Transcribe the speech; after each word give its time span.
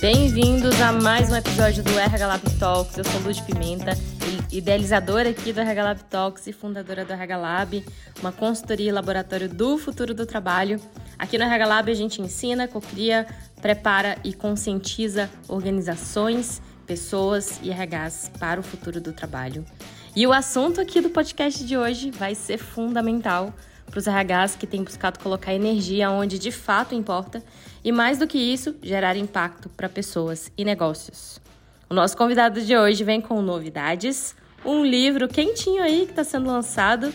Bem-vindos 0.00 0.80
a 0.80 0.92
mais 0.92 1.30
um 1.30 1.36
episódio 1.36 1.84
do 1.84 1.96
RH 1.96 2.26
Lab 2.26 2.50
Talks. 2.58 2.98
Eu 2.98 3.04
sou 3.04 3.20
Luz 3.20 3.38
Pimenta, 3.40 3.96
idealizadora 4.58 5.30
aqui 5.30 5.52
do 5.52 5.60
RH 5.60 5.82
Lab 5.82 6.04
Talks 6.04 6.46
e 6.46 6.52
fundadora 6.52 7.04
do 7.04 7.12
RH 7.12 7.36
Lab, 7.36 7.84
uma 8.20 8.30
consultoria 8.30 8.88
e 8.88 8.92
laboratório 8.92 9.48
do 9.48 9.76
futuro 9.76 10.14
do 10.14 10.24
trabalho. 10.24 10.80
Aqui 11.18 11.36
no 11.36 11.44
RH 11.44 11.66
Lab 11.66 11.90
a 11.90 11.94
gente 11.94 12.22
ensina, 12.22 12.68
cocria, 12.68 13.26
prepara 13.60 14.16
e 14.22 14.32
conscientiza 14.32 15.28
organizações, 15.48 16.62
pessoas 16.86 17.58
e 17.62 17.70
RHs 17.70 18.30
para 18.38 18.60
o 18.60 18.62
futuro 18.62 19.00
do 19.00 19.12
trabalho. 19.12 19.64
E 20.14 20.24
o 20.26 20.32
assunto 20.32 20.80
aqui 20.80 21.00
do 21.00 21.10
podcast 21.10 21.64
de 21.64 21.76
hoje 21.76 22.12
vai 22.12 22.36
ser 22.36 22.58
fundamental 22.58 23.52
para 23.90 23.98
os 23.98 24.06
RHs 24.06 24.56
que 24.56 24.66
têm 24.66 24.84
buscado 24.84 25.18
colocar 25.18 25.52
energia 25.52 26.10
onde 26.10 26.38
de 26.38 26.52
fato 26.52 26.94
importa 26.94 27.42
e, 27.82 27.90
mais 27.90 28.18
do 28.18 28.26
que 28.26 28.38
isso, 28.38 28.76
gerar 28.80 29.16
impacto 29.16 29.68
para 29.68 29.88
pessoas 29.88 30.52
e 30.56 30.64
negócios. 30.64 31.40
O 31.90 31.94
nosso 31.94 32.16
convidado 32.16 32.62
de 32.62 32.76
hoje 32.76 33.04
vem 33.04 33.20
com 33.20 33.42
novidades, 33.42 34.34
um 34.64 34.84
livro 34.84 35.28
quentinho 35.28 35.82
aí 35.82 36.06
que 36.06 36.12
está 36.12 36.24
sendo 36.24 36.46
lançado 36.46 37.12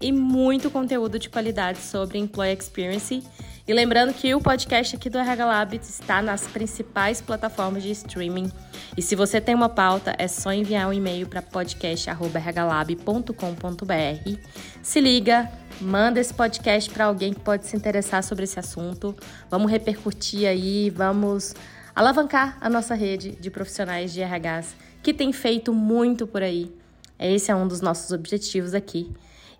e 0.00 0.12
muito 0.12 0.70
conteúdo 0.70 1.18
de 1.18 1.28
qualidade 1.28 1.78
sobre 1.78 2.18
Employee 2.18 2.56
Experience. 2.56 3.22
E 3.66 3.72
lembrando 3.72 4.12
que 4.12 4.34
o 4.34 4.40
podcast 4.40 4.96
aqui 4.96 5.08
do 5.08 5.18
RH 5.18 5.44
Lab 5.44 5.76
está 5.76 6.20
nas 6.20 6.48
principais 6.48 7.20
plataformas 7.20 7.82
de 7.82 7.92
streaming. 7.92 8.50
E 8.96 9.02
se 9.02 9.14
você 9.14 9.40
tem 9.40 9.54
uma 9.54 9.68
pauta, 9.68 10.14
é 10.18 10.26
só 10.26 10.52
enviar 10.52 10.88
um 10.88 10.92
e-mail 10.92 11.28
para 11.28 11.40
podcast.rhlab.com.br. 11.40 14.38
Se 14.82 15.00
liga, 15.00 15.48
Manda 15.82 16.20
esse 16.20 16.32
podcast 16.32 16.88
para 16.90 17.06
alguém 17.06 17.32
que 17.32 17.40
pode 17.40 17.66
se 17.66 17.76
interessar 17.76 18.22
sobre 18.22 18.44
esse 18.44 18.58
assunto. 18.58 19.16
Vamos 19.50 19.70
repercutir 19.70 20.46
aí, 20.46 20.90
vamos 20.90 21.54
alavancar 21.94 22.56
a 22.60 22.70
nossa 22.70 22.94
rede 22.94 23.32
de 23.32 23.50
profissionais 23.50 24.12
de 24.12 24.22
RHs 24.22 24.76
que 25.02 25.12
tem 25.12 25.32
feito 25.32 25.74
muito 25.74 26.24
por 26.24 26.40
aí. 26.40 26.72
Esse 27.22 27.52
é 27.52 27.54
um 27.54 27.68
dos 27.68 27.80
nossos 27.80 28.10
objetivos 28.10 28.74
aqui. 28.74 29.08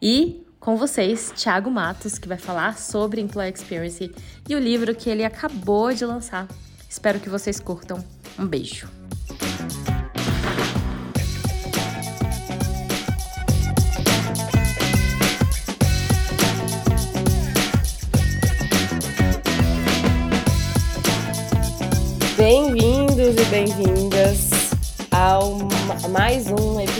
E 0.01 0.45
com 0.59 0.77
vocês, 0.77 1.33
Thiago 1.37 1.71
Matos, 1.71 2.19
que 2.19 2.27
vai 2.27 2.39
falar 2.39 2.77
sobre 2.77 3.21
Employee 3.21 3.53
Experience 3.53 4.13
e 4.49 4.55
o 4.55 4.59
livro 4.59 4.95
que 4.95 5.09
ele 5.09 5.25
acabou 5.25 5.93
de 5.95 6.05
lançar. 6.05 6.49
Espero 6.89 7.21
que 7.21 7.29
vocês 7.29 7.61
curtam. 7.61 8.05
Um 8.39 8.47
beijo. 8.47 8.89
Bem-vindos 22.37 23.37
e 23.37 23.45
bem-vindas 23.51 24.51
ao 25.13 25.59
mais 26.11 26.47
um 26.49 26.81
episódio 26.81 26.92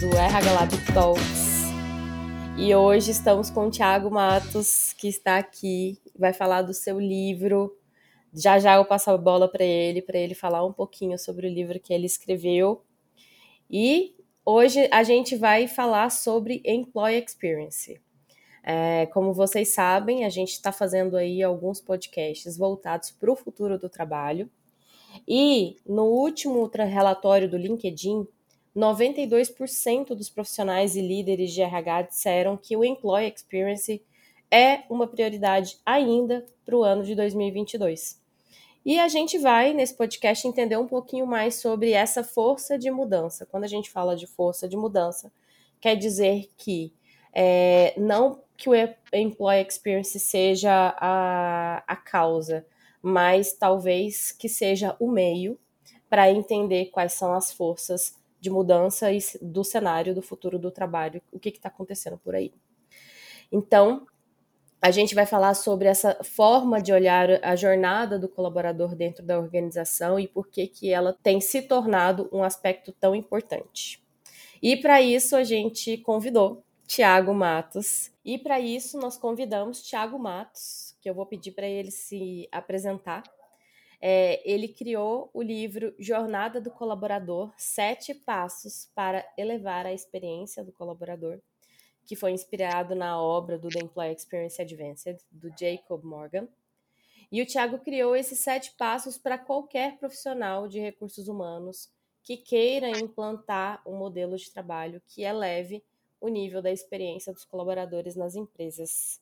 do 0.00 0.16
RH 0.16 0.52
Lab 0.54 0.72
Talks. 0.94 1.68
E 2.56 2.74
hoje 2.74 3.10
estamos 3.10 3.50
com 3.50 3.66
o 3.66 3.70
Thiago 3.70 4.10
Matos, 4.10 4.94
que 4.94 5.06
está 5.06 5.36
aqui, 5.36 5.98
vai 6.18 6.32
falar 6.32 6.62
do 6.62 6.72
seu 6.72 6.98
livro. 6.98 7.76
Já 8.32 8.58
já 8.58 8.76
eu 8.76 8.84
passo 8.86 9.10
a 9.10 9.18
bola 9.18 9.46
para 9.46 9.62
ele, 9.62 10.00
para 10.00 10.18
ele 10.18 10.34
falar 10.34 10.64
um 10.64 10.72
pouquinho 10.72 11.18
sobre 11.18 11.46
o 11.46 11.52
livro 11.52 11.78
que 11.78 11.92
ele 11.92 12.06
escreveu. 12.06 12.82
E 13.70 14.14
hoje 14.42 14.88
a 14.90 15.02
gente 15.02 15.36
vai 15.36 15.68
falar 15.68 16.10
sobre 16.10 16.62
Employee 16.64 17.22
Experience. 17.22 18.00
É, 18.64 19.04
como 19.12 19.34
vocês 19.34 19.68
sabem, 19.68 20.24
a 20.24 20.30
gente 20.30 20.52
está 20.52 20.72
fazendo 20.72 21.14
aí 21.14 21.42
alguns 21.42 21.78
podcasts 21.78 22.56
voltados 22.56 23.10
para 23.10 23.30
o 23.30 23.36
futuro 23.36 23.78
do 23.78 23.90
trabalho. 23.90 24.48
E 25.28 25.76
no 25.86 26.04
último 26.04 26.70
relatório 26.74 27.50
do 27.50 27.58
LinkedIn, 27.58 28.26
92% 28.76 30.14
dos 30.14 30.30
profissionais 30.30 30.94
e 30.94 31.00
líderes 31.00 31.52
de 31.52 31.60
RH 31.60 32.02
disseram 32.02 32.56
que 32.56 32.76
o 32.76 32.84
Employee 32.84 33.32
Experience 33.34 34.02
é 34.50 34.82
uma 34.88 35.06
prioridade 35.06 35.78
ainda 35.84 36.46
para 36.64 36.76
o 36.76 36.82
ano 36.84 37.04
de 37.04 37.14
2022. 37.14 38.20
E 38.84 38.98
a 38.98 39.08
gente 39.08 39.38
vai, 39.38 39.74
nesse 39.74 39.94
podcast, 39.94 40.46
entender 40.46 40.76
um 40.76 40.86
pouquinho 40.86 41.26
mais 41.26 41.56
sobre 41.56 41.92
essa 41.92 42.24
força 42.24 42.78
de 42.78 42.90
mudança. 42.90 43.44
Quando 43.44 43.64
a 43.64 43.68
gente 43.68 43.90
fala 43.90 44.16
de 44.16 44.26
força 44.26 44.68
de 44.68 44.76
mudança, 44.76 45.30
quer 45.80 45.96
dizer 45.96 46.48
que 46.56 46.92
é, 47.32 47.94
não 47.96 48.42
que 48.56 48.68
o 48.68 48.74
Employee 49.12 49.66
Experience 49.66 50.18
seja 50.18 50.94
a, 50.98 51.82
a 51.86 51.96
causa, 51.96 52.66
mas 53.02 53.52
talvez 53.52 54.32
que 54.32 54.48
seja 54.48 54.96
o 54.98 55.10
meio 55.10 55.58
para 56.08 56.30
entender 56.30 56.86
quais 56.86 57.12
são 57.12 57.32
as 57.32 57.52
forças 57.52 58.19
de 58.40 58.50
mudança 58.50 59.08
do 59.42 59.62
cenário 59.62 60.14
do 60.14 60.22
futuro 60.22 60.58
do 60.58 60.70
trabalho, 60.70 61.20
o 61.30 61.38
que 61.38 61.50
está 61.50 61.68
acontecendo 61.68 62.18
por 62.18 62.34
aí. 62.34 62.52
Então, 63.52 64.06
a 64.82 64.90
gente 64.90 65.14
vai 65.14 65.26
falar 65.26 65.54
sobre 65.54 65.88
essa 65.88 66.16
forma 66.24 66.80
de 66.80 66.92
olhar 66.92 67.28
a 67.44 67.54
jornada 67.54 68.18
do 68.18 68.28
colaborador 68.28 68.94
dentro 68.94 69.22
da 69.22 69.38
organização 69.38 70.18
e 70.18 70.26
por 70.26 70.48
que, 70.48 70.66
que 70.66 70.90
ela 70.90 71.16
tem 71.22 71.40
se 71.40 71.62
tornado 71.62 72.30
um 72.32 72.42
aspecto 72.42 72.90
tão 72.92 73.14
importante. 73.14 74.02
E 74.62 74.76
para 74.76 75.02
isso 75.02 75.36
a 75.36 75.44
gente 75.44 75.98
convidou 75.98 76.64
Tiago 76.86 77.34
Matos. 77.34 78.10
E 78.24 78.38
para 78.38 78.58
isso 78.58 78.98
nós 78.98 79.16
convidamos 79.16 79.82
Tiago 79.82 80.18
Matos, 80.18 80.96
que 81.00 81.08
eu 81.08 81.14
vou 81.14 81.26
pedir 81.26 81.52
para 81.52 81.66
ele 81.66 81.90
se 81.90 82.48
apresentar. 82.50 83.22
É, 84.00 84.40
ele 84.50 84.66
criou 84.68 85.30
o 85.34 85.42
livro 85.42 85.94
Jornada 85.98 86.60
do 86.60 86.70
Colaborador: 86.70 87.52
Sete 87.56 88.14
Passos 88.14 88.90
para 88.94 89.26
Elevar 89.36 89.84
a 89.84 89.92
Experiência 89.92 90.64
do 90.64 90.72
Colaborador, 90.72 91.38
que 92.06 92.16
foi 92.16 92.32
inspirado 92.32 92.94
na 92.94 93.20
obra 93.20 93.58
do 93.58 93.68
The 93.68 93.80
Employee 93.80 94.14
Experience 94.14 94.60
Advanced, 94.60 95.18
do 95.30 95.50
Jacob 95.58 96.02
Morgan. 96.02 96.48
E 97.30 97.40
o 97.42 97.46
Tiago 97.46 97.78
criou 97.78 98.16
esses 98.16 98.40
sete 98.40 98.72
passos 98.72 99.16
para 99.16 99.38
qualquer 99.38 99.98
profissional 99.98 100.66
de 100.66 100.80
recursos 100.80 101.28
humanos 101.28 101.88
que 102.22 102.36
queira 102.36 102.90
implantar 102.90 103.80
um 103.86 103.96
modelo 103.96 104.36
de 104.36 104.50
trabalho 104.50 105.02
que 105.06 105.22
eleve 105.22 105.84
o 106.20 106.28
nível 106.28 106.60
da 106.60 106.70
experiência 106.70 107.32
dos 107.32 107.44
colaboradores 107.44 108.16
nas 108.16 108.34
empresas. 108.34 109.20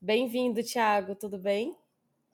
Bem-vindo, 0.00 0.62
Thiago, 0.62 1.14
tudo 1.14 1.38
bem? 1.38 1.76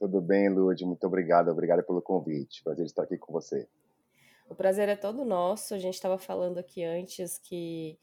Tudo 0.00 0.18
bem, 0.18 0.48
Lud, 0.48 0.82
muito 0.86 1.06
obrigado, 1.06 1.50
obrigado 1.50 1.84
pelo 1.84 2.00
convite. 2.00 2.64
Prazer 2.64 2.86
estar 2.86 3.02
aqui 3.02 3.18
com 3.18 3.34
você. 3.34 3.68
O 4.48 4.54
prazer 4.54 4.88
é 4.88 4.96
todo 4.96 5.26
nosso. 5.26 5.74
A 5.74 5.78
gente 5.78 5.92
estava 5.92 6.16
falando 6.16 6.56
aqui 6.56 6.82
antes 6.82 7.36
que 7.36 7.98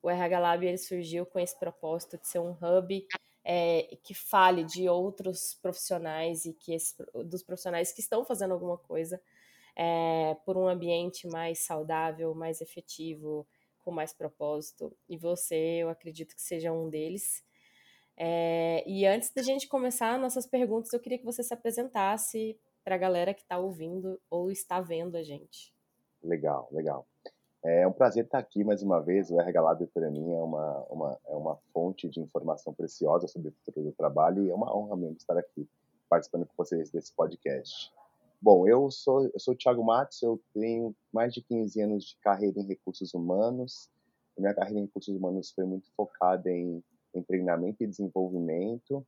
o 0.00 0.08
RH 0.08 0.38
Lab 0.38 0.64
ele 0.64 0.78
surgiu 0.78 1.26
com 1.26 1.40
esse 1.40 1.58
propósito 1.58 2.16
de 2.16 2.28
ser 2.28 2.38
um 2.38 2.52
hub 2.52 3.04
é, 3.44 3.96
que 4.00 4.14
fale 4.14 4.62
de 4.62 4.88
outros 4.88 5.58
profissionais 5.60 6.44
e 6.44 6.52
que 6.52 6.72
esse, 6.72 6.94
dos 7.24 7.42
profissionais 7.42 7.92
que 7.92 8.00
estão 8.00 8.24
fazendo 8.24 8.52
alguma 8.54 8.78
coisa 8.78 9.20
é, 9.74 10.36
por 10.46 10.56
um 10.56 10.68
ambiente 10.68 11.26
mais 11.26 11.58
saudável, 11.58 12.32
mais 12.32 12.60
efetivo, 12.60 13.44
com 13.80 13.90
mais 13.90 14.12
propósito. 14.12 14.96
E 15.08 15.16
você, 15.16 15.56
eu 15.82 15.88
acredito 15.88 16.32
que 16.32 16.42
seja 16.42 16.70
um 16.70 16.88
deles. 16.88 17.42
É, 18.22 18.84
e 18.86 19.06
antes 19.06 19.32
da 19.32 19.40
gente 19.40 19.66
começar 19.66 20.18
nossas 20.18 20.46
perguntas, 20.46 20.92
eu 20.92 21.00
queria 21.00 21.16
que 21.16 21.24
você 21.24 21.42
se 21.42 21.54
apresentasse 21.54 22.54
para 22.84 22.94
a 22.94 22.98
galera 22.98 23.32
que 23.32 23.40
está 23.40 23.56
ouvindo 23.56 24.20
ou 24.28 24.50
está 24.50 24.78
vendo 24.78 25.16
a 25.16 25.22
gente. 25.22 25.72
Legal, 26.22 26.68
legal. 26.70 27.06
É 27.64 27.86
um 27.86 27.92
prazer 27.92 28.26
estar 28.26 28.36
aqui 28.36 28.62
mais 28.62 28.82
uma 28.82 29.00
vez. 29.00 29.30
O 29.30 29.40
RH 29.40 29.62
Lab 29.62 29.86
para 29.86 30.10
mim 30.10 30.34
é 30.34 30.38
uma, 30.38 30.84
uma, 30.90 31.18
é 31.28 31.34
uma 31.34 31.56
fonte 31.72 32.10
de 32.10 32.20
informação 32.20 32.74
preciosa 32.74 33.26
sobre 33.26 33.48
o 33.48 33.52
futuro 33.64 33.86
do 33.86 33.92
trabalho 33.92 34.44
e 34.44 34.50
é 34.50 34.54
uma 34.54 34.76
honra 34.76 34.96
mesmo 34.98 35.16
estar 35.16 35.38
aqui 35.38 35.66
participando 36.06 36.44
com 36.44 36.52
vocês 36.58 36.90
desse 36.90 37.14
podcast. 37.14 37.90
Bom, 38.38 38.68
eu 38.68 38.90
sou, 38.90 39.30
eu 39.32 39.40
sou 39.40 39.54
o 39.54 39.56
Thiago 39.56 39.82
Matos, 39.82 40.20
eu 40.20 40.38
tenho 40.52 40.94
mais 41.10 41.32
de 41.32 41.40
15 41.40 41.80
anos 41.80 42.04
de 42.04 42.16
carreira 42.18 42.60
em 42.60 42.66
recursos 42.66 43.14
humanos. 43.14 43.88
Minha 44.36 44.52
carreira 44.52 44.80
em 44.80 44.84
recursos 44.84 45.16
humanos 45.16 45.50
foi 45.52 45.64
muito 45.64 45.90
focada 45.96 46.50
em 46.50 46.84
em 47.14 47.22
treinamento 47.22 47.82
e 47.82 47.86
desenvolvimento, 47.86 49.04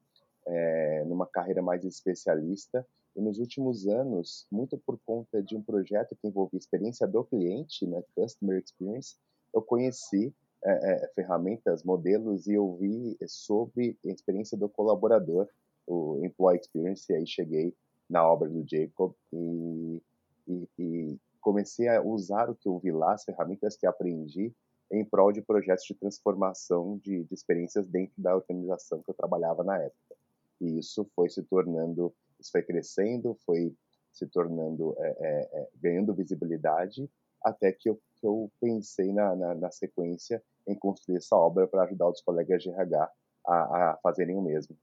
é, 0.46 1.04
numa 1.04 1.26
carreira 1.26 1.62
mais 1.62 1.84
especialista. 1.84 2.86
E 3.14 3.20
nos 3.20 3.38
últimos 3.38 3.86
anos, 3.86 4.46
muito 4.50 4.78
por 4.78 4.98
conta 5.04 5.42
de 5.42 5.54
um 5.54 5.62
projeto 5.62 6.16
que 6.16 6.26
envolvia 6.26 6.58
experiência 6.58 7.06
do 7.06 7.22
cliente, 7.24 7.86
né, 7.86 8.02
Customer 8.14 8.58
Experience, 8.58 9.16
eu 9.52 9.60
conheci 9.60 10.34
é, 10.64 10.72
é, 10.72 11.08
ferramentas, 11.14 11.82
modelos 11.82 12.46
e 12.46 12.56
ouvi 12.56 13.16
sobre 13.26 13.98
a 14.04 14.08
experiência 14.08 14.56
do 14.56 14.68
colaborador, 14.68 15.48
o 15.86 16.24
Employee 16.24 16.60
Experience, 16.60 17.12
e 17.12 17.16
aí 17.16 17.26
cheguei 17.26 17.74
na 18.08 18.26
obra 18.26 18.48
do 18.48 18.64
Jacob 18.66 19.12
e, 19.32 20.02
e, 20.46 20.68
e 20.78 21.20
comecei 21.40 21.88
a 21.88 22.00
usar 22.00 22.48
o 22.48 22.54
que 22.54 22.68
eu 22.68 22.78
vi 22.78 22.92
lá, 22.92 23.12
as 23.12 23.24
ferramentas 23.24 23.76
que 23.76 23.86
aprendi, 23.86 24.54
em 24.92 25.04
prol 25.04 25.32
de 25.32 25.40
projetos 25.40 25.84
de 25.84 25.94
transformação 25.94 26.98
de, 26.98 27.24
de 27.24 27.34
experiências 27.34 27.88
dentro 27.88 28.14
da 28.18 28.36
organização 28.36 29.02
que 29.02 29.10
eu 29.10 29.14
trabalhava 29.14 29.64
na 29.64 29.78
época. 29.78 30.14
E 30.60 30.78
isso 30.78 31.08
foi 31.16 31.30
se 31.30 31.42
tornando, 31.42 32.14
isso 32.38 32.52
foi 32.52 32.62
crescendo, 32.62 33.36
foi 33.46 33.74
se 34.12 34.26
tornando, 34.26 34.94
é, 34.98 35.08
é, 35.08 35.60
é 35.60 35.68
ganhando 35.76 36.14
visibilidade, 36.14 37.10
até 37.42 37.72
que 37.72 37.88
eu, 37.88 37.98
que 38.16 38.26
eu 38.26 38.52
pensei 38.60 39.12
na, 39.12 39.34
na, 39.34 39.54
na, 39.54 39.70
sequência 39.70 40.42
em 40.68 40.74
construir 40.78 41.16
essa 41.16 41.34
obra 41.34 41.66
para 41.66 41.84
ajudar 41.84 42.08
os 42.08 42.20
colegas 42.20 42.62
de 42.62 42.68
RH 42.68 43.10
a, 43.46 43.54
a 43.54 43.98
fazerem 44.02 44.36
o 44.36 44.42
mesmo. 44.42 44.76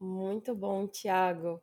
Muito 0.00 0.54
bom, 0.54 0.88
Tiago. 0.88 1.62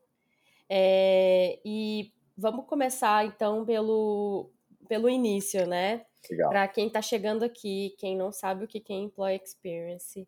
É, 0.70 1.60
e 1.66 2.14
vamos 2.38 2.66
começar 2.66 3.26
então 3.26 3.66
pelo, 3.66 4.52
pelo 4.88 5.10
início, 5.10 5.68
né? 5.68 6.06
Para 6.50 6.68
quem 6.68 6.88
está 6.88 7.02
chegando 7.02 7.44
aqui, 7.44 7.96
quem 7.98 8.16
não 8.16 8.32
sabe 8.32 8.66
o 8.66 8.68
que 8.68 8.84
é 8.92 8.96
Employee 8.96 9.42
Experience, 9.44 10.28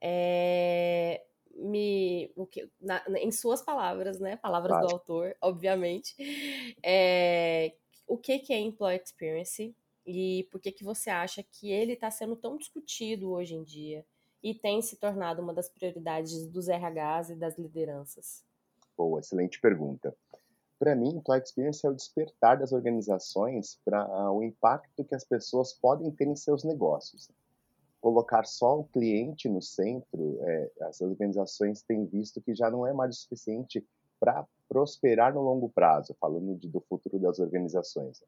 é, 0.00 1.22
me, 1.56 2.30
o 2.36 2.46
que, 2.46 2.68
na, 2.80 3.02
em 3.18 3.32
suas 3.32 3.62
palavras, 3.62 4.20
né? 4.20 4.36
Palavras 4.36 4.72
claro. 4.72 4.86
do 4.86 4.92
autor, 4.92 5.36
obviamente. 5.40 6.14
É, 6.82 7.74
o 8.06 8.18
que, 8.18 8.38
que 8.38 8.52
é 8.52 8.58
Employee 8.58 9.00
Experience 9.02 9.74
e 10.06 10.46
por 10.50 10.60
que, 10.60 10.70
que 10.70 10.84
você 10.84 11.10
acha 11.10 11.42
que 11.42 11.70
ele 11.70 11.94
está 11.94 12.10
sendo 12.10 12.36
tão 12.36 12.56
discutido 12.56 13.30
hoje 13.30 13.54
em 13.54 13.62
dia 13.62 14.04
e 14.42 14.54
tem 14.54 14.82
se 14.82 14.96
tornado 14.96 15.40
uma 15.40 15.54
das 15.54 15.70
prioridades 15.70 16.46
dos 16.48 16.68
RHs 16.68 17.30
e 17.30 17.34
das 17.34 17.56
lideranças? 17.56 18.44
Boa, 18.96 19.20
excelente 19.20 19.60
pergunta. 19.60 20.14
Para 20.78 20.94
mim, 20.94 21.16
Employee 21.16 21.42
Experience 21.42 21.86
é 21.86 21.90
o 21.90 21.94
despertar 21.94 22.58
das 22.58 22.72
organizações 22.72 23.78
para 23.84 24.30
o 24.32 24.42
impacto 24.42 25.04
que 25.04 25.14
as 25.14 25.24
pessoas 25.24 25.72
podem 25.72 26.10
ter 26.10 26.26
em 26.26 26.36
seus 26.36 26.64
negócios 26.64 27.30
colocar 28.04 28.44
só 28.44 28.80
o 28.80 28.84
cliente 28.84 29.48
no 29.48 29.62
centro, 29.62 30.38
é, 30.42 30.70
as 30.82 31.00
organizações 31.00 31.80
têm 31.80 32.04
visto 32.04 32.38
que 32.42 32.54
já 32.54 32.70
não 32.70 32.86
é 32.86 32.92
mais 32.92 33.16
o 33.16 33.18
suficiente 33.18 33.82
para 34.20 34.46
prosperar 34.68 35.32
no 35.32 35.40
longo 35.40 35.70
prazo, 35.70 36.14
falando 36.20 36.54
de, 36.54 36.68
do 36.68 36.82
futuro 36.82 37.18
das 37.18 37.38
organizações. 37.38 38.22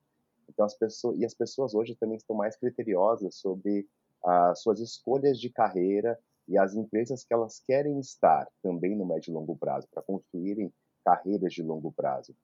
Então 0.48 0.64
as 0.64 0.74
pessoas 0.74 1.18
e 1.18 1.26
as 1.26 1.34
pessoas 1.34 1.74
hoje 1.74 1.94
também 1.94 2.16
estão 2.16 2.34
mais 2.34 2.56
criteriosas 2.56 3.34
sobre 3.34 3.86
as 4.24 4.62
suas 4.62 4.80
escolhas 4.80 5.38
de 5.38 5.50
carreira 5.50 6.18
e 6.48 6.56
as 6.56 6.74
empresas 6.74 7.22
que 7.22 7.34
elas 7.34 7.60
querem 7.60 8.00
estar 8.00 8.48
também 8.62 8.96
no 8.96 9.04
médio 9.04 9.30
e 9.30 9.34
longo 9.34 9.58
prazo 9.58 9.86
para 9.92 10.02
construírem 10.02 10.72
carreiras 11.06 11.54
de 11.54 11.62
longo 11.62 11.92
prazo. 11.92 12.34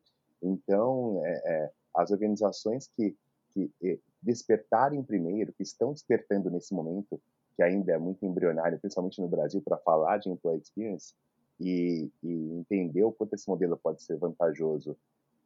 Então 0.40 1.20
é, 1.26 1.42
é, 1.44 1.70
as 1.94 2.10
organizações 2.10 2.88
que 2.96 3.14
que 3.52 4.00
despertarem 4.22 5.02
primeiro, 5.02 5.52
que 5.52 5.62
estão 5.62 5.92
despertando 5.92 6.50
nesse 6.50 6.72
momento, 6.74 7.20
que 7.56 7.62
ainda 7.62 7.92
é 7.92 7.98
muito 7.98 8.24
embrionário, 8.24 8.78
principalmente 8.78 9.20
no 9.20 9.28
Brasil, 9.28 9.60
para 9.62 9.76
falar 9.78 10.18
de 10.18 10.30
employee 10.30 10.60
experience 10.60 11.14
e, 11.60 12.10
e, 12.22 12.52
entender 12.54 13.04
o 13.04 13.12
quanto 13.12 13.34
esse 13.34 13.48
modelo 13.48 13.76
pode 13.76 14.02
ser 14.02 14.16
vantajoso 14.16 14.96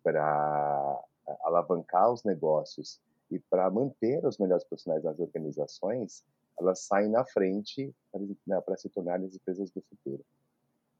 para 0.03 1.05
alavancar 1.41 2.12
os 2.12 2.23
negócios 2.23 3.01
e 3.31 3.41
para 3.41 3.69
manter 3.71 4.25
os 4.25 4.39
melhores 4.39 4.65
profissionais 4.65 5.03
nas 5.03 5.19
organizações, 5.19 6.25
elas 6.59 6.81
saem 6.87 7.11
na 7.11 7.25
frente 7.25 7.93
para 8.12 8.21
né, 8.47 8.77
se 8.77 8.89
tornarem 8.89 9.27
as 9.27 9.35
empresas 9.35 9.71
do 9.73 9.83
futuro. 9.83 10.25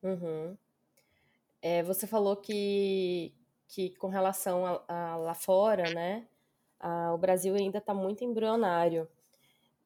Uhum. 0.03 0.57
É, 1.69 1.83
você 1.83 2.07
falou 2.07 2.37
que, 2.37 3.35
que 3.67 3.91
com 3.97 4.07
relação 4.07 4.65
a, 4.65 4.85
a 4.87 5.17
lá 5.17 5.35
fora, 5.35 5.93
né, 5.93 6.29
ah, 6.79 7.13
o 7.13 7.19
Brasil 7.19 7.57
ainda 7.57 7.79
está 7.79 7.93
muito 7.93 8.23
embrionário. 8.23 9.09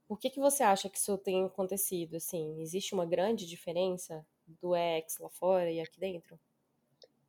Por 0.07 0.19
que, 0.19 0.29
que 0.29 0.39
você 0.39 0.63
acha 0.63 0.91
que 0.91 0.99
isso 0.99 1.17
tem 1.17 1.47
acontecido? 1.47 2.17
Assim, 2.17 2.61
existe 2.61 2.93
uma 2.93 3.07
grande 3.07 3.47
diferença 3.47 4.27
do 4.47 4.77
ex 4.77 5.17
lá 5.19 5.31
fora 5.31 5.71
e 5.71 5.81
aqui 5.81 5.99
dentro? 5.99 6.39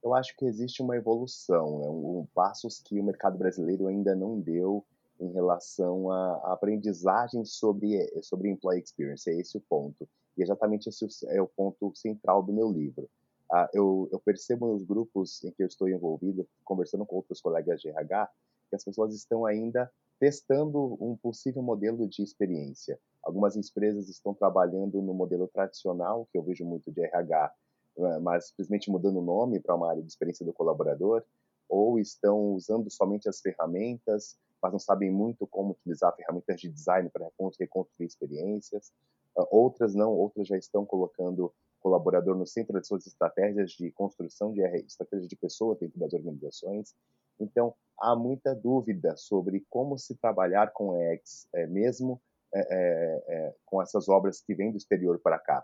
Eu 0.03 0.13
acho 0.13 0.36
que 0.36 0.44
existe 0.44 0.81
uma 0.81 0.97
evolução, 0.97 1.80
né? 1.80 1.88
um, 1.88 2.27
passos 2.36 2.81
que 2.81 3.00
o 3.00 3.04
mercado 3.06 3.38
brasileiro 3.38 3.88
ainda 3.88 4.13
não 4.13 4.38
deu 4.38 4.86
em 5.18 5.31
relação 5.31 6.12
à 6.12 6.51
aprendizagem 6.51 7.45
sobre 7.45 8.06
sobre 8.21 8.50
employee 8.50 8.83
experience. 8.83 9.30
É 9.30 9.33
esse 9.33 9.56
o 9.56 9.62
ponto. 9.62 10.09
E 10.38 10.44
exatamente 10.44 10.89
esse 10.89 11.07
é 11.30 11.42
o 11.42 11.47
ponto 11.47 11.95
central 11.95 12.44
do 12.44 12.51
meu 12.51 12.69
livro. 12.69 13.09
Ah, 13.51 13.69
eu, 13.74 14.07
eu 14.12 14.19
percebo 14.19 14.68
nos 14.68 14.83
grupos 14.83 15.44
em 15.44 15.51
que 15.51 15.62
eu 15.63 15.68
estou 15.68 15.89
envolvido, 15.89 16.48
conversando 16.63 17.06
com 17.06 17.18
outros 17.18 17.42
colegas 17.42 17.81
de 17.81 17.89
RH, 17.89 18.30
que 18.69 18.75
as 18.75 18.83
pessoas 18.83 19.13
estão 19.13 19.45
ainda 19.45 19.92
testando 20.19 20.98
um 21.03 21.18
possível 21.18 21.62
modelo 21.62 22.07
de 22.07 22.24
experiência. 22.24 23.00
Algumas 23.24 23.56
empresas 23.57 24.07
estão 24.07 24.33
trabalhando 24.33 25.01
no 25.01 25.13
modelo 25.13 25.48
tradicional, 25.48 26.27
que 26.31 26.38
eu 26.38 26.44
vejo 26.44 26.63
muito 26.65 26.92
de 26.92 27.01
RH, 27.01 27.53
eh, 27.98 28.19
mas 28.19 28.48
simplesmente 28.48 28.89
mudando 28.89 29.18
o 29.19 29.21
nome 29.24 29.59
para 29.59 29.75
uma 29.75 29.89
área 29.89 30.01
de 30.01 30.07
experiência 30.09 30.45
do 30.45 30.54
colaborador, 30.54 31.24
ou 31.68 32.00
estão 32.00 32.54
usando 32.54 32.89
somente 32.89 33.27
as 33.27 33.42
ferramentas, 33.42 34.38
mas 34.62 34.71
não 34.71 34.80
sabem 34.80 35.12
muito 35.12 35.45
como 35.47 35.71
utilizar 35.71 36.15
ferramentas 36.15 36.59
de 36.62 36.69
design 36.69 37.09
para 37.09 37.30
reconstruir 37.59 38.06
experiências. 38.06 38.94
Ah, 39.38 39.45
outras 39.51 39.94
não, 39.95 40.12
outras 40.13 40.47
já 40.47 40.57
estão 40.57 40.86
colocando 40.86 41.54
colaborador 41.81 42.38
no 42.38 42.45
centro 42.45 42.74
das 42.74 42.88
suas 42.88 43.06
estratégias 43.06 43.72
de 43.72 43.92
construção 43.92 44.54
de 44.54 44.62
estratégias 44.86 45.28
de 45.28 45.36
pessoa 45.36 45.75
dentro 45.75 46.00
das 46.00 46.13
organizações. 46.13 46.95
Então, 47.39 47.74
há 48.00 48.16
muita 48.16 48.56
dúvida 48.56 49.16
sobre 49.18 49.66
como 49.69 49.98
se 49.98 50.16
trabalhar 50.16 50.72
com 50.72 50.95
EX, 50.95 51.48
é, 51.54 51.68
mesmo 51.68 52.22
é, 52.54 52.60
é, 52.60 53.24
é, 53.28 53.56
com 53.66 53.81
essas 53.81 54.07
obras 54.10 54.42
que 54.42 54.54
vêm 54.54 54.72
do 54.72 54.78
exterior 54.78 55.19
para 55.19 55.39
cá. 55.39 55.63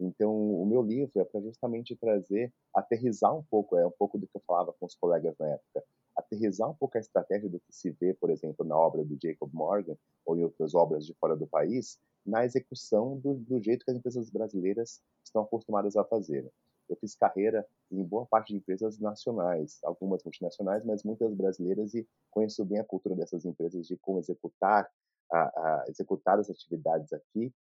Então, 0.00 0.32
o 0.32 0.64
meu 0.64 0.82
livro 0.82 1.20
é 1.20 1.24
para 1.24 1.40
justamente 1.40 1.96
trazer, 1.96 2.52
aterrizar 2.74 3.36
um 3.36 3.42
pouco, 3.50 3.76
é 3.76 3.86
um 3.86 3.90
pouco 3.90 4.16
do 4.16 4.26
que 4.26 4.36
eu 4.36 4.42
falava 4.46 4.72
com 4.72 4.86
os 4.86 4.94
colegas 4.94 5.34
na 5.38 5.48
época, 5.48 5.84
aterrizar 6.18 6.68
um 6.68 6.74
pouco 6.74 6.98
a 6.98 7.00
estratégia 7.00 7.48
do 7.48 7.60
que 7.60 7.72
se 7.72 7.90
vê, 7.90 8.12
por 8.12 8.30
exemplo, 8.30 8.66
na 8.66 8.76
obra 8.76 9.04
do 9.04 9.16
Jacob 9.22 9.50
Morgan 9.52 9.96
ou 10.26 10.36
em 10.36 10.42
outras 10.42 10.74
obras 10.74 11.06
de 11.06 11.14
fora 11.14 11.36
do 11.36 11.46
país, 11.46 11.98
na 12.26 12.44
execução 12.44 13.16
do, 13.18 13.34
do 13.34 13.62
jeito 13.62 13.84
que 13.84 13.90
as 13.90 13.96
empresas 13.96 14.28
brasileiras 14.28 15.00
estão 15.24 15.42
acostumadas 15.42 15.96
a 15.96 16.04
fazer. 16.04 16.50
Eu 16.88 16.96
fiz 16.96 17.14
carreira 17.14 17.66
em 17.90 18.02
boa 18.02 18.26
parte 18.26 18.52
de 18.52 18.58
empresas 18.58 18.98
nacionais, 18.98 19.78
algumas 19.84 20.22
multinacionais, 20.24 20.84
mas 20.84 21.04
muitas 21.04 21.32
brasileiras 21.34 21.94
e 21.94 22.06
conheço 22.30 22.64
bem 22.64 22.80
a 22.80 22.84
cultura 22.84 23.14
dessas 23.14 23.44
empresas 23.44 23.86
de 23.86 23.96
como 23.98 24.18
executar 24.18 24.90
a, 25.30 25.38
a 25.38 25.84
executar 25.88 26.38
as 26.38 26.50
atividades 26.50 27.12
aqui 27.12 27.52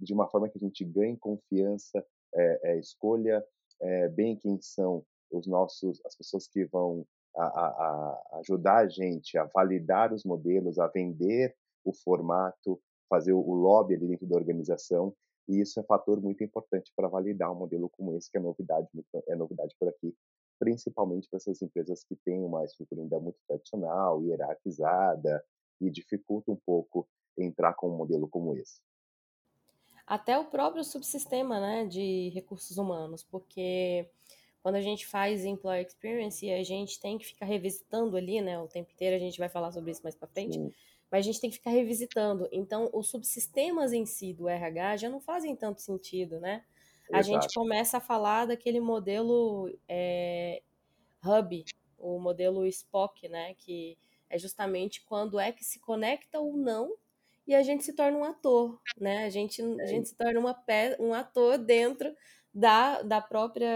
de 0.00 0.14
uma 0.14 0.26
forma 0.26 0.48
que 0.48 0.56
a 0.56 0.60
gente 0.60 0.82
ganhe 0.82 1.16
confiança, 1.16 2.04
é, 2.34 2.72
é, 2.72 2.78
escolha 2.78 3.44
é, 3.80 4.08
bem 4.08 4.36
quem 4.36 4.60
são 4.60 5.04
os 5.30 5.46
nossos 5.46 6.00
as 6.04 6.16
pessoas 6.16 6.48
que 6.48 6.64
vão 6.64 7.06
a, 7.36 7.44
a, 7.44 8.38
ajudar 8.40 8.78
a 8.78 8.88
gente 8.88 9.38
a 9.38 9.44
validar 9.44 10.12
os 10.12 10.24
modelos, 10.24 10.78
a 10.78 10.86
vender 10.88 11.54
o 11.84 11.92
formato, 11.92 12.80
fazer 13.08 13.32
o 13.32 13.52
lobby 13.52 13.94
ali 13.94 14.08
dentro 14.08 14.26
da 14.26 14.36
organização 14.36 15.14
e 15.50 15.60
isso 15.60 15.80
é 15.80 15.82
um 15.82 15.86
fator 15.86 16.20
muito 16.22 16.44
importante 16.44 16.92
para 16.94 17.08
validar 17.08 17.50
um 17.50 17.56
modelo 17.56 17.88
como 17.90 18.14
esse, 18.14 18.30
que 18.30 18.38
é 18.38 18.40
novidade, 18.40 18.86
é 19.26 19.34
novidade 19.34 19.74
por 19.80 19.88
aqui, 19.88 20.14
principalmente 20.60 21.28
para 21.28 21.38
essas 21.38 21.60
empresas 21.60 22.04
que 22.04 22.14
têm 22.24 22.44
uma 22.44 22.64
estrutura 22.64 23.02
ainda 23.02 23.18
muito 23.18 23.38
tradicional, 23.48 24.22
hierarquizada, 24.22 25.44
e 25.80 25.90
dificulta 25.90 26.52
um 26.52 26.56
pouco 26.64 27.08
entrar 27.36 27.74
com 27.74 27.90
um 27.90 27.96
modelo 27.96 28.28
como 28.28 28.54
esse. 28.56 28.80
Até 30.06 30.38
o 30.38 30.44
próprio 30.44 30.84
subsistema 30.84 31.58
né, 31.58 31.84
de 31.84 32.28
recursos 32.28 32.78
humanos, 32.78 33.24
porque 33.24 34.08
quando 34.62 34.76
a 34.76 34.80
gente 34.80 35.06
faz 35.06 35.44
employee 35.44 35.84
experience, 35.84 36.50
a 36.50 36.62
gente 36.62 37.00
tem 37.00 37.18
que 37.18 37.26
ficar 37.26 37.46
revisitando 37.46 38.16
ali, 38.16 38.40
né, 38.40 38.58
o 38.58 38.68
tempo 38.68 38.90
inteiro, 38.92 39.16
a 39.16 39.18
gente 39.18 39.38
vai 39.38 39.48
falar 39.48 39.72
sobre 39.72 39.90
isso 39.90 40.02
mais 40.02 40.14
para 40.14 40.28
frente. 40.28 40.54
Sim 40.54 40.72
mas 41.10 41.20
a 41.20 41.26
gente 41.26 41.40
tem 41.40 41.50
que 41.50 41.56
ficar 41.56 41.70
revisitando. 41.70 42.48
Então, 42.52 42.88
os 42.92 43.08
subsistemas 43.08 43.92
em 43.92 44.06
si 44.06 44.32
do 44.32 44.48
RH 44.48 44.98
já 44.98 45.08
não 45.08 45.20
fazem 45.20 45.56
tanto 45.56 45.80
sentido, 45.80 46.38
né? 46.38 46.64
Exato. 47.08 47.18
A 47.18 47.22
gente 47.22 47.52
começa 47.52 47.96
a 47.96 48.00
falar 48.00 48.46
daquele 48.46 48.78
modelo 48.78 49.68
é, 49.88 50.62
hub, 51.24 51.64
o 51.98 52.20
modelo 52.20 52.64
Spock, 52.66 53.28
né? 53.28 53.54
Que 53.54 53.98
é 54.28 54.38
justamente 54.38 55.02
quando 55.02 55.40
é 55.40 55.50
que 55.50 55.64
se 55.64 55.80
conecta 55.80 56.38
ou 56.38 56.56
não 56.56 56.94
e 57.44 57.54
a 57.56 57.62
gente 57.64 57.82
se 57.82 57.92
torna 57.92 58.16
um 58.16 58.22
ator, 58.22 58.80
né? 58.96 59.24
A 59.24 59.30
gente, 59.30 59.60
a 59.60 59.86
gente 59.86 60.10
se 60.10 60.14
torna 60.14 60.38
uma 60.38 60.56
um 61.00 61.12
ator 61.12 61.58
dentro 61.58 62.14
da, 62.52 63.02
da 63.02 63.20
própria 63.20 63.68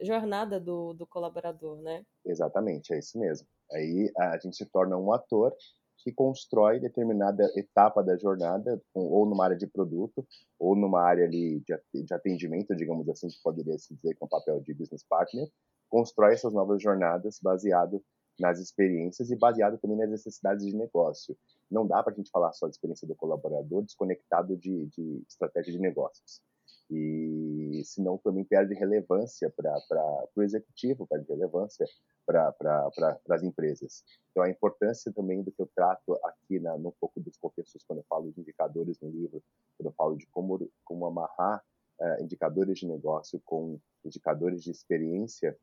jornada 0.00 0.58
do, 0.58 0.94
do 0.94 1.06
colaborador, 1.06 1.80
né? 1.82 2.02
Exatamente, 2.24 2.92
é 2.92 2.98
isso 2.98 3.18
mesmo. 3.18 3.46
Aí 3.72 4.10
a 4.16 4.38
gente 4.38 4.56
se 4.56 4.66
torna 4.66 4.96
um 4.96 5.12
ator 5.12 5.54
que 5.98 6.12
constrói 6.12 6.78
determinada 6.78 7.50
etapa 7.56 8.02
da 8.02 8.16
jornada, 8.16 8.80
ou 8.94 9.26
numa 9.26 9.44
área 9.44 9.56
de 9.56 9.66
produto, 9.66 10.26
ou 10.58 10.76
numa 10.76 11.02
área 11.02 11.24
ali 11.24 11.60
de 11.60 12.14
atendimento, 12.14 12.76
digamos 12.76 13.08
assim, 13.08 13.28
que 13.28 13.42
poderia 13.42 13.76
se 13.78 13.94
dizer 13.94 14.14
com 14.14 14.26
o 14.26 14.28
papel 14.28 14.60
de 14.60 14.72
business 14.72 15.04
partner, 15.08 15.48
constrói 15.88 16.34
essas 16.34 16.52
novas 16.52 16.80
jornadas 16.82 17.40
baseado 17.42 18.02
nas 18.38 18.60
experiências 18.60 19.30
e 19.30 19.36
baseado 19.36 19.78
também 19.78 19.96
nas 19.96 20.10
necessidades 20.10 20.64
de 20.64 20.76
negócio. 20.76 21.36
Não 21.70 21.86
dá 21.86 22.02
para 22.02 22.12
a 22.12 22.16
gente 22.16 22.30
falar 22.30 22.52
só 22.52 22.66
de 22.66 22.74
experiência 22.74 23.08
do 23.08 23.16
colaborador 23.16 23.82
desconectado 23.82 24.56
de, 24.56 24.86
de 24.86 25.24
estratégia 25.26 25.72
de 25.72 25.80
negócios 25.80 26.42
e 26.90 27.82
senão 27.84 28.16
também 28.18 28.44
perde 28.44 28.74
relevância 28.74 29.50
para 29.50 30.28
o 30.36 30.42
executivo, 30.42 31.06
perde 31.06 31.26
relevância 31.28 31.86
para 32.26 33.20
as 33.30 33.42
empresas. 33.42 34.04
Então, 34.30 34.42
a 34.42 34.50
importância 34.50 35.12
também 35.12 35.42
do 35.42 35.52
que 35.52 35.62
eu 35.62 35.70
trato 35.74 36.18
aqui 36.24 36.58
na, 36.60 36.76
no 36.76 36.92
pouco 36.92 37.20
dos 37.20 37.36
contextos, 37.36 37.84
quando 37.86 38.00
eu 38.00 38.06
falo 38.08 38.32
de 38.32 38.40
indicadores 38.40 39.00
no 39.00 39.10
livro, 39.10 39.42
quando 39.76 39.88
eu 39.88 39.94
falo 39.94 40.16
de 40.16 40.26
como, 40.26 40.70
como 40.84 41.06
amarrar 41.06 41.62
uh, 42.00 42.22
indicadores 42.22 42.78
de 42.78 42.86
negócio 42.86 43.40
com 43.44 43.80
indicadores 44.04 44.62
de 44.62 44.70
experiência, 44.70 45.56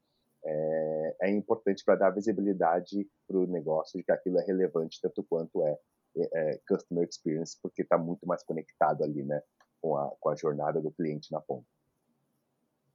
é, 0.45 1.15
é 1.21 1.29
importante 1.29 1.83
para 1.85 1.95
dar 1.95 2.09
visibilidade 2.09 3.09
para 3.27 3.37
o 3.37 3.47
negócio 3.47 3.97
de 3.97 4.03
que 4.03 4.11
aquilo 4.11 4.39
é 4.39 4.45
relevante 4.45 4.99
tanto 5.01 5.23
quanto 5.23 5.65
é, 5.65 5.79
é, 6.17 6.29
é 6.33 6.59
customer 6.67 7.07
experience, 7.07 7.57
porque 7.61 7.81
está 7.81 7.97
muito 7.97 8.27
mais 8.27 8.43
conectado 8.43 9.03
ali, 9.03 9.23
né? 9.23 9.41
Com 9.83 9.97
a, 9.97 10.09
com 10.17 10.29
a 10.29 10.35
jornada 10.35 10.79
do 10.79 10.89
cliente 10.89 11.29
na 11.29 11.41
ponta. 11.41 11.67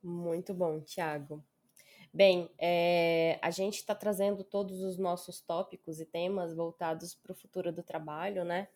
Muito 0.02 0.54
bom, 0.54 0.80
Tiago. 0.80 1.44
Bem, 2.10 2.50
é, 2.58 3.38
a 3.42 3.50
gente 3.50 3.74
está 3.74 3.94
trazendo 3.94 4.42
todos 4.42 4.80
os 4.80 4.96
nossos 4.96 5.42
tópicos 5.42 6.00
e 6.00 6.06
temas 6.06 6.54
voltados 6.54 7.14
para 7.14 7.32
o 7.32 7.34
futuro 7.34 7.70
do 7.70 7.82
trabalho, 7.82 8.42
né? 8.42 8.68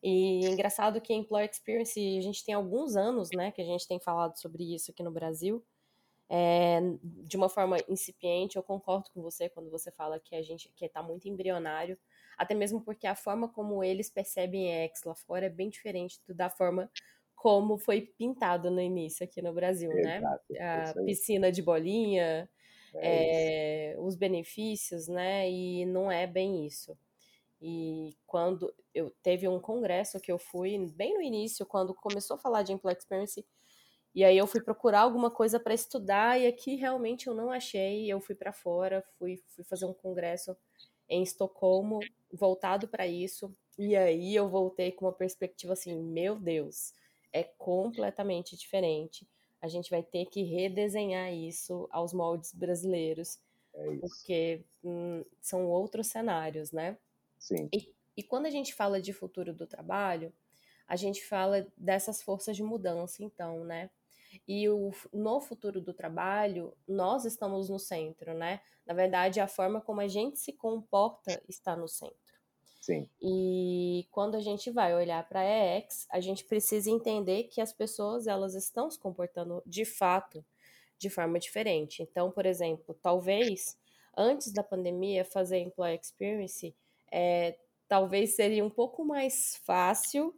E 0.00 0.46
é 0.46 0.50
engraçado 0.50 1.00
que 1.00 1.12
a 1.12 1.16
Employer 1.16 1.50
Experience, 1.50 1.98
a 1.98 2.22
gente 2.22 2.44
tem 2.44 2.54
alguns 2.54 2.94
anos, 2.94 3.30
né, 3.34 3.50
que 3.50 3.60
a 3.60 3.64
gente 3.64 3.88
tem 3.88 3.98
falado 3.98 4.38
sobre 4.38 4.62
isso 4.72 4.92
aqui 4.92 5.02
no 5.02 5.10
Brasil, 5.10 5.64
é, 6.28 6.80
de 7.02 7.36
uma 7.36 7.48
forma 7.48 7.78
incipiente. 7.88 8.56
Eu 8.56 8.62
concordo 8.62 9.10
com 9.12 9.20
você 9.20 9.48
quando 9.48 9.68
você 9.68 9.90
fala 9.90 10.20
que 10.20 10.36
a 10.36 10.42
gente 10.42 10.70
que 10.76 10.84
está 10.84 11.02
muito 11.02 11.28
embrionário, 11.28 11.98
até 12.38 12.54
mesmo 12.54 12.80
porque 12.80 13.06
a 13.08 13.16
forma 13.16 13.48
como 13.48 13.82
eles 13.82 14.08
percebem 14.08 14.70
X 14.84 15.02
lá 15.04 15.14
fora 15.16 15.46
é 15.46 15.50
bem 15.50 15.70
diferente 15.70 16.20
da 16.28 16.48
forma 16.48 16.88
como 17.46 17.78
foi 17.78 18.00
pintado 18.00 18.72
no 18.72 18.80
início 18.80 19.22
aqui 19.22 19.40
no 19.40 19.52
Brasil, 19.52 19.88
né? 19.90 20.16
Exato, 20.16 20.44
né? 20.50 20.90
A 20.90 21.04
piscina 21.04 21.52
de 21.52 21.62
bolinha, 21.62 22.50
é 22.92 23.92
é, 23.92 23.96
os 24.00 24.16
benefícios, 24.16 25.06
né? 25.06 25.48
E 25.48 25.86
não 25.86 26.10
é 26.10 26.26
bem 26.26 26.66
isso. 26.66 26.98
E 27.62 28.16
quando 28.26 28.74
eu 28.92 29.14
teve 29.22 29.46
um 29.46 29.60
congresso 29.60 30.18
que 30.18 30.32
eu 30.32 30.40
fui 30.40 30.76
bem 30.96 31.14
no 31.14 31.22
início, 31.22 31.64
quando 31.64 31.94
começou 31.94 32.34
a 32.34 32.40
falar 32.40 32.64
de 32.64 32.72
Employee 32.72 32.98
Experience, 32.98 33.46
e 34.12 34.24
aí 34.24 34.36
eu 34.36 34.48
fui 34.48 34.60
procurar 34.60 35.02
alguma 35.02 35.30
coisa 35.30 35.60
para 35.60 35.72
estudar 35.72 36.40
e 36.40 36.48
aqui 36.48 36.74
realmente 36.74 37.28
eu 37.28 37.34
não 37.34 37.52
achei. 37.52 38.10
Eu 38.10 38.20
fui 38.20 38.34
para 38.34 38.52
fora, 38.52 39.04
fui, 39.20 39.40
fui 39.54 39.62
fazer 39.62 39.86
um 39.86 39.94
congresso 39.94 40.56
em 41.08 41.22
Estocolmo 41.22 42.00
voltado 42.32 42.88
para 42.88 43.06
isso. 43.06 43.56
E 43.78 43.94
aí 43.94 44.34
eu 44.34 44.48
voltei 44.48 44.90
com 44.90 45.04
uma 45.04 45.12
perspectiva 45.12 45.74
assim, 45.74 45.96
meu 45.96 46.34
Deus, 46.34 46.92
é 47.36 47.44
completamente 47.58 48.56
diferente. 48.56 49.28
A 49.60 49.68
gente 49.68 49.90
vai 49.90 50.02
ter 50.02 50.26
que 50.26 50.42
redesenhar 50.42 51.32
isso 51.32 51.88
aos 51.90 52.12
moldes 52.12 52.52
brasileiros, 52.52 53.38
é 53.74 53.96
porque 53.96 54.64
hum, 54.82 55.24
são 55.40 55.66
outros 55.66 56.06
cenários, 56.06 56.72
né? 56.72 56.96
Sim. 57.38 57.68
E, 57.72 57.92
e 58.16 58.22
quando 58.22 58.46
a 58.46 58.50
gente 58.50 58.74
fala 58.74 59.00
de 59.00 59.12
futuro 59.12 59.52
do 59.52 59.66
trabalho, 59.66 60.32
a 60.88 60.96
gente 60.96 61.24
fala 61.24 61.66
dessas 61.76 62.22
forças 62.22 62.56
de 62.56 62.62
mudança, 62.62 63.22
então, 63.22 63.64
né? 63.64 63.90
E 64.48 64.68
o, 64.68 64.92
no 65.12 65.40
futuro 65.40 65.80
do 65.80 65.92
trabalho, 65.92 66.74
nós 66.88 67.24
estamos 67.24 67.68
no 67.68 67.78
centro, 67.78 68.32
né? 68.34 68.60
Na 68.86 68.94
verdade, 68.94 69.40
a 69.40 69.48
forma 69.48 69.80
como 69.80 70.00
a 70.00 70.08
gente 70.08 70.38
se 70.38 70.52
comporta 70.52 71.42
está 71.48 71.76
no 71.76 71.88
centro. 71.88 72.25
Sim. 72.86 73.08
E 73.20 74.06
quando 74.12 74.36
a 74.36 74.40
gente 74.40 74.70
vai 74.70 74.94
olhar 74.94 75.28
para 75.28 75.40
a 75.40 75.76
EX, 75.76 76.06
a 76.08 76.20
gente 76.20 76.44
precisa 76.44 76.88
entender 76.88 77.48
que 77.48 77.60
as 77.60 77.72
pessoas 77.72 78.28
elas 78.28 78.54
estão 78.54 78.88
se 78.88 78.96
comportando 78.96 79.60
de 79.66 79.84
fato 79.84 80.44
de 80.96 81.10
forma 81.10 81.36
diferente. 81.40 82.00
Então, 82.00 82.30
por 82.30 82.46
exemplo, 82.46 82.96
talvez 83.02 83.76
antes 84.16 84.52
da 84.52 84.62
pandemia 84.62 85.24
fazer 85.24 85.58
employee 85.58 85.98
experience 86.00 86.72
é, 87.10 87.58
talvez 87.88 88.36
seria 88.36 88.64
um 88.64 88.70
pouco 88.70 89.04
mais 89.04 89.56
fácil, 89.64 90.32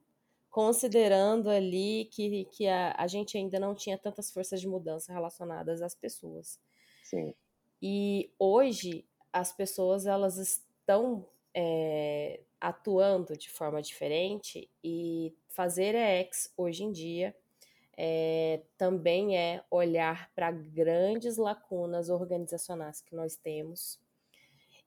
considerando 0.49 1.51
ali 1.51 2.07
que, 2.07 2.47
que 2.47 2.67
a, 2.67 2.95
a 2.97 3.07
gente 3.07 3.37
ainda 3.37 3.61
não 3.61 3.75
tinha 3.75 3.99
tantas 3.99 4.31
forças 4.31 4.59
de 4.59 4.67
mudança 4.67 5.13
relacionadas 5.13 5.83
às 5.83 5.95
pessoas. 5.95 6.59
Sim. 7.05 7.35
E 7.83 8.33
hoje 8.39 9.05
as 9.31 9.53
pessoas 9.53 10.07
elas 10.07 10.39
estão 10.39 11.27
é, 11.55 12.41
atuando 12.61 13.37
de 13.37 13.51
forma 13.51 13.81
diferente 13.81 14.71
e 14.83 15.35
fazer 15.49 15.95
EX 15.95 16.53
hoje 16.57 16.85
em 16.85 16.93
dia 16.93 17.35
é, 17.97 18.63
também 18.77 19.37
é 19.37 19.65
olhar 19.71 20.31
para 20.35 20.53
grandes 20.53 21.37
lacunas 21.37 22.09
organizacionais 22.09 23.01
que 23.01 23.15
nós 23.15 23.35
temos 23.35 23.99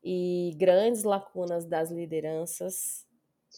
e 0.03 0.53
grandes 0.56 1.03
lacunas 1.03 1.65
das 1.65 1.91
lideranças 1.91 3.06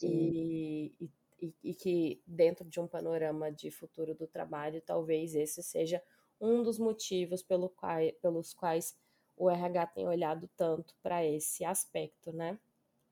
e, 0.02 0.92
e, 1.40 1.54
e, 1.64 1.74
que 1.76 2.22
dentro 2.26 2.68
de 2.68 2.80
um 2.80 2.88
panorama 2.88 3.52
de 3.52 3.70
futuro 3.70 4.16
do 4.16 4.28
trabalho, 4.28 4.82
talvez 4.82 5.36
esse 5.36 5.62
seja 5.62 6.02
um 6.42 6.64
dos 6.64 6.80
motivos 6.80 7.44
pelo 7.44 7.70
qual, 7.70 8.00
pelos 8.22 8.54
quais 8.54 8.98
o 9.38 9.50
RH 9.50 9.88
tem 9.88 10.08
olhado 10.08 10.50
tanto 10.58 10.96
para 11.02 11.24
esse 11.26 11.64
aspecto, 11.64 12.34
né? 12.34 12.58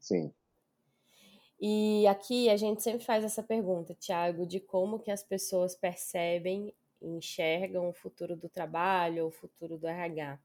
Sim. 0.01 0.34
E 1.60 2.08
aqui 2.08 2.50
a 2.50 2.58
gente 2.58 2.81
sempre 2.81 3.05
faz 3.05 3.24
essa 3.24 3.43
pergunta, 3.43 3.93
Tiago, 3.93 4.48
de 4.48 4.60
como 4.60 5.00
que 5.00 5.12
as 5.12 5.24
pessoas 5.24 5.75
percebem, 5.75 6.74
enxergam 7.00 7.88
o 7.88 7.93
futuro 7.93 8.36
do 8.36 8.50
trabalho, 8.50 9.27
o 9.27 9.31
futuro 9.31 9.77
do 9.77 9.88
RH. 9.88 10.39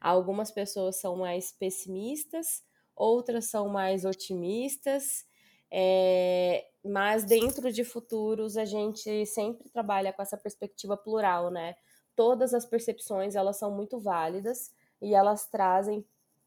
Algumas 0.00 0.50
pessoas 0.50 0.96
são 0.96 1.16
mais 1.16 1.52
pessimistas, 1.52 2.64
outras 2.96 3.44
são 3.46 3.68
mais 3.68 4.04
otimistas, 4.04 5.24
é, 5.70 6.66
mas 6.84 7.24
dentro 7.24 7.72
de 7.72 7.84
futuros 7.84 8.56
a 8.56 8.64
gente 8.64 9.24
sempre 9.26 9.68
trabalha 9.70 10.12
com 10.12 10.22
essa 10.22 10.36
perspectiva 10.36 10.96
plural, 10.96 11.50
né? 11.50 11.76
Todas 12.16 12.52
as 12.52 12.66
percepções 12.66 13.36
elas 13.36 13.56
são 13.56 13.70
muito 13.70 14.00
válidas 14.00 14.72
e 15.00 15.14
elas 15.14 15.46
trazem 15.46 16.04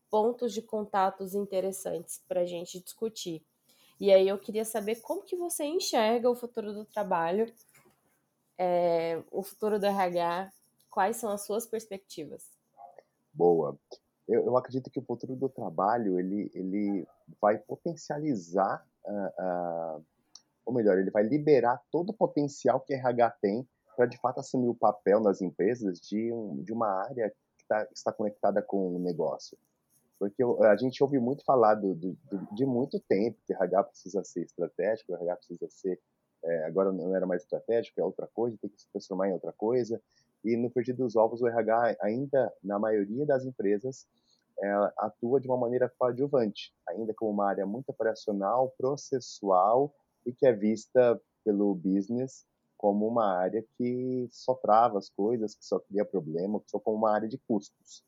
pontos 0.09 0.53
de 0.53 0.61
contatos 0.61 1.33
interessantes 1.33 2.21
para 2.27 2.41
a 2.41 2.45
gente 2.45 2.79
discutir. 2.79 3.45
E 3.99 4.11
aí 4.13 4.27
eu 4.27 4.39
queria 4.39 4.63
saber 4.63 5.01
como 5.01 5.23
que 5.23 5.35
você 5.35 5.65
enxerga 5.65 6.29
o 6.29 6.35
futuro 6.35 6.73
do 6.73 6.85
trabalho, 6.85 7.51
é, 8.57 9.21
o 9.31 9.43
futuro 9.43 9.79
do 9.79 9.85
RH, 9.85 10.51
quais 10.89 11.17
são 11.17 11.31
as 11.31 11.45
suas 11.45 11.65
perspectivas? 11.65 12.45
Boa. 13.33 13.77
Eu, 14.27 14.45
eu 14.45 14.57
acredito 14.57 14.89
que 14.89 14.99
o 14.99 15.05
futuro 15.05 15.35
do 15.35 15.49
trabalho 15.49 16.19
ele, 16.19 16.51
ele 16.53 17.07
vai 17.41 17.57
potencializar, 17.57 18.85
uh, 19.05 19.97
uh, 19.97 20.05
ou 20.65 20.73
melhor, 20.73 20.97
ele 20.97 21.11
vai 21.11 21.23
liberar 21.23 21.81
todo 21.91 22.11
o 22.11 22.13
potencial 22.13 22.79
que 22.79 22.93
RH 22.93 23.31
tem 23.41 23.67
para 23.97 24.05
de 24.05 24.17
fato 24.17 24.39
assumir 24.39 24.69
o 24.69 24.75
papel 24.75 25.19
nas 25.19 25.41
empresas 25.41 25.99
de, 25.99 26.31
um, 26.31 26.63
de 26.63 26.71
uma 26.71 26.87
área 26.87 27.29
que, 27.57 27.67
tá, 27.67 27.87
está 27.93 28.13
conectada 28.13 28.61
com 28.61 28.95
o 28.95 28.99
negócio. 28.99 29.57
Porque 30.19 30.43
a 30.43 30.75
gente 30.75 31.01
ouve 31.01 31.17
muito 31.17 31.45
falar 31.45 31.75
do, 31.75 31.95
do, 31.95 32.17
de 32.51 32.65
muito 32.65 32.99
tempo 32.99 33.37
que 33.45 33.53
RH 33.53 33.83
precisa 33.85 34.23
ser 34.23 34.41
estratégico, 34.41 35.13
RH 35.13 35.35
precisa 35.37 35.67
ser. 35.69 35.99
É, 36.43 36.65
agora 36.65 36.91
não 36.91 37.15
era 37.15 37.25
mais 37.25 37.43
estratégico, 37.43 37.99
é 37.99 38.03
outra 38.03 38.27
coisa, 38.27 38.57
tem 38.61 38.69
que 38.69 38.81
se 38.81 38.89
transformar 38.91 39.29
em 39.29 39.33
outra 39.33 39.53
coisa. 39.53 40.01
E 40.43 40.55
no 40.55 40.69
Perdido 40.69 41.03
dos 41.03 41.15
Ovos, 41.15 41.41
o 41.41 41.47
RH, 41.47 41.97
ainda, 42.01 42.53
na 42.63 42.77
maioria 42.77 43.25
das 43.25 43.45
empresas, 43.45 44.07
é, 44.61 44.71
atua 44.97 45.39
de 45.39 45.47
uma 45.47 45.57
maneira 45.57 45.91
coadjuvante, 45.97 46.73
ainda 46.87 47.13
como 47.13 47.31
uma 47.31 47.47
área 47.47 47.65
muito 47.65 47.89
operacional, 47.89 48.73
processual 48.77 49.93
e 50.25 50.33
que 50.33 50.45
é 50.45 50.53
vista 50.53 51.19
pelo 51.45 51.73
business 51.75 52.45
como 52.77 53.07
uma 53.07 53.37
área 53.37 53.63
que 53.77 54.27
só 54.31 54.53
trava 54.53 54.97
as 54.97 55.09
coisas, 55.09 55.55
que 55.55 55.65
só 55.65 55.79
cria 55.79 56.05
problema, 56.05 56.61
só 56.65 56.79
como 56.79 56.97
uma 56.97 57.11
área 57.11 57.27
de 57.27 57.37
custos. 57.37 58.03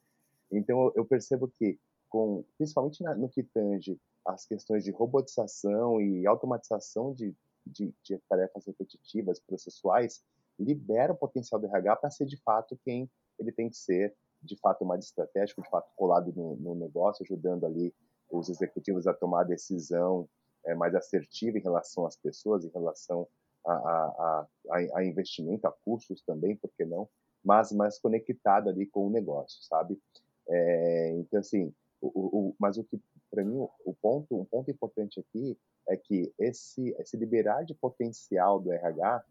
Então, 0.49 0.91
eu 0.95 1.05
percebo 1.05 1.49
que 1.59 1.77
com, 2.11 2.43
principalmente 2.57 3.01
na, 3.01 3.15
no 3.15 3.29
que 3.29 3.41
tange 3.41 3.97
as 4.25 4.45
questões 4.45 4.83
de 4.83 4.91
robotização 4.91 5.99
e 5.99 6.27
automatização 6.27 7.13
de, 7.13 7.33
de, 7.65 7.91
de 8.03 8.19
tarefas 8.29 8.67
repetitivas, 8.67 9.39
processuais, 9.39 10.21
libera 10.59 11.13
o 11.13 11.17
potencial 11.17 11.59
do 11.59 11.65
RH 11.67 11.95
para 11.95 12.09
ser 12.11 12.25
de 12.25 12.37
fato 12.37 12.77
quem 12.83 13.09
ele 13.39 13.51
tem 13.51 13.69
que 13.69 13.77
ser, 13.77 14.13
de 14.43 14.55
fato 14.57 14.85
mais 14.85 15.05
estratégico, 15.05 15.63
de 15.63 15.69
fato 15.69 15.89
colado 15.95 16.31
no, 16.35 16.55
no 16.57 16.75
negócio, 16.75 17.23
ajudando 17.23 17.65
ali 17.65 17.93
os 18.29 18.49
executivos 18.49 19.07
a 19.07 19.13
tomar 19.13 19.45
decisão 19.45 20.29
é, 20.65 20.75
mais 20.75 20.93
assertiva 20.93 21.57
em 21.57 21.61
relação 21.61 22.05
às 22.05 22.15
pessoas, 22.15 22.65
em 22.65 22.69
relação 22.69 23.27
a, 23.65 23.73
a, 23.73 24.47
a, 24.69 24.99
a 24.99 25.05
investimento, 25.05 25.65
a 25.65 25.71
custos 25.71 26.21
também, 26.21 26.55
por 26.55 26.69
que 26.75 26.85
não? 26.85 27.09
Mas 27.43 27.71
mais 27.71 27.97
conectada 27.97 28.69
ali 28.69 28.85
com 28.85 29.07
o 29.07 29.09
negócio, 29.09 29.63
sabe? 29.63 29.99
É, 30.47 31.11
então, 31.17 31.39
assim, 31.39 31.73
o, 32.01 32.09
o, 32.49 32.55
mas 32.59 32.77
o 32.77 32.83
que, 32.83 32.99
para 33.29 33.43
mim, 33.43 33.57
o 33.85 33.93
ponto, 33.93 34.39
um 34.39 34.45
ponto 34.45 34.71
importante 34.71 35.19
aqui 35.19 35.57
é 35.87 35.95
que 35.95 36.33
esse, 36.39 36.89
esse 36.99 37.15
liberar 37.15 37.63
de 37.63 37.73
potencial 37.73 38.59
do 38.59 38.71
RH 38.71 39.23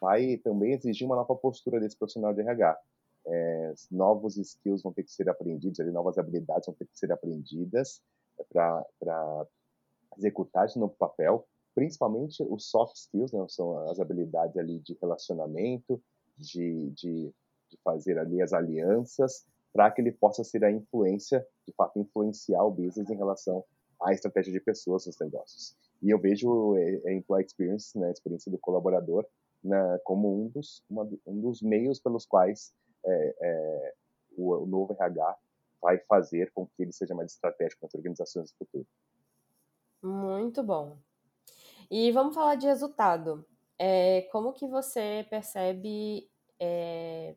vai 0.00 0.36
também 0.38 0.72
exigir 0.72 1.06
uma 1.06 1.16
nova 1.16 1.34
postura 1.34 1.80
desse 1.80 1.96
profissional 1.96 2.32
de 2.32 2.40
RH. 2.40 2.78
É, 3.26 3.74
novos 3.90 4.36
skills 4.36 4.82
vão 4.82 4.92
ter 4.92 5.02
que 5.02 5.10
ser 5.10 5.28
aprendidos, 5.28 5.80
ali, 5.80 5.90
novas 5.90 6.18
habilidades 6.18 6.66
vão 6.66 6.74
ter 6.74 6.86
que 6.86 6.98
ser 6.98 7.10
aprendidas 7.10 8.02
para 8.52 9.46
executar 10.16 10.66
esse 10.66 10.78
novo 10.78 10.94
papel, 10.98 11.46
principalmente 11.74 12.42
os 12.42 12.70
soft 12.70 12.96
skills, 12.96 13.32
né, 13.32 13.44
são 13.48 13.78
as 13.88 13.98
habilidades 13.98 14.56
ali 14.56 14.78
de 14.78 14.96
relacionamento, 15.00 16.00
de, 16.36 16.90
de, 16.90 17.32
de 17.70 17.78
fazer 17.82 18.18
ali 18.18 18.42
as 18.42 18.52
alianças, 18.52 19.46
para 19.74 19.90
que 19.90 20.00
ele 20.00 20.12
possa 20.12 20.44
ser 20.44 20.64
a 20.64 20.70
influência, 20.70 21.44
de 21.66 21.74
fato, 21.74 21.98
influenciar 21.98 22.62
o 22.62 22.70
business 22.70 23.10
em 23.10 23.16
relação 23.16 23.64
à 24.00 24.12
estratégia 24.12 24.52
de 24.52 24.60
pessoas 24.60 25.04
nos 25.04 25.18
negócios. 25.18 25.76
E 26.00 26.10
eu 26.10 26.18
vejo 26.18 26.76
a 27.04 27.12
Employee 27.12 27.44
Experience, 27.44 27.98
né, 27.98 28.06
a 28.06 28.12
experiência 28.12 28.52
do 28.52 28.58
colaborador, 28.58 29.26
na, 29.64 29.98
como 30.04 30.44
um 30.44 30.48
dos, 30.48 30.84
uma, 30.88 31.02
um 31.26 31.40
dos 31.40 31.60
meios 31.60 31.98
pelos 31.98 32.24
quais 32.24 32.72
é, 33.04 33.36
é, 33.40 33.94
o, 34.36 34.52
o, 34.52 34.66
novo 34.66 34.92
RH 34.92 35.36
vai 35.82 35.98
fazer 35.98 36.52
com 36.52 36.66
que 36.66 36.82
ele 36.82 36.92
seja 36.92 37.14
mais 37.14 37.32
estratégico 37.32 37.84
nas 37.84 37.94
organizações 37.94 38.52
do 38.52 38.58
futuro. 38.58 38.86
Muito 40.00 40.62
bom. 40.62 40.98
E 41.90 42.12
vamos 42.12 42.34
falar 42.34 42.54
de 42.54 42.66
resultado. 42.66 43.44
É, 43.76 44.22
como 44.30 44.52
que 44.52 44.68
você 44.68 45.26
percebe 45.28 46.30
é, 46.60 47.34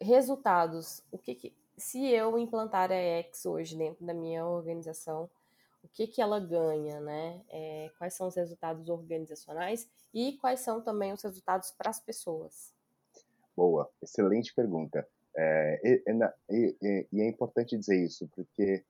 resultados? 0.00 1.02
O 1.10 1.18
que, 1.18 1.34
que, 1.34 1.54
se 1.76 2.06
eu 2.06 2.38
implantar 2.38 2.90
a 2.90 2.94
X 2.94 3.46
hoje 3.46 3.76
dentro 3.76 4.04
da 4.04 4.14
minha 4.14 4.46
organização, 4.46 5.28
o 5.82 5.88
que, 5.88 6.06
que 6.06 6.20
ela 6.20 6.40
ganha, 6.40 7.00
né? 7.00 7.40
É, 7.48 7.90
quais 7.98 8.14
são 8.14 8.26
os 8.26 8.34
resultados 8.34 8.88
organizacionais 8.88 9.88
e 10.12 10.32
quais 10.38 10.60
são 10.60 10.80
também 10.80 11.12
os 11.12 11.22
resultados 11.22 11.70
para 11.70 11.90
as 11.90 12.00
pessoas? 12.00 12.72
Boa, 13.56 13.88
excelente 14.02 14.54
pergunta. 14.54 15.06
É, 15.36 15.80
e, 15.84 16.76
e, 16.82 17.06
e, 17.12 17.20
é 17.20 17.28
importante 17.28 17.76
dizer 17.76 18.02
isso, 18.02 18.28
porque 18.34 18.84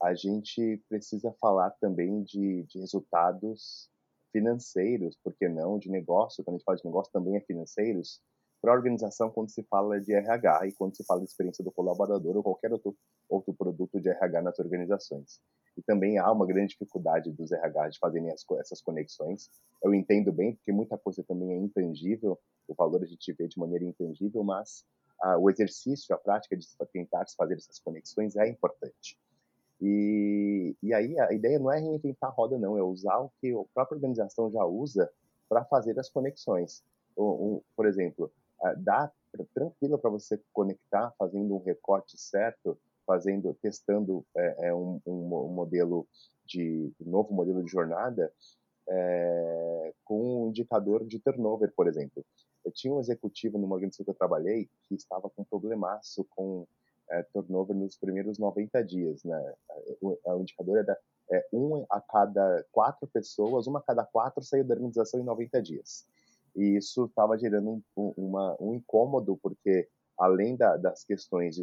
a 0.00 0.14
gente 0.14 0.82
precisa 0.88 1.32
falar 1.40 1.70
também 1.80 2.22
de, 2.22 2.64
de 2.64 2.80
resultados 2.80 3.88
financeiros, 4.32 5.16
por 5.22 5.32
que 5.32 5.48
não, 5.48 5.78
de 5.78 5.90
negócio, 5.90 6.42
quando 6.42 6.56
a 6.56 6.58
gente 6.58 6.64
fala 6.64 6.78
de 6.78 6.84
negócio 6.84 7.12
também 7.12 7.36
é 7.36 7.40
financeiros, 7.40 8.20
para 8.62 8.70
a 8.70 8.76
organização 8.76 9.28
quando 9.28 9.50
se 9.50 9.64
fala 9.64 10.00
de 10.00 10.14
RH 10.14 10.68
e 10.68 10.72
quando 10.72 10.96
se 10.96 11.04
fala 11.04 11.20
de 11.20 11.26
experiência 11.26 11.64
do 11.64 11.72
colaborador 11.72 12.36
ou 12.36 12.44
qualquer 12.44 12.72
outro, 12.72 12.96
outro 13.28 13.52
produto 13.52 14.00
de 14.00 14.08
RH 14.08 14.40
nas 14.40 14.58
organizações. 14.60 15.40
E 15.76 15.82
também 15.82 16.16
há 16.18 16.30
uma 16.30 16.46
grande 16.46 16.68
dificuldade 16.68 17.32
dos 17.32 17.50
RH 17.50 17.88
de 17.88 17.98
fazerem 17.98 18.30
as, 18.30 18.44
essas 18.60 18.80
conexões. 18.80 19.50
Eu 19.82 19.92
entendo 19.92 20.32
bem, 20.32 20.54
porque 20.54 20.70
muita 20.70 20.96
coisa 20.96 21.24
também 21.24 21.52
é 21.52 21.56
intangível, 21.56 22.38
o 22.68 22.74
valor 22.74 23.02
a 23.02 23.06
gente 23.06 23.32
vê 23.32 23.48
de 23.48 23.58
maneira 23.58 23.84
intangível, 23.84 24.44
mas 24.44 24.84
ah, 25.20 25.36
o 25.38 25.50
exercício, 25.50 26.14
a 26.14 26.18
prática 26.18 26.56
de 26.56 26.64
tentar 26.92 27.24
fazer 27.36 27.54
essas 27.54 27.80
conexões 27.80 28.36
é 28.36 28.48
importante. 28.48 29.18
E, 29.80 30.76
e 30.80 30.94
aí 30.94 31.18
a 31.18 31.32
ideia 31.32 31.58
não 31.58 31.72
é 31.72 31.80
reinventar 31.80 32.30
a 32.30 32.32
roda, 32.32 32.56
não, 32.56 32.78
é 32.78 32.82
usar 32.82 33.18
o 33.18 33.32
que 33.40 33.50
a 33.50 33.64
própria 33.74 33.96
organização 33.96 34.48
já 34.52 34.64
usa 34.64 35.10
para 35.48 35.64
fazer 35.64 35.98
as 35.98 36.08
conexões. 36.08 36.84
Um, 37.16 37.24
um, 37.24 37.62
por 37.74 37.86
exemplo, 37.86 38.32
uh, 38.62 38.76
dá 38.78 39.10
tranquilo 39.52 39.98
para 39.98 40.10
você 40.10 40.40
conectar 40.52 41.12
fazendo 41.18 41.54
um 41.54 41.62
recorte 41.62 42.18
certo, 42.18 42.78
fazendo, 43.06 43.54
testando 43.54 44.24
é, 44.36 44.68
é 44.68 44.74
um, 44.74 45.00
um, 45.06 45.48
modelo 45.48 46.06
de 46.44 46.92
um 47.00 47.10
novo 47.10 47.32
modelo 47.34 47.62
de 47.62 47.70
jornada 47.70 48.32
é, 48.88 49.92
com 50.04 50.44
um 50.44 50.48
indicador 50.48 51.04
de 51.04 51.18
turnover, 51.18 51.72
por 51.74 51.86
exemplo. 51.86 52.24
Eu 52.64 52.70
tinha 52.70 52.92
um 52.92 53.00
executivo 53.00 53.58
numa 53.58 53.74
organização 53.74 54.04
que 54.04 54.10
eu 54.10 54.14
trabalhei 54.14 54.68
que 54.84 54.94
estava 54.94 55.28
com 55.28 55.42
um 55.42 55.44
problemaço 55.44 56.24
com 56.30 56.66
é, 57.10 57.22
turnover 57.24 57.76
nos 57.76 57.96
primeiros 57.96 58.38
90 58.38 58.84
dias, 58.84 59.24
né? 59.24 59.54
O, 60.00 60.16
o 60.24 60.40
indicador 60.40 60.78
era 60.78 60.98
é, 61.30 61.46
um 61.52 61.84
a 61.90 62.00
cada 62.00 62.64
quatro 62.70 63.06
pessoas, 63.08 63.66
uma 63.66 63.80
a 63.80 63.82
cada 63.82 64.04
quatro 64.04 64.42
saiu 64.42 64.64
da 64.64 64.74
organização 64.74 65.20
em 65.20 65.24
90 65.24 65.62
dias. 65.62 66.06
E 66.54 66.76
isso 66.76 67.06
estava 67.06 67.38
gerando 67.38 67.82
um, 67.96 68.14
uma, 68.16 68.56
um 68.60 68.74
incômodo, 68.74 69.38
porque 69.42 69.88
além 70.18 70.56
da, 70.56 70.76
das 70.76 71.04
questões 71.04 71.56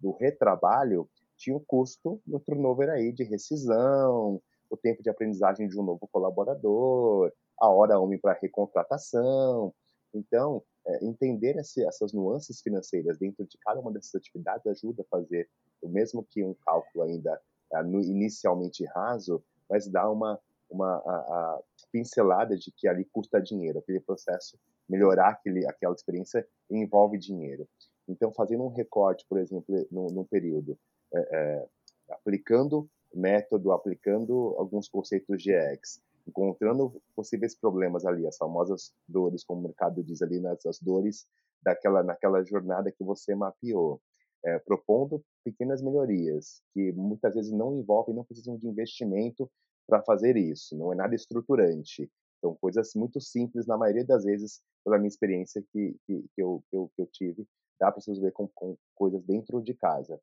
do 0.00 0.12
retrabalho, 0.12 1.08
tinha 1.36 1.56
o 1.56 1.60
custo 1.60 2.20
do 2.26 2.38
turnover 2.40 2.90
aí 2.90 3.12
de 3.12 3.24
rescisão, 3.24 4.40
o 4.68 4.76
tempo 4.76 5.02
de 5.02 5.10
aprendizagem 5.10 5.68
de 5.68 5.78
um 5.78 5.82
novo 5.82 6.08
colaborador, 6.10 7.32
a 7.58 7.68
hora 7.68 7.98
homem 7.98 8.18
para 8.18 8.38
recontratação. 8.40 9.74
Então, 10.14 10.62
é, 10.86 11.04
entender 11.04 11.56
esse, 11.56 11.84
essas 11.84 12.12
nuances 12.12 12.60
financeiras 12.60 13.18
dentro 13.18 13.44
de 13.46 13.58
cada 13.58 13.80
uma 13.80 13.92
dessas 13.92 14.14
atividades 14.14 14.66
ajuda 14.66 15.02
a 15.02 15.08
fazer, 15.10 15.48
o 15.82 15.88
mesmo 15.88 16.24
que 16.24 16.42
um 16.42 16.54
cálculo 16.54 17.04
ainda 17.04 17.40
é, 17.72 17.82
no, 17.82 18.00
inicialmente 18.00 18.84
raso, 18.86 19.42
mas 19.68 19.86
dá 19.86 20.10
uma, 20.10 20.38
uma 20.70 20.96
a, 20.96 20.98
a 20.98 21.62
pincelada 21.92 22.56
de 22.56 22.70
que 22.70 22.88
ali 22.88 23.04
custa 23.04 23.40
dinheiro, 23.40 23.78
aquele 23.78 24.00
processo, 24.00 24.58
melhorar 24.88 25.30
aquele, 25.30 25.66
aquela 25.66 25.94
experiência 25.94 26.46
envolve 26.70 27.18
dinheiro. 27.18 27.68
Então, 28.08 28.32
fazendo 28.32 28.64
um 28.64 28.68
recorte, 28.68 29.24
por 29.28 29.38
exemplo, 29.38 29.86
num, 29.90 30.24
período, 30.24 30.76
é, 31.14 31.18
é, 31.20 31.66
aplicando 32.10 32.88
método, 33.14 33.72
aplicando 33.72 34.54
alguns 34.58 34.88
conceitos 34.88 35.42
de 35.42 35.52
X, 35.52 36.00
encontrando 36.26 37.00
possíveis 37.14 37.54
problemas 37.54 38.04
ali, 38.04 38.26
as 38.26 38.36
famosas 38.36 38.92
dores, 39.08 39.44
como 39.44 39.60
o 39.60 39.64
mercado 39.64 40.02
diz 40.02 40.22
ali, 40.22 40.40
nessas 40.40 40.80
dores 40.80 41.26
daquela 41.62 42.02
naquela 42.02 42.42
jornada 42.42 42.90
que 42.90 43.04
você 43.04 43.34
mapeou, 43.34 44.00
é, 44.44 44.58
propondo 44.58 45.22
pequenas 45.44 45.82
melhorias 45.82 46.62
que 46.72 46.92
muitas 46.92 47.34
vezes 47.34 47.52
não 47.52 47.76
envolvem, 47.76 48.14
não 48.14 48.24
precisam 48.24 48.56
de 48.56 48.66
investimento 48.66 49.50
para 49.90 50.02
fazer 50.02 50.36
isso, 50.36 50.76
não 50.76 50.92
é 50.92 50.96
nada 50.96 51.14
estruturante. 51.14 52.10
São 52.40 52.54
coisas 52.54 52.92
muito 52.94 53.20
simples, 53.20 53.66
na 53.66 53.76
maioria 53.76 54.04
das 54.04 54.24
vezes, 54.24 54.62
pela 54.84 54.96
minha 54.96 55.08
experiência 55.08 55.62
que, 55.70 55.96
que, 56.06 56.24
que, 56.34 56.42
eu, 56.42 56.64
eu, 56.72 56.90
que 56.96 57.02
eu 57.02 57.06
tive, 57.06 57.46
dá 57.78 57.92
para 57.92 58.00
você 58.00 58.18
ver 58.18 58.32
com, 58.32 58.48
com, 58.54 58.76
coisas 58.94 59.22
dentro 59.24 59.60
de 59.60 59.74
casa. 59.74 60.18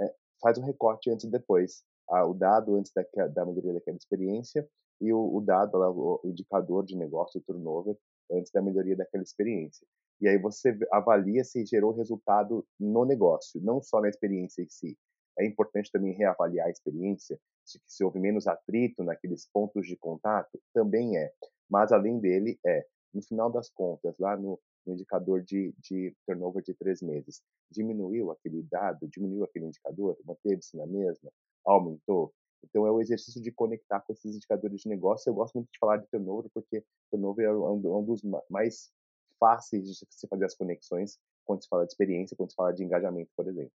É, 0.00 0.14
faz 0.40 0.56
um 0.56 0.64
recorte 0.64 1.10
antes 1.10 1.26
e 1.26 1.30
depois, 1.30 1.82
ah, 2.08 2.24
o 2.26 2.32
dado 2.32 2.76
antes 2.76 2.92
da, 2.94 3.02
da 3.28 3.44
melhoria 3.44 3.74
daquela 3.74 3.96
experiência 3.96 4.66
e 5.00 5.12
o, 5.12 5.36
o 5.36 5.40
dado, 5.40 5.76
o 5.76 6.20
indicador 6.24 6.86
de 6.86 6.96
negócio, 6.96 7.40
o 7.40 7.44
turnover, 7.44 7.96
antes 8.30 8.50
da 8.50 8.62
melhoria 8.62 8.96
daquela 8.96 9.22
experiência. 9.22 9.86
E 10.20 10.28
aí 10.28 10.38
você 10.38 10.78
avalia 10.92 11.42
se 11.42 11.66
gerou 11.66 11.92
resultado 11.92 12.64
no 12.78 13.04
negócio, 13.04 13.60
não 13.60 13.82
só 13.82 14.00
na 14.00 14.08
experiência 14.08 14.62
em 14.62 14.68
si. 14.68 14.96
É 15.38 15.46
importante 15.46 15.90
também 15.90 16.12
reavaliar 16.12 16.66
a 16.66 16.70
experiência, 16.70 17.38
se, 17.64 17.80
se 17.86 18.04
houve 18.04 18.18
menos 18.18 18.46
atrito 18.46 19.02
naqueles 19.02 19.48
pontos 19.52 19.86
de 19.86 19.96
contato, 19.96 20.60
também 20.74 21.16
é. 21.16 21.32
Mas 21.70 21.92
além 21.92 22.18
dele, 22.18 22.58
é, 22.66 22.86
no 23.14 23.22
final 23.22 23.50
das 23.50 23.70
contas, 23.70 24.14
lá 24.18 24.36
no, 24.36 24.58
no 24.86 24.94
indicador 24.94 25.42
de, 25.42 25.74
de 25.78 26.14
turnover 26.26 26.62
de 26.62 26.74
três 26.74 27.00
meses, 27.00 27.40
diminuiu 27.70 28.30
aquele 28.30 28.62
dado, 28.64 29.08
diminuiu 29.08 29.44
aquele 29.44 29.66
indicador, 29.66 30.16
manteve-se 30.24 30.76
na 30.76 30.86
mesma, 30.86 31.30
aumentou. 31.64 32.32
Então, 32.64 32.86
é 32.86 32.90
o 32.90 33.00
exercício 33.00 33.42
de 33.42 33.50
conectar 33.50 34.00
com 34.00 34.12
esses 34.12 34.36
indicadores 34.36 34.82
de 34.82 34.88
negócio. 34.88 35.28
Eu 35.28 35.34
gosto 35.34 35.54
muito 35.54 35.70
de 35.72 35.78
falar 35.78 35.96
de 35.96 36.06
turnover, 36.08 36.50
porque 36.54 36.84
turnover 37.10 37.46
é 37.46 37.52
um, 37.52 37.98
um 37.98 38.04
dos 38.04 38.22
mais 38.48 38.92
fáceis 39.38 39.88
de 39.88 40.06
se 40.08 40.28
fazer 40.28 40.44
as 40.44 40.54
conexões 40.54 41.18
quando 41.44 41.62
se 41.62 41.68
fala 41.68 41.84
de 41.84 41.92
experiência, 41.92 42.36
quando 42.36 42.50
se 42.50 42.56
fala 42.56 42.72
de 42.72 42.84
engajamento, 42.84 43.30
por 43.36 43.48
exemplo. 43.48 43.72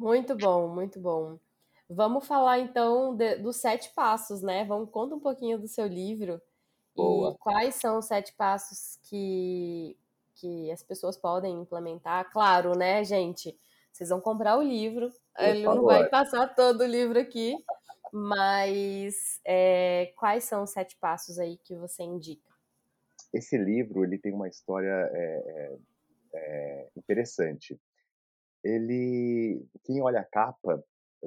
Muito 0.00 0.34
bom, 0.34 0.66
muito 0.66 0.98
bom. 0.98 1.38
Vamos 1.86 2.26
falar 2.26 2.58
então 2.58 3.14
de, 3.14 3.36
dos 3.36 3.56
sete 3.56 3.90
passos, 3.90 4.40
né? 4.40 4.64
Vamos 4.64 4.88
conta 4.88 5.14
um 5.14 5.20
pouquinho 5.20 5.58
do 5.58 5.68
seu 5.68 5.86
livro 5.86 6.40
Boa. 6.96 7.32
e 7.32 7.38
quais 7.38 7.74
são 7.74 7.98
os 7.98 8.06
sete 8.06 8.32
passos 8.32 8.98
que 9.02 9.94
que 10.36 10.70
as 10.70 10.82
pessoas 10.82 11.18
podem 11.18 11.60
implementar. 11.60 12.32
Claro, 12.32 12.74
né, 12.74 13.04
gente? 13.04 13.54
Vocês 13.92 14.08
vão 14.08 14.22
comprar 14.22 14.56
o 14.56 14.62
livro, 14.62 15.12
ele 15.38 15.64
não 15.64 15.82
vai 15.82 16.08
passar 16.08 16.54
todo 16.54 16.80
o 16.80 16.86
livro 16.86 17.18
aqui, 17.18 17.62
mas 18.10 19.38
é, 19.44 20.14
quais 20.16 20.44
são 20.44 20.62
os 20.62 20.70
sete 20.70 20.96
passos 20.96 21.38
aí 21.38 21.58
que 21.58 21.76
você 21.76 22.04
indica? 22.04 22.50
Esse 23.34 23.58
livro 23.58 24.02
ele 24.02 24.16
tem 24.16 24.32
uma 24.32 24.48
história 24.48 25.10
é, 25.12 25.44
é, 25.44 25.78
é 26.32 26.88
interessante. 26.96 27.78
Ele, 28.62 29.64
quem 29.84 30.02
olha 30.02 30.20
a 30.20 30.24
capa 30.24 30.82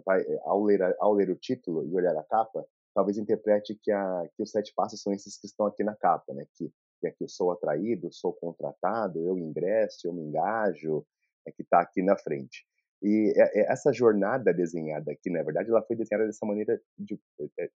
vai, 0.05 0.21
eh, 0.21 0.39
ao, 0.43 0.63
ler, 0.63 0.81
ao 0.99 1.13
ler 1.13 1.29
o 1.29 1.35
título 1.35 1.85
e 1.85 1.95
olhar 1.95 2.15
a 2.15 2.23
capa, 2.23 2.65
talvez 2.93 3.17
interprete 3.17 3.75
que, 3.81 3.91
a, 3.91 4.27
que 4.35 4.43
os 4.43 4.51
sete 4.51 4.73
passos 4.75 5.01
são 5.01 5.13
esses 5.13 5.37
que 5.37 5.47
estão 5.47 5.65
aqui 5.65 5.83
na 5.83 5.95
capa, 5.95 6.33
né? 6.33 6.45
Que, 6.55 6.71
que 6.99 7.07
aqui 7.07 7.23
eu 7.23 7.29
sou 7.29 7.51
atraído, 7.51 8.11
sou 8.11 8.33
contratado, 8.33 9.19
eu 9.19 9.37
ingresso, 9.37 10.07
eu 10.07 10.13
me 10.13 10.21
engajo, 10.21 11.05
é 11.45 11.51
que 11.51 11.63
está 11.63 11.81
aqui 11.81 12.01
na 12.01 12.17
frente. 12.17 12.65
E 13.01 13.33
é, 13.35 13.61
é, 13.61 13.71
essa 13.71 13.91
jornada 13.91 14.53
desenhada 14.53 15.11
aqui, 15.11 15.29
na 15.29 15.43
verdade, 15.43 15.69
ela 15.69 15.83
foi 15.83 15.95
desenhada 15.95 16.25
dessa 16.25 16.45
maneira 16.45 16.81
de, 16.97 17.19
de, 17.39 17.51
de 17.57 17.71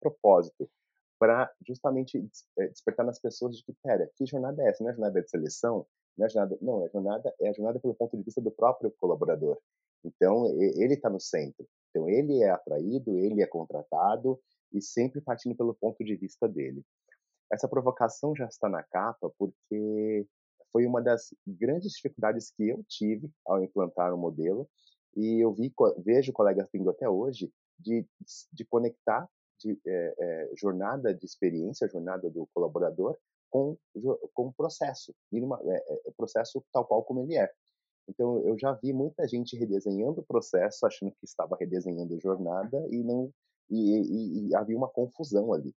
propósito, 0.00 0.70
para 1.18 1.52
justamente 1.66 2.26
despertar 2.70 3.04
nas 3.04 3.20
pessoas 3.20 3.54
de 3.54 3.62
que, 3.62 3.74
pera, 3.82 4.10
que 4.16 4.24
jornada 4.24 4.62
é 4.62 4.68
essa? 4.68 4.82
Não 4.82 4.90
é 4.90 4.94
jornada 4.94 5.20
de 5.20 5.28
seleção? 5.28 5.86
Não 6.20 6.26
é 6.26 6.28
jornada, 6.28 6.58
não, 6.60 6.84
é 6.84 6.88
jornada, 6.90 7.34
é 7.40 7.48
a 7.48 7.52
jornada 7.52 7.80
pelo 7.80 7.94
ponto 7.94 8.14
de 8.14 8.22
vista 8.22 8.42
do 8.42 8.50
próprio 8.50 8.92
colaborador. 8.98 9.58
Então, 10.04 10.46
ele 10.46 10.92
está 10.92 11.08
no 11.08 11.18
centro. 11.18 11.66
Então, 11.88 12.08
ele 12.10 12.42
é 12.42 12.50
atraído, 12.50 13.16
ele 13.16 13.42
é 13.42 13.46
contratado 13.46 14.38
e 14.70 14.82
sempre 14.82 15.22
partindo 15.22 15.56
pelo 15.56 15.74
ponto 15.74 16.04
de 16.04 16.14
vista 16.16 16.46
dele. 16.46 16.84
Essa 17.50 17.66
provocação 17.66 18.36
já 18.36 18.44
está 18.44 18.68
na 18.68 18.82
capa 18.82 19.32
porque 19.38 20.26
foi 20.70 20.84
uma 20.84 21.00
das 21.00 21.34
grandes 21.46 21.92
dificuldades 21.92 22.50
que 22.50 22.68
eu 22.68 22.84
tive 22.86 23.30
ao 23.46 23.62
implantar 23.62 24.14
o 24.14 24.18
modelo 24.18 24.68
e 25.16 25.42
eu 25.42 25.52
vi, 25.52 25.72
vejo 26.04 26.32
colegas 26.32 26.68
tendo 26.70 26.90
até 26.90 27.08
hoje 27.08 27.50
de, 27.78 28.06
de 28.52 28.64
conectar 28.66 29.26
de 29.58 29.78
é, 29.86 30.14
é, 30.18 30.50
jornada 30.54 31.12
de 31.12 31.24
experiência, 31.24 31.88
jornada 31.88 32.30
do 32.30 32.46
colaborador 32.54 33.18
com 33.50 33.76
o 34.36 34.52
processo, 34.52 35.14
mínima, 35.30 35.60
é, 35.64 36.08
é, 36.08 36.10
processo 36.16 36.64
tal 36.72 36.84
qual 36.84 37.02
como 37.02 37.20
ele 37.20 37.36
é. 37.36 37.50
Então 38.08 38.38
eu 38.46 38.58
já 38.58 38.72
vi 38.72 38.92
muita 38.92 39.26
gente 39.28 39.56
redesenhando 39.56 40.20
o 40.20 40.24
processo, 40.24 40.86
achando 40.86 41.12
que 41.12 41.24
estava 41.24 41.56
redesenhando 41.58 42.14
a 42.14 42.18
jornada 42.18 42.86
e 42.90 43.02
não 43.02 43.32
e, 43.68 43.96
e, 43.96 44.48
e 44.48 44.54
havia 44.54 44.76
uma 44.76 44.88
confusão 44.88 45.52
ali. 45.52 45.74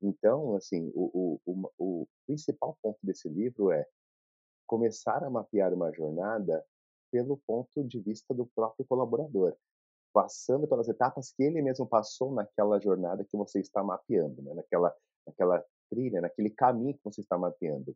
Então, 0.00 0.54
assim, 0.54 0.90
o, 0.94 1.38
o, 1.44 1.52
o, 1.52 1.70
o 1.78 2.08
principal 2.26 2.78
ponto 2.80 2.98
desse 3.02 3.28
livro 3.28 3.70
é 3.72 3.86
começar 4.66 5.24
a 5.24 5.30
mapear 5.30 5.74
uma 5.74 5.92
jornada 5.92 6.64
pelo 7.10 7.36
ponto 7.38 7.82
de 7.84 8.00
vista 8.00 8.32
do 8.32 8.46
próprio 8.46 8.86
colaborador, 8.86 9.56
passando 10.12 10.68
pelas 10.68 10.88
etapas 10.88 11.32
que 11.32 11.42
ele 11.42 11.60
mesmo 11.62 11.86
passou 11.86 12.32
naquela 12.32 12.78
jornada 12.78 13.24
que 13.24 13.36
você 13.36 13.60
está 13.60 13.82
mapeando, 13.82 14.40
né? 14.42 14.54
naquela, 14.54 14.94
naquela 15.26 15.64
trilha, 15.90 16.20
naquele 16.20 16.50
caminho 16.50 16.94
que 16.94 17.04
você 17.04 17.20
está 17.20 17.36
mapeando. 17.38 17.94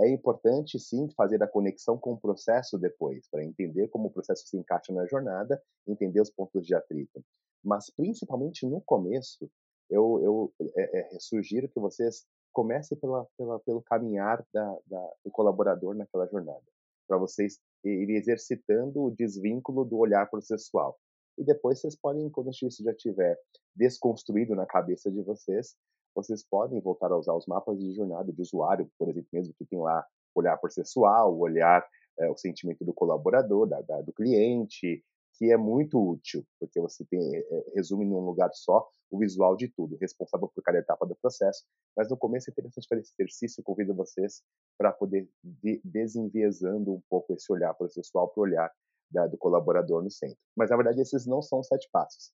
É 0.00 0.08
importante, 0.08 0.78
sim, 0.78 1.08
fazer 1.16 1.42
a 1.42 1.48
conexão 1.48 1.98
com 1.98 2.12
o 2.12 2.20
processo 2.20 2.78
depois, 2.78 3.28
para 3.30 3.44
entender 3.44 3.88
como 3.88 4.08
o 4.08 4.10
processo 4.10 4.46
se 4.46 4.56
encaixa 4.56 4.92
na 4.92 5.06
jornada, 5.06 5.62
entender 5.86 6.20
os 6.20 6.30
pontos 6.30 6.66
de 6.66 6.74
atrito. 6.74 7.22
Mas, 7.62 7.90
principalmente 7.90 8.66
no 8.66 8.80
começo, 8.80 9.50
eu, 9.90 10.20
eu 10.58 10.70
é, 10.76 11.14
é, 11.14 11.18
sugiro 11.20 11.68
que 11.68 11.78
vocês 11.78 12.24
comece 12.52 12.96
pela, 12.96 13.26
pela, 13.36 13.60
pelo 13.60 13.82
caminhar 13.82 14.44
da, 14.52 14.78
da, 14.86 15.10
do 15.24 15.30
colaborador 15.30 15.94
naquela 15.94 16.26
jornada, 16.26 16.62
para 17.06 17.18
vocês 17.18 17.58
irem 17.84 18.16
exercitando 18.16 19.02
o 19.02 19.10
desvínculo 19.10 19.84
do 19.84 19.98
olhar 19.98 20.28
processual. 20.28 20.98
E 21.38 21.44
depois 21.44 21.80
vocês 21.80 21.96
podem, 21.96 22.28
quando 22.30 22.50
isso 22.50 22.82
já 22.82 22.92
estiver 22.92 23.38
desconstruído 23.74 24.54
na 24.54 24.66
cabeça 24.66 25.10
de 25.10 25.22
vocês, 25.22 25.76
vocês 26.14 26.42
podem 26.42 26.80
voltar 26.80 27.10
a 27.10 27.16
usar 27.16 27.34
os 27.34 27.46
mapas 27.46 27.78
de 27.78 27.92
jornada 27.92 28.32
de 28.32 28.40
usuário, 28.40 28.90
por 28.98 29.08
exemplo, 29.08 29.28
mesmo 29.32 29.54
que 29.54 29.64
tem 29.64 29.78
lá 29.78 30.04
olhar 30.34 30.56
processual, 30.58 31.38
olhar 31.38 31.86
é, 32.18 32.28
o 32.30 32.36
sentimento 32.36 32.84
do 32.84 32.92
colaborador, 32.92 33.66
da, 33.66 33.80
da, 33.80 34.00
do 34.02 34.12
cliente, 34.12 35.04
que 35.34 35.50
é 35.50 35.56
muito 35.56 35.98
útil, 35.98 36.44
porque 36.58 36.80
você 36.80 37.04
tem, 37.04 37.36
é, 37.36 37.72
resume 37.74 38.04
lugar 38.04 38.50
só 38.52 38.88
o 39.10 39.18
visual 39.18 39.54
de 39.56 39.68
tudo, 39.68 39.96
responsável 40.00 40.48
por 40.48 40.62
cada 40.62 40.78
etapa 40.78 41.06
do 41.06 41.14
processo. 41.14 41.64
Mas 41.94 42.08
no 42.08 42.16
começo 42.16 42.48
é 42.48 42.52
interessante 42.52 42.88
fazer 42.88 43.02
esse 43.02 43.12
exercício, 43.18 43.62
convido 43.62 43.94
vocês 43.94 44.42
para 44.78 44.90
poder 44.90 45.28
de, 45.44 45.80
desenviesando 45.84 46.94
um 46.94 47.02
pouco 47.10 47.34
esse 47.34 47.52
olhar 47.52 47.74
processual 47.74 48.28
para 48.28 48.40
o 48.40 48.44
olhar 48.44 48.72
da, 49.10 49.26
do 49.26 49.36
colaborador 49.36 50.02
no 50.02 50.10
centro. 50.10 50.38
Mas 50.56 50.70
na 50.70 50.76
verdade 50.76 51.00
esses 51.00 51.26
não 51.26 51.42
são 51.42 51.62
sete 51.62 51.88
passos. 51.92 52.32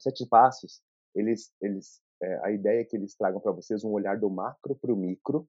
Sete 0.00 0.26
passos, 0.26 0.82
eles, 1.14 1.52
eles, 1.60 2.00
é, 2.22 2.40
a 2.44 2.50
ideia 2.50 2.80
é 2.80 2.84
que 2.84 2.96
eles 2.96 3.14
tragam 3.14 3.40
para 3.40 3.52
vocês 3.52 3.84
um 3.84 3.90
olhar 3.90 4.18
do 4.18 4.30
macro 4.30 4.74
para 4.76 4.92
o 4.92 4.96
micro, 4.96 5.46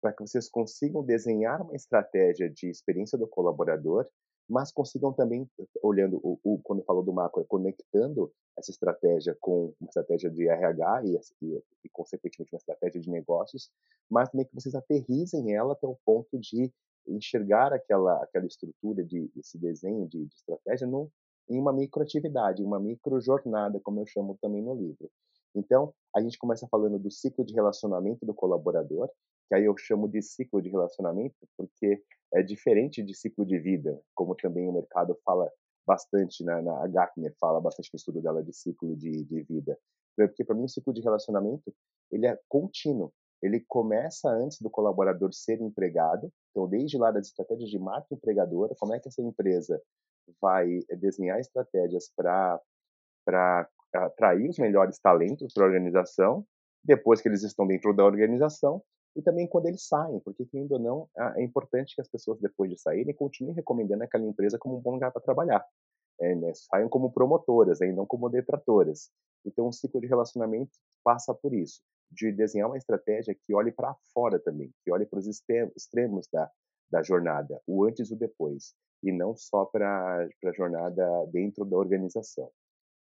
para 0.00 0.12
que 0.12 0.26
vocês 0.26 0.48
consigam 0.48 1.04
desenhar 1.04 1.62
uma 1.62 1.74
estratégia 1.74 2.48
de 2.50 2.68
experiência 2.68 3.18
do 3.18 3.26
colaborador 3.26 4.06
mas 4.48 4.72
consigam 4.72 5.12
também, 5.12 5.48
olhando, 5.82 6.20
o, 6.22 6.38
o, 6.44 6.60
quando 6.62 6.84
falou 6.84 7.02
do 7.02 7.12
macro, 7.12 7.44
conectando 7.46 8.32
essa 8.56 8.70
estratégia 8.70 9.36
com 9.40 9.74
uma 9.80 9.88
estratégia 9.88 10.30
de 10.30 10.48
RH 10.48 11.02
e, 11.04 11.20
e, 11.42 11.62
e, 11.84 11.88
consequentemente, 11.90 12.54
uma 12.54 12.58
estratégia 12.58 13.00
de 13.00 13.10
negócios, 13.10 13.70
mas 14.08 14.30
também 14.30 14.46
que 14.46 14.54
vocês 14.54 14.74
aterrizem 14.74 15.54
ela 15.54 15.72
até 15.72 15.86
o 15.86 15.98
ponto 16.04 16.38
de 16.38 16.72
enxergar 17.08 17.72
aquela, 17.72 18.22
aquela 18.22 18.46
estrutura, 18.46 19.04
de, 19.04 19.30
esse 19.36 19.58
desenho 19.58 20.08
de, 20.08 20.26
de 20.26 20.34
estratégia 20.34 20.86
no, 20.86 21.10
em 21.48 21.58
uma 21.58 21.72
microatividade, 21.72 22.62
uma 22.62 22.80
microjornada, 22.80 23.80
como 23.80 24.00
eu 24.00 24.06
chamo 24.06 24.38
também 24.40 24.62
no 24.62 24.74
livro. 24.74 25.10
Então, 25.56 25.92
a 26.14 26.20
gente 26.20 26.38
começa 26.38 26.68
falando 26.68 26.98
do 26.98 27.10
ciclo 27.10 27.44
de 27.44 27.54
relacionamento 27.54 28.24
do 28.26 28.34
colaborador, 28.34 29.08
que 29.48 29.54
aí 29.54 29.64
eu 29.64 29.76
chamo 29.76 30.08
de 30.08 30.20
ciclo 30.22 30.60
de 30.60 30.68
relacionamento, 30.68 31.36
porque 31.56 32.02
é 32.34 32.42
diferente 32.42 33.02
de 33.02 33.14
ciclo 33.14 33.44
de 33.44 33.58
vida, 33.58 33.98
como 34.14 34.34
também 34.34 34.68
o 34.68 34.72
mercado 34.72 35.18
fala 35.24 35.50
bastante, 35.86 36.44
na, 36.44 36.60
na 36.60 36.84
a 36.84 36.88
Gartner 36.88 37.34
fala 37.40 37.60
bastante 37.60 37.90
no 37.92 37.96
estudo 37.96 38.20
dela 38.20 38.42
de 38.42 38.52
ciclo 38.52 38.96
de, 38.96 39.24
de 39.24 39.42
vida. 39.42 39.78
Porque 40.16 40.44
para 40.44 40.56
mim 40.56 40.64
o 40.64 40.68
ciclo 40.68 40.92
de 40.92 41.00
relacionamento 41.00 41.72
ele 42.10 42.26
é 42.26 42.38
contínuo. 42.48 43.12
Ele 43.42 43.60
começa 43.68 44.28
antes 44.30 44.60
do 44.60 44.70
colaborador 44.70 45.32
ser 45.32 45.60
empregado, 45.60 46.32
então 46.50 46.66
desde 46.66 46.96
lá 46.96 47.10
das 47.10 47.28
estratégias 47.28 47.70
de 47.70 47.78
marca 47.78 48.08
empregadora, 48.10 48.74
como 48.78 48.94
é 48.94 48.98
que 48.98 49.08
essa 49.08 49.22
empresa 49.22 49.80
vai 50.40 50.80
desenhar 50.98 51.38
estratégias 51.38 52.10
para 52.16 52.60
atrair 53.92 54.48
os 54.48 54.58
melhores 54.58 54.98
talentos 54.98 55.52
para 55.52 55.64
a 55.64 55.66
organização, 55.66 56.44
depois 56.84 57.20
que 57.20 57.28
eles 57.28 57.42
estão 57.42 57.66
dentro 57.66 57.92
da 57.94 58.04
organização, 58.04 58.82
e 59.16 59.22
também 59.22 59.48
quando 59.48 59.66
eles 59.66 59.86
saem, 59.86 60.20
porque, 60.20 60.44
querendo 60.44 60.72
ou 60.72 60.78
não, 60.78 61.08
é 61.36 61.42
importante 61.42 61.94
que 61.94 62.02
as 62.02 62.08
pessoas, 62.08 62.38
depois 62.38 62.70
de 62.70 62.78
saírem, 62.78 63.14
continuem 63.14 63.56
recomendando 63.56 64.04
aquela 64.04 64.24
empresa 64.24 64.58
como 64.58 64.76
um 64.76 64.80
bom 64.80 64.92
lugar 64.92 65.10
para 65.10 65.22
trabalhar. 65.22 65.64
É, 66.20 66.34
né? 66.34 66.52
Saiam 66.54 66.88
como 66.88 67.10
promotoras, 67.10 67.80
né? 67.80 67.88
e 67.88 67.92
não 67.92 68.06
como 68.06 68.28
detratoras. 68.28 69.10
Então, 69.44 69.68
o 69.68 69.72
ciclo 69.72 70.00
de 70.00 70.06
relacionamento 70.06 70.72
passa 71.02 71.34
por 71.34 71.54
isso, 71.54 71.80
de 72.10 72.30
desenhar 72.30 72.68
uma 72.68 72.76
estratégia 72.76 73.34
que 73.34 73.54
olhe 73.54 73.72
para 73.72 73.94
fora 74.12 74.38
também, 74.38 74.70
que 74.84 74.92
olhe 74.92 75.06
para 75.06 75.18
os 75.18 75.26
extremos 75.26 76.28
da, 76.30 76.50
da 76.90 77.02
jornada, 77.02 77.60
o 77.66 77.84
antes 77.84 78.10
e 78.10 78.14
o 78.14 78.18
depois, 78.18 78.74
e 79.02 79.12
não 79.12 79.34
só 79.34 79.64
para 79.64 80.28
a 80.44 80.52
jornada 80.52 81.26
dentro 81.32 81.64
da 81.64 81.76
organização. 81.76 82.50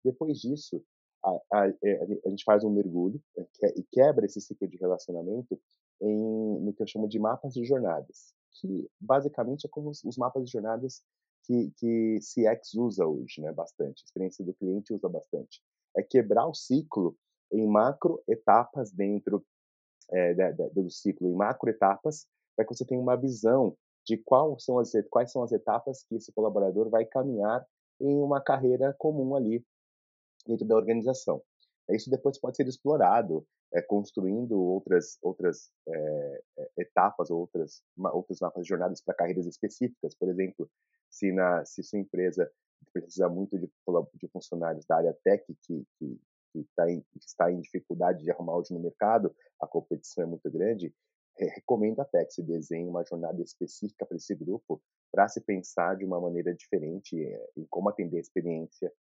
Depois 0.03 0.39
disso, 0.39 0.83
a, 1.23 1.29
a, 1.53 1.67
é, 1.83 2.19
a, 2.25 2.29
gente 2.29 2.43
faz 2.43 2.63
um 2.63 2.69
mergulho 2.69 3.21
né, 3.35 3.45
e 3.75 3.83
quebra 3.83 4.25
esse 4.25 4.41
ciclo 4.41 4.67
de 4.67 4.77
relacionamento 4.77 5.59
em, 6.01 6.59
no 6.61 6.73
que 6.73 6.81
eu 6.81 6.87
chamo 6.87 7.07
de 7.07 7.19
mapas 7.19 7.53
de 7.53 7.63
jornadas, 7.63 8.33
que 8.59 8.89
basicamente 8.99 9.65
é 9.65 9.69
como 9.69 9.89
os, 9.89 10.03
os 10.03 10.17
mapas 10.17 10.45
de 10.45 10.51
jornadas 10.51 11.03
que, 11.43 11.71
que 11.77 12.19
CX 12.19 12.73
usa 12.75 13.05
hoje, 13.05 13.41
né, 13.41 13.51
bastante, 13.51 14.03
a 14.03 14.05
experiência 14.05 14.43
do 14.45 14.53
cliente 14.53 14.93
usa 14.93 15.07
bastante. 15.07 15.61
É 15.95 16.01
quebrar 16.01 16.47
o 16.47 16.53
ciclo 16.53 17.15
em 17.51 17.67
macro 17.67 18.21
etapas 18.27 18.91
dentro 18.91 19.45
é, 20.09 20.33
da, 20.33 20.51
da, 20.51 20.69
do 20.69 20.89
ciclo, 20.89 21.27
em 21.27 21.33
macro 21.33 21.69
etapas, 21.69 22.25
para 22.55 22.65
que 22.65 22.73
você 22.73 22.85
tenha 22.85 22.99
uma 22.99 23.15
visão 23.15 23.75
de 24.05 24.17
quais 24.17 24.63
são, 24.63 24.79
as, 24.79 24.91
quais 25.09 25.31
são 25.31 25.43
as 25.43 25.51
etapas 25.51 26.03
que 26.03 26.15
esse 26.15 26.31
colaborador 26.31 26.89
vai 26.89 27.05
caminhar 27.05 27.65
em 27.99 28.17
uma 28.17 28.41
carreira 28.41 28.95
comum 28.97 29.35
ali 29.35 29.63
dentro 30.47 30.65
da 30.65 30.75
organização. 30.75 31.41
Isso 31.89 32.09
depois 32.09 32.39
pode 32.39 32.55
ser 32.55 32.67
explorado, 32.67 33.45
é, 33.73 33.81
construindo 33.81 34.59
outras 34.59 35.17
outras 35.21 35.71
é, 35.87 36.43
etapas, 36.77 37.29
outras 37.29 37.81
outros 38.13 38.39
mapas 38.39 38.63
de 38.63 38.69
jornadas 38.69 39.01
para 39.01 39.15
carreiras 39.15 39.45
específicas. 39.45 40.15
Por 40.15 40.29
exemplo, 40.29 40.69
se 41.09 41.31
na 41.31 41.65
se 41.65 41.83
sua 41.83 41.99
empresa 41.99 42.49
precisa 42.93 43.29
muito 43.29 43.57
de, 43.57 43.69
de 44.15 44.27
funcionários 44.29 44.85
da 44.85 44.97
área 44.97 45.17
tech 45.23 45.43
que, 45.61 45.85
que, 45.97 46.19
que 46.51 46.67
tá 46.75 46.89
em, 46.89 47.03
está 47.15 47.51
em 47.51 47.59
dificuldade 47.59 48.23
de 48.23 48.31
arrumar 48.31 48.57
hoje 48.57 48.73
no 48.73 48.79
mercado, 48.79 49.33
a 49.61 49.67
competição 49.67 50.23
é 50.23 50.27
muito 50.27 50.49
grande, 50.49 50.93
é, 51.37 51.45
recomendo 51.45 51.99
a 52.01 52.05
Tech 52.05 52.31
se 52.33 52.43
desenhe 52.43 52.87
uma 52.87 53.03
jornada 53.03 53.41
específica 53.41 54.05
para 54.05 54.17
esse 54.17 54.35
grupo, 54.35 54.81
para 55.11 55.27
se 55.27 55.41
pensar 55.41 55.95
de 55.95 56.05
uma 56.05 56.19
maneira 56.19 56.53
diferente 56.53 57.21
é, 57.23 57.49
em 57.57 57.65
como 57.69 57.89
atender 57.89 58.17
a 58.17 58.21
experiência 58.21 58.91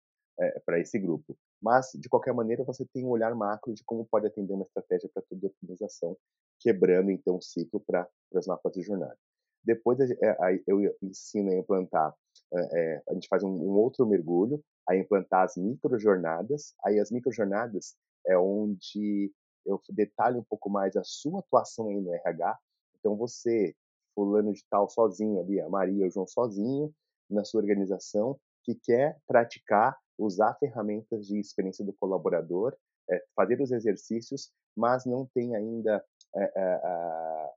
é, 0.41 0.61
para 0.61 0.81
esse 0.81 0.99
grupo. 0.99 1.37
Mas, 1.63 1.91
de 1.95 2.09
qualquer 2.09 2.33
maneira, 2.33 2.65
você 2.65 2.85
tem 2.93 3.05
um 3.05 3.11
olhar 3.11 3.35
macro 3.35 3.75
de 3.75 3.85
como 3.85 4.07
pode 4.07 4.27
atender 4.27 4.53
uma 4.53 4.65
estratégia 4.65 5.11
para 5.13 5.23
toda 5.23 5.47
a 5.47 5.51
organização, 5.51 6.17
quebrando, 6.59 7.11
então, 7.11 7.37
o 7.37 7.43
ciclo 7.43 7.81
para 7.81 8.09
as 8.35 8.47
mapas 8.47 8.73
de 8.73 8.83
jornada. 8.83 9.17
Depois, 9.63 10.01
é, 10.01 10.37
eu 10.67 10.81
ensino 11.03 11.51
a 11.51 11.57
implantar, 11.57 12.15
é, 12.53 13.03
a 13.09 13.15
gente 13.15 13.29
faz 13.29 13.43
um, 13.43 13.51
um 13.51 13.73
outro 13.73 14.07
mergulho, 14.07 14.63
a 14.89 14.97
implantar 14.97 15.45
as 15.45 15.57
microjornadas. 15.57 16.75
Aí 16.85 16.99
as 16.99 17.11
microjornadas 17.11 17.95
é 18.27 18.37
onde 18.37 19.33
eu 19.67 19.81
detalho 19.91 20.41
um 20.41 20.45
pouco 20.45 20.71
mais 20.71 20.97
a 20.97 21.05
sua 21.05 21.41
atuação 21.41 21.89
aí 21.89 22.01
no 22.01 22.13
RH. 22.15 22.59
Então 22.99 23.17
você, 23.17 23.75
fulano 24.15 24.53
de 24.53 24.65
tal 24.69 24.89
sozinho 24.89 25.41
ali, 25.41 25.61
a 25.61 25.69
Maria, 25.69 26.07
o 26.07 26.11
João 26.11 26.27
sozinho, 26.27 26.93
na 27.29 27.45
sua 27.45 27.61
organização, 27.61 28.39
que 28.65 28.75
quer 28.75 29.19
praticar, 29.27 29.97
usar 30.21 30.55
ferramentas 30.55 31.27
de 31.27 31.39
experiência 31.39 31.85
do 31.85 31.93
colaborador, 31.95 32.77
é, 33.09 33.25
fazer 33.35 33.61
os 33.61 33.71
exercícios, 33.73 34.53
mas 34.77 35.05
não 35.05 35.27
tem 35.35 35.55
ainda 35.57 36.05
é, 36.37 36.53
é, 36.57 37.51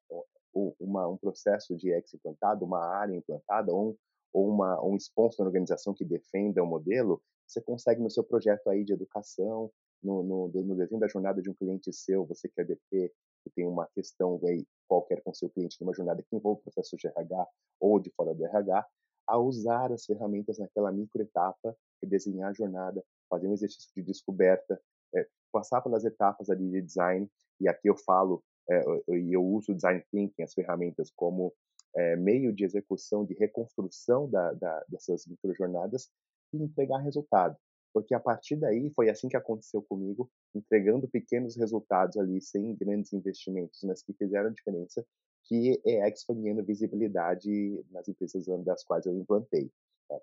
uma, 0.80 1.08
um 1.08 1.18
processo 1.18 1.76
de 1.76 1.90
ex 1.90 2.14
implantado, 2.14 2.66
uma 2.66 2.84
área 2.84 3.16
implantada, 3.16 3.72
ou, 3.72 3.98
ou 4.32 4.50
uma, 4.50 4.84
um 4.84 4.96
sponsor 4.96 5.44
na 5.44 5.50
organização 5.50 5.94
que 5.94 6.06
defenda 6.06 6.64
o 6.64 6.68
modelo, 6.68 7.22
você 7.48 7.62
consegue 7.62 8.02
no 8.02 8.10
seu 8.10 8.24
projeto 8.24 8.70
aí 8.70 8.84
de 8.84 8.94
educação, 8.94 9.70
no, 10.02 10.24
no, 10.24 10.48
no 10.48 10.76
desenho 10.76 11.00
da 11.00 11.08
jornada 11.08 11.42
de 11.42 11.50
um 11.50 11.54
cliente 11.54 11.94
seu, 11.94 12.26
você 12.26 12.50
quer 12.50 12.66
ver 12.66 12.80
que 12.90 13.12
tem 13.56 13.66
uma 13.66 13.88
questão 13.94 14.40
aí, 14.46 14.66
qualquer 14.88 15.22
com 15.22 15.34
seu 15.34 15.50
cliente 15.50 15.78
numa 15.82 15.94
jornada 15.94 16.24
que 16.24 16.36
envolve 16.36 16.60
o 16.62 16.64
processo 16.64 16.96
de 16.98 17.08
RH 17.08 17.48
ou 17.80 18.00
de 18.00 18.10
fora 18.12 18.34
do 18.34 18.46
RH, 18.46 18.86
a 19.28 19.38
usar 19.38 19.92
as 19.92 20.06
ferramentas 20.06 20.58
naquela 20.58 20.92
microetapa 20.92 21.76
e 22.02 22.08
desenhar 22.08 22.50
a 22.50 22.54
jornada, 22.54 23.04
fazer 23.30 23.48
um 23.48 23.54
exercício 23.54 23.92
de 23.96 24.04
descoberta, 24.04 24.80
é, 25.16 25.28
passar 25.52 25.82
pelas 25.82 26.04
etapas 26.04 26.50
ali 26.50 26.70
de 26.70 26.82
design, 26.82 27.30
e 27.60 27.68
aqui 27.68 27.90
eu 27.90 27.96
falo, 27.96 28.44
é, 28.70 28.84
e 29.16 29.34
eu 29.34 29.44
uso 29.44 29.72
o 29.72 29.76
design 29.76 30.04
thinking, 30.12 30.44
as 30.44 30.54
ferramentas, 30.54 31.12
como 31.16 31.54
é, 31.96 32.16
meio 32.16 32.54
de 32.54 32.64
execução, 32.64 33.26
de 33.26 33.34
reconstrução 33.34 34.30
da, 34.30 34.54
da, 34.54 34.84
dessas 34.90 35.26
microjornadas 35.28 36.10
e 36.54 36.58
entregar 36.58 37.00
resultado. 37.00 37.56
Porque 37.94 38.16
a 38.16 38.20
partir 38.20 38.56
daí 38.56 38.92
foi 38.96 39.10
assim 39.10 39.30
que 39.30 39.38
aconteceu 39.38 39.82
comigo, 39.84 40.30
entregando 40.56 41.08
pequenos 41.08 41.56
resultados 41.56 42.18
ali, 42.18 42.42
sem 42.42 42.76
grandes 42.76 43.14
investimentos, 43.14 43.80
mas 43.84 44.02
que 44.02 44.14
fizeram 44.14 44.52
diferença 44.52 45.06
que 45.46 45.82
EX 45.86 46.24
foi 46.24 46.36
ganhando 46.36 46.64
visibilidade 46.64 47.84
nas 47.92 48.08
empresas 48.08 48.46
das 48.64 48.84
quais 48.84 49.06
eu 49.06 49.14
implantei. 49.18 49.72
Tá? 50.08 50.20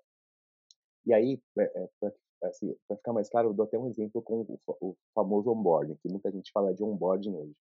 E 1.05 1.13
aí, 1.13 1.41
é, 1.57 1.63
é, 1.63 1.89
para 1.99 2.13
assim, 2.49 2.75
ficar 2.87 3.13
mais 3.13 3.29
claro, 3.29 3.49
eu 3.49 3.53
dou 3.53 3.65
até 3.65 3.77
um 3.77 3.87
exemplo 3.87 4.21
com 4.21 4.41
o, 4.41 4.59
o, 4.81 4.97
famoso 5.13 5.51
onboarding, 5.51 5.95
que 6.01 6.09
muita 6.09 6.31
gente 6.31 6.51
fala 6.51 6.73
de 6.73 6.83
onboarding 6.83 7.33
hoje. 7.33 7.55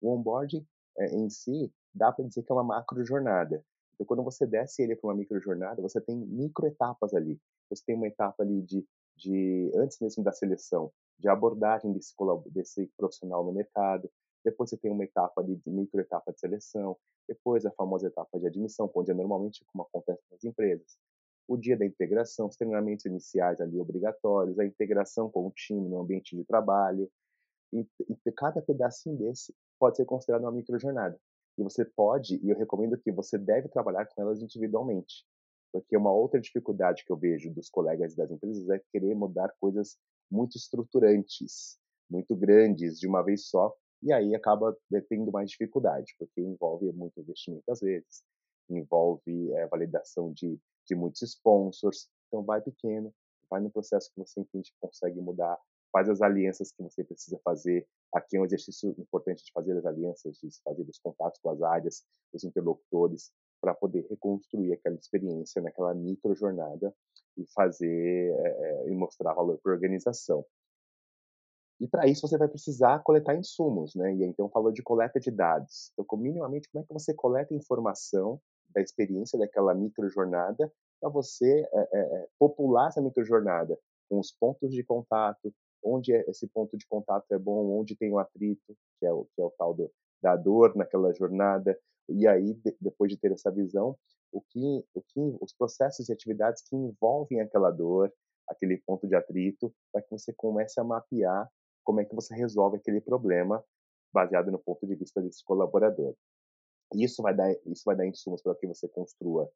O 0.00 0.10
onboarding 0.12 0.66
é, 0.98 1.14
em 1.14 1.30
si, 1.30 1.72
dá 1.94 2.12
para 2.12 2.24
dizer 2.24 2.42
que 2.42 2.50
é 2.50 2.54
uma 2.54 2.64
macro 2.64 3.04
jornada. 3.04 3.64
Então, 3.94 4.06
quando 4.06 4.24
você 4.24 4.44
desce 4.44 4.82
ele 4.82 4.96
para 4.96 5.08
uma 5.08 5.16
micro 5.16 5.40
jornada, 5.40 5.80
você 5.80 6.00
tem 6.00 6.16
micro 6.16 6.66
etapas 6.66 7.14
ali. 7.14 7.40
Você 7.70 7.84
tem 7.86 7.94
uma 7.94 8.08
etapa 8.08 8.42
ali 8.42 8.60
de, 8.62 8.84
de 9.16 9.70
antes 9.76 10.00
mesmo 10.00 10.24
da 10.24 10.32
seleção, 10.32 10.92
de 11.18 11.28
abordagem 11.28 11.92
desse, 11.92 12.12
desse 12.50 12.90
profissional 12.96 13.44
no 13.44 13.52
mercado, 13.52 14.10
depois 14.44 14.70
você 14.70 14.76
tem 14.76 14.90
uma 14.90 15.04
etapa 15.04 15.42
de 15.42 15.58
micro 15.66 16.00
etapa 16.00 16.32
de 16.32 16.38
seleção, 16.38 16.96
depois 17.26 17.64
a 17.64 17.70
famosa 17.70 18.06
etapa 18.06 18.38
de 18.38 18.46
admissão, 18.46 18.90
onde 18.94 19.10
é 19.10 19.14
normalmente 19.14 19.64
como 19.66 19.84
acontece 19.84 20.22
nas 20.30 20.44
empresas. 20.44 20.98
O 21.48 21.56
dia 21.56 21.76
da 21.76 21.84
integração, 21.84 22.46
os 22.46 22.56
treinamentos 22.56 23.04
iniciais 23.06 23.60
ali 23.60 23.78
obrigatórios, 23.78 24.58
a 24.58 24.64
integração 24.64 25.30
com 25.30 25.46
o 25.46 25.50
time 25.50 25.88
no 25.88 26.00
ambiente 26.00 26.36
de 26.36 26.44
trabalho. 26.44 27.10
E, 27.72 27.86
e 28.08 28.32
cada 28.32 28.62
pedacinho 28.62 29.16
desse 29.16 29.54
pode 29.78 29.96
ser 29.96 30.04
considerado 30.04 30.42
uma 30.42 30.52
microjornada. 30.52 31.18
E 31.58 31.62
você 31.62 31.84
pode, 31.84 32.40
e 32.42 32.50
eu 32.50 32.56
recomendo 32.56 32.98
que 32.98 33.12
você 33.12 33.38
deve 33.38 33.68
trabalhar 33.68 34.06
com 34.06 34.20
elas 34.22 34.40
individualmente. 34.42 35.24
Porque 35.72 35.96
uma 35.96 36.12
outra 36.12 36.40
dificuldade 36.40 37.04
que 37.04 37.12
eu 37.12 37.16
vejo 37.16 37.52
dos 37.52 37.68
colegas 37.68 38.14
das 38.14 38.30
empresas 38.30 38.68
é 38.68 38.80
querer 38.92 39.14
mudar 39.14 39.52
coisas 39.60 39.98
muito 40.30 40.56
estruturantes, 40.56 41.78
muito 42.08 42.36
grandes 42.36 42.98
de 42.98 43.06
uma 43.06 43.22
vez 43.22 43.48
só, 43.48 43.74
e 44.04 44.12
aí 44.12 44.34
acaba 44.34 44.76
tendo 45.08 45.32
mais 45.32 45.50
dificuldade, 45.50 46.14
porque 46.18 46.40
envolve 46.40 46.92
muito 46.92 47.18
investimento 47.18 47.64
às 47.70 47.80
vezes, 47.80 48.22
envolve 48.68 49.52
é, 49.54 49.66
validação 49.66 50.30
de, 50.32 50.60
de 50.86 50.94
muitos 50.94 51.22
sponsors, 51.22 52.08
então 52.28 52.44
vai 52.44 52.60
pequeno, 52.60 53.12
vai 53.48 53.60
no 53.60 53.70
processo 53.70 54.10
que 54.12 54.20
você 54.20 54.40
entende 54.40 54.70
que 54.70 54.78
consegue 54.78 55.20
mudar, 55.20 55.58
faz 55.90 56.08
as 56.08 56.20
alianças 56.20 56.70
que 56.70 56.82
você 56.82 57.02
precisa 57.02 57.40
fazer, 57.42 57.86
aqui 58.12 58.36
é 58.36 58.40
um 58.40 58.44
exercício 58.44 58.94
importante 58.98 59.42
de 59.42 59.52
fazer 59.52 59.76
as 59.78 59.86
alianças, 59.86 60.36
de 60.36 60.50
fazer 60.62 60.82
os 60.82 60.98
contatos 60.98 61.40
com 61.40 61.50
as 61.50 61.62
áreas, 61.62 62.04
os 62.32 62.44
interlocutores, 62.44 63.32
para 63.60 63.74
poder 63.74 64.06
reconstruir 64.10 64.74
aquela 64.74 64.96
experiência 64.96 65.62
naquela 65.62 65.94
micro 65.94 66.34
jornada 66.34 66.94
e 67.38 67.46
fazer 67.54 68.34
é, 68.38 68.88
e 68.88 68.94
mostrar 68.94 69.32
valor 69.32 69.58
para 69.62 69.72
a 69.72 69.74
organização. 69.74 70.44
E 71.84 71.86
para 71.86 72.06
isso 72.06 72.26
você 72.26 72.38
vai 72.38 72.48
precisar 72.48 73.00
coletar 73.00 73.36
insumos, 73.36 73.94
né? 73.94 74.14
E 74.14 74.24
então 74.24 74.48
falou 74.48 74.72
de 74.72 74.82
coleta 74.82 75.20
de 75.20 75.30
dados. 75.30 75.92
Então, 75.92 76.18
minimamente, 76.18 76.66
como 76.70 76.82
é 76.82 76.86
que 76.86 76.94
você 76.94 77.12
coleta 77.12 77.52
informação 77.52 78.40
da 78.70 78.80
experiência 78.80 79.38
daquela 79.38 79.74
microjornada 79.74 80.72
para 80.98 81.10
você 81.10 81.68
é, 81.74 81.88
é, 81.92 82.28
popular 82.38 82.88
essa 82.88 83.02
microjornada 83.02 83.78
com 84.08 84.18
os 84.18 84.32
pontos 84.32 84.70
de 84.72 84.82
contato, 84.82 85.52
onde 85.84 86.14
esse 86.26 86.48
ponto 86.48 86.74
de 86.74 86.86
contato 86.86 87.30
é 87.32 87.38
bom, 87.38 87.78
onde 87.78 87.94
tem 87.94 88.10
o 88.10 88.18
atrito, 88.18 88.74
que 88.98 89.04
é 89.04 89.12
o, 89.12 89.26
que 89.34 89.42
é 89.42 89.44
o 89.44 89.52
tal 89.58 89.74
do, 89.74 89.92
da 90.22 90.36
dor 90.36 90.74
naquela 90.74 91.12
jornada, 91.12 91.78
e 92.08 92.26
aí, 92.26 92.54
de, 92.54 92.74
depois 92.80 93.12
de 93.12 93.18
ter 93.18 93.30
essa 93.30 93.50
visão, 93.50 93.94
o 94.32 94.40
que, 94.40 94.82
o 94.94 95.02
que, 95.02 95.36
os 95.38 95.52
processos 95.52 96.08
e 96.08 96.12
atividades 96.14 96.62
que 96.66 96.74
envolvem 96.74 97.42
aquela 97.42 97.70
dor, 97.70 98.10
aquele 98.48 98.78
ponto 98.86 99.06
de 99.06 99.14
atrito, 99.14 99.70
para 99.92 100.00
que 100.00 100.10
você 100.10 100.32
comece 100.32 100.80
a 100.80 100.84
mapear 100.84 101.46
como 101.84 102.00
é 102.00 102.04
que 102.04 102.14
você 102.14 102.34
resolve 102.34 102.78
aquele 102.78 103.00
problema 103.00 103.62
baseado 104.12 104.50
no 104.50 104.58
ponto 104.58 104.86
de 104.86 104.94
vista 104.94 105.20
desse 105.20 105.44
colaborador. 105.44 106.14
Isso 106.94 107.22
vai 107.22 107.34
dar, 107.34 107.52
isso 107.66 107.82
vai 107.84 107.96
dar 107.96 108.06
insumos 108.06 108.42
para 108.42 108.54
que 108.54 108.66
você 108.66 108.88
construa 108.88 109.50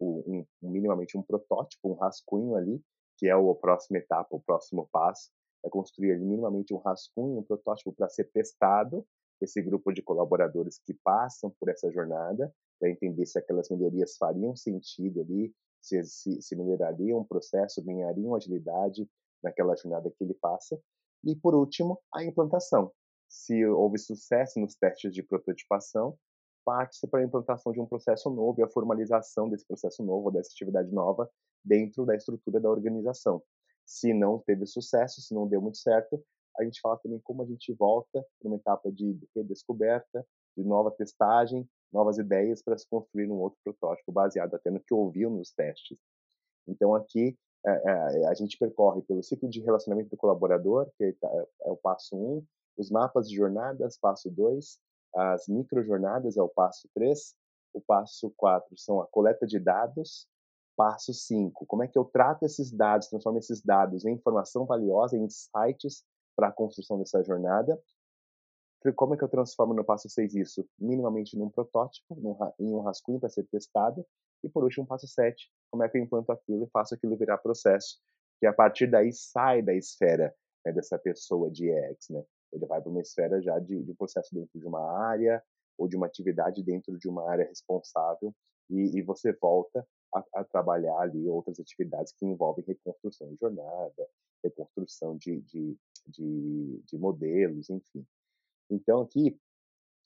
um, 0.00 0.44
um, 0.62 0.70
minimamente 0.70 1.16
um 1.16 1.22
protótipo, 1.22 1.90
um 1.90 1.94
rascunho 1.94 2.54
ali, 2.56 2.82
que 3.18 3.28
é 3.28 3.32
a 3.32 3.54
próxima 3.54 3.98
etapa, 3.98 4.34
o 4.34 4.40
próximo 4.40 4.88
passo, 4.90 5.30
é 5.64 5.68
construir 5.68 6.12
ali, 6.12 6.24
minimamente 6.24 6.72
um 6.72 6.78
rascunho, 6.78 7.40
um 7.40 7.42
protótipo 7.42 7.92
para 7.92 8.08
ser 8.08 8.30
testado 8.30 9.04
esse 9.40 9.60
grupo 9.60 9.92
de 9.92 10.02
colaboradores 10.02 10.80
que 10.84 10.94
passam 11.04 11.52
por 11.58 11.68
essa 11.68 11.90
jornada, 11.90 12.52
para 12.78 12.90
entender 12.90 13.26
se 13.26 13.38
aquelas 13.38 13.68
melhorias 13.68 14.16
fariam 14.16 14.54
sentido 14.56 15.20
ali, 15.20 15.52
se, 15.80 16.02
se, 16.04 16.42
se 16.42 16.56
melhorariam 16.56 17.18
o 17.18 17.24
processo, 17.24 17.84
ganhariam 17.84 18.34
agilidade 18.34 19.08
naquela 19.42 19.76
jornada 19.76 20.10
que 20.10 20.24
ele 20.24 20.34
passa, 20.34 20.80
e, 21.24 21.34
por 21.36 21.54
último, 21.54 22.00
a 22.12 22.24
implantação. 22.24 22.92
Se 23.28 23.64
houve 23.66 23.98
sucesso 23.98 24.58
nos 24.58 24.74
testes 24.74 25.12
de 25.12 25.22
prototipação, 25.22 26.16
parte-se 26.64 27.06
para 27.06 27.20
a 27.20 27.24
implantação 27.24 27.72
de 27.72 27.80
um 27.80 27.86
processo 27.86 28.30
novo 28.30 28.60
e 28.60 28.62
a 28.62 28.68
formalização 28.68 29.48
desse 29.48 29.66
processo 29.66 30.02
novo, 30.02 30.30
dessa 30.30 30.50
atividade 30.52 30.92
nova, 30.92 31.30
dentro 31.64 32.04
da 32.04 32.14
estrutura 32.14 32.60
da 32.60 32.70
organização. 32.70 33.42
Se 33.84 34.12
não 34.12 34.38
teve 34.38 34.66
sucesso, 34.66 35.20
se 35.20 35.34
não 35.34 35.46
deu 35.46 35.62
muito 35.62 35.78
certo, 35.78 36.22
a 36.58 36.64
gente 36.64 36.80
fala 36.80 36.98
também 36.98 37.20
como 37.20 37.42
a 37.42 37.46
gente 37.46 37.72
volta 37.72 38.24
para 38.38 38.48
uma 38.48 38.56
etapa 38.56 38.90
de 38.90 39.18
redescoberta, 39.34 40.26
de 40.56 40.64
nova 40.64 40.90
testagem, 40.90 41.68
novas 41.92 42.18
ideias 42.18 42.62
para 42.62 42.76
se 42.76 42.86
construir 42.88 43.30
um 43.30 43.38
outro 43.38 43.58
protótipo 43.64 44.12
baseado 44.12 44.54
até 44.54 44.70
no 44.70 44.80
que 44.80 44.92
ouviu 44.92 45.30
nos 45.30 45.52
testes. 45.52 45.98
Então 46.66 46.94
aqui 46.94 47.38
a 48.28 48.34
gente 48.34 48.56
percorre 48.58 49.02
pelo 49.02 49.22
ciclo 49.22 49.48
de 49.48 49.60
relacionamento 49.60 50.10
do 50.10 50.16
colaborador, 50.16 50.90
que 50.96 51.04
é, 51.04 51.14
é 51.62 51.70
o 51.70 51.76
passo 51.76 52.16
1, 52.16 52.18
um, 52.18 52.46
os 52.76 52.90
mapas 52.90 53.28
de 53.28 53.36
jornadas, 53.36 53.98
passo 53.98 54.30
2, 54.30 54.78
as 55.14 55.48
microjornadas 55.48 56.36
é 56.36 56.42
o 56.42 56.48
passo 56.48 56.88
3, 56.94 57.34
o 57.74 57.80
passo 57.80 58.32
4 58.36 58.76
são 58.76 59.00
a 59.00 59.06
coleta 59.06 59.46
de 59.46 59.58
dados, 59.58 60.28
passo 60.76 61.12
5, 61.12 61.66
como 61.66 61.82
é 61.82 61.88
que 61.88 61.98
eu 61.98 62.04
trato 62.04 62.44
esses 62.44 62.70
dados, 62.70 63.08
transformo 63.08 63.38
esses 63.38 63.60
dados 63.60 64.04
em 64.04 64.12
informação 64.12 64.64
valiosa, 64.64 65.16
em 65.16 65.24
insights 65.24 66.04
para 66.36 66.48
a 66.48 66.52
construção 66.52 66.98
dessa 66.98 67.22
jornada, 67.24 67.78
como 68.94 69.14
é 69.14 69.16
que 69.16 69.24
eu 69.24 69.28
transformo 69.28 69.74
no 69.74 69.84
passo 69.84 70.08
6 70.08 70.34
isso? 70.36 70.68
Minimamente 70.78 71.36
num 71.36 71.50
protótipo, 71.50 72.14
num, 72.14 72.36
em 72.60 72.72
um 72.72 72.80
rascunho 72.80 73.18
para 73.18 73.28
ser 73.28 73.44
testado, 73.44 74.06
e 74.42 74.48
por 74.48 74.64
último, 74.64 74.86
passo 74.86 75.06
7, 75.06 75.50
como 75.70 75.82
é 75.82 75.88
que 75.88 75.98
eu 75.98 76.02
implanto 76.02 76.32
aquilo 76.32 76.64
e 76.64 76.70
faço 76.70 76.94
aquilo 76.94 77.16
virar 77.16 77.38
processo, 77.38 77.98
que 78.40 78.46
a 78.46 78.52
partir 78.52 78.86
daí 78.86 79.12
sai 79.12 79.62
da 79.62 79.74
esfera 79.74 80.34
né, 80.64 80.72
dessa 80.72 80.98
pessoa 80.98 81.50
de 81.50 81.68
EX, 81.70 82.08
né? 82.10 82.22
Ele 82.52 82.66
vai 82.66 82.80
para 82.80 82.90
uma 82.90 83.00
esfera 83.00 83.42
já 83.42 83.58
de, 83.58 83.82
de 83.82 83.94
processo 83.94 84.34
dentro 84.34 84.58
de 84.58 84.66
uma 84.66 84.80
área 85.08 85.42
ou 85.76 85.86
de 85.86 85.96
uma 85.96 86.06
atividade 86.06 86.62
dentro 86.62 86.98
de 86.98 87.08
uma 87.08 87.30
área 87.30 87.46
responsável 87.46 88.34
e, 88.70 88.98
e 88.98 89.02
você 89.02 89.32
volta 89.32 89.86
a, 90.14 90.24
a, 90.34 90.44
trabalhar 90.44 90.98
ali 90.98 91.28
outras 91.28 91.60
atividades 91.60 92.12
que 92.12 92.24
envolvem 92.24 92.64
reconstrução 92.66 93.28
de 93.28 93.36
jornada, 93.36 94.08
reconstrução 94.42 95.16
de, 95.16 95.40
de, 95.42 95.76
de, 96.06 96.82
de 96.86 96.98
modelos, 96.98 97.68
enfim. 97.68 98.06
Então, 98.70 99.02
aqui, 99.02 99.38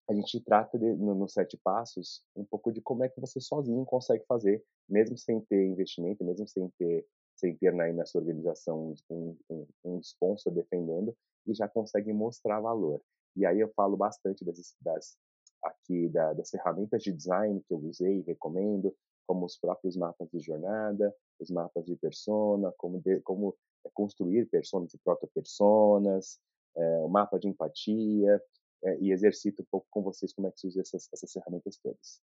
a 0.08 0.14
gente 0.14 0.40
trata 0.40 0.78
de, 0.78 0.92
no, 0.94 1.14
nos 1.14 1.32
sete 1.32 1.56
passos 1.62 2.22
um 2.34 2.44
pouco 2.44 2.72
de 2.72 2.80
como 2.80 3.04
é 3.04 3.08
que 3.08 3.20
você 3.20 3.40
sozinho 3.40 3.84
consegue 3.84 4.24
fazer, 4.26 4.62
mesmo 4.88 5.16
sem 5.16 5.40
ter 5.40 5.66
investimento, 5.66 6.24
mesmo 6.24 6.46
sem 6.46 6.68
ter 6.78 7.06
sem 7.36 7.56
ter 7.56 7.80
aí 7.80 7.92
na 7.92 8.04
sua 8.04 8.20
organização 8.20 8.94
um, 9.10 9.36
um, 9.50 9.66
um 9.84 9.98
sponsor 10.00 10.52
defendendo, 10.52 11.16
e 11.46 11.54
já 11.54 11.66
consegue 11.66 12.12
mostrar 12.12 12.60
valor. 12.60 13.00
E 13.34 13.44
aí 13.44 13.58
eu 13.58 13.72
falo 13.74 13.96
bastante 13.96 14.44
das, 14.44 14.76
das 14.80 15.16
aqui 15.62 16.08
da, 16.08 16.32
das 16.34 16.50
ferramentas 16.50 17.02
de 17.02 17.12
design 17.12 17.60
que 17.66 17.72
eu 17.72 17.78
usei 17.78 18.18
e 18.18 18.22
recomendo, 18.22 18.94
como 19.26 19.46
os 19.46 19.56
próprios 19.56 19.96
mapas 19.96 20.28
de 20.30 20.40
jornada, 20.40 21.14
os 21.40 21.50
mapas 21.50 21.84
de 21.84 21.96
persona, 21.96 22.72
como, 22.76 23.00
de, 23.00 23.20
como 23.20 23.56
é, 23.84 23.90
construir 23.94 24.46
personas 24.46 24.92
e 24.94 24.98
proto-personas, 24.98 26.38
é, 26.76 26.98
o 27.00 27.08
mapa 27.08 27.38
de 27.38 27.48
empatia, 27.48 28.42
é, 28.84 28.98
e 29.00 29.12
exercito 29.12 29.62
um 29.62 29.66
pouco 29.70 29.86
com 29.90 30.02
vocês 30.02 30.32
como 30.32 30.48
é 30.48 30.50
que 30.50 30.60
se 30.60 30.66
usa 30.66 30.80
essas, 30.80 31.08
essas 31.12 31.32
ferramentas 31.32 31.76
todas. 31.76 32.20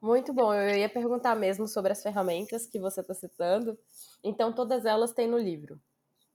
Muito 0.00 0.32
bom, 0.32 0.52
eu 0.52 0.76
ia 0.76 0.88
perguntar 0.88 1.34
mesmo 1.34 1.66
sobre 1.66 1.92
as 1.92 2.02
ferramentas 2.02 2.66
que 2.66 2.78
você 2.78 3.00
está 3.00 3.14
citando. 3.14 3.78
Então, 4.22 4.52
todas 4.52 4.84
elas 4.84 5.12
têm 5.12 5.26
no 5.26 5.38
livro. 5.38 5.80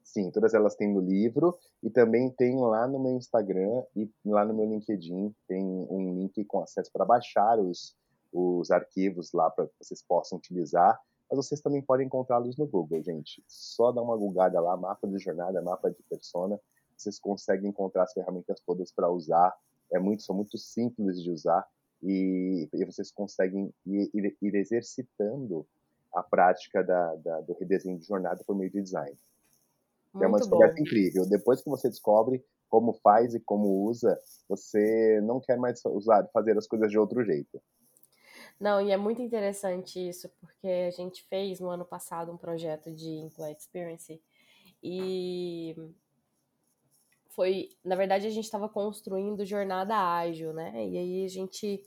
Sim, 0.03 0.31
todas 0.31 0.53
elas 0.53 0.75
têm 0.75 0.91
no 0.91 0.99
livro 0.99 1.57
e 1.81 1.89
também 1.89 2.29
tem 2.31 2.59
lá 2.59 2.87
no 2.87 2.99
meu 2.99 3.13
Instagram 3.13 3.83
e 3.95 4.09
lá 4.25 4.43
no 4.43 4.53
meu 4.53 4.65
LinkedIn 4.65 5.33
tem 5.47 5.63
um 5.63 6.15
link 6.15 6.43
com 6.45 6.61
acesso 6.61 6.91
para 6.91 7.05
baixar 7.05 7.59
os, 7.59 7.95
os 8.33 8.71
arquivos 8.71 9.31
lá 9.31 9.49
para 9.49 9.67
que 9.67 9.73
vocês 9.79 10.01
possam 10.01 10.37
utilizar. 10.37 10.99
Mas 11.29 11.45
vocês 11.45 11.61
também 11.61 11.81
podem 11.81 12.07
encontrá-los 12.07 12.57
no 12.57 12.67
Google, 12.67 13.01
gente. 13.01 13.41
Só 13.47 13.91
dá 13.91 14.01
uma 14.01 14.17
googada 14.17 14.59
lá, 14.59 14.75
mapa 14.75 15.07
de 15.07 15.17
jornada, 15.17 15.61
mapa 15.61 15.89
de 15.89 16.03
persona, 16.09 16.59
vocês 17.01 17.19
conseguem 17.19 17.69
encontrar 17.69 18.03
as 18.03 18.13
ferramentas 18.13 18.59
todas 18.61 18.91
para 18.91 19.09
usar. 19.09 19.53
É 19.91 19.99
muito, 19.99 20.23
são 20.23 20.35
muito 20.35 20.57
simples 20.57 21.21
de 21.21 21.31
usar 21.31 21.65
e, 22.01 22.69
e 22.73 22.85
vocês 22.85 23.11
conseguem 23.11 23.73
ir, 23.85 24.09
ir, 24.13 24.37
ir, 24.41 24.55
exercitando 24.55 25.67
a 26.13 26.23
prática 26.23 26.83
da, 26.83 27.15
da, 27.15 27.41
do 27.41 27.53
redesenho 27.53 27.97
de 27.97 28.05
jornada 28.05 28.43
por 28.45 28.55
meio 28.55 28.71
de 28.71 28.81
design. 28.81 29.17
Muito 30.13 30.25
é 30.25 30.27
uma 30.27 30.39
descoberta 30.39 30.75
bom. 30.75 30.81
incrível. 30.81 31.27
Depois 31.29 31.61
que 31.61 31.69
você 31.69 31.89
descobre 31.89 32.43
como 32.69 32.93
faz 32.93 33.33
e 33.33 33.39
como 33.39 33.85
usa, 33.85 34.19
você 34.47 35.19
não 35.21 35.39
quer 35.39 35.57
mais 35.57 35.83
usar, 35.85 36.25
fazer 36.33 36.57
as 36.57 36.67
coisas 36.67 36.89
de 36.89 36.97
outro 36.97 37.23
jeito. 37.23 37.61
Não, 38.59 38.79
e 38.79 38.91
é 38.91 38.97
muito 38.97 39.21
interessante 39.21 40.07
isso, 40.07 40.29
porque 40.39 40.67
a 40.67 40.91
gente 40.91 41.23
fez 41.23 41.59
no 41.59 41.69
ano 41.69 41.83
passado 41.83 42.31
um 42.31 42.37
projeto 42.37 42.91
de 42.91 43.09
Employee 43.09 43.55
Experience 43.57 44.21
e 44.83 45.75
foi, 47.35 47.69
na 47.83 47.95
verdade, 47.95 48.27
a 48.27 48.29
gente 48.29 48.45
estava 48.45 48.69
construindo 48.69 49.45
jornada 49.45 49.95
ágil, 49.95 50.53
né? 50.53 50.71
E 50.87 50.97
aí 50.97 51.25
a 51.25 51.29
gente 51.29 51.83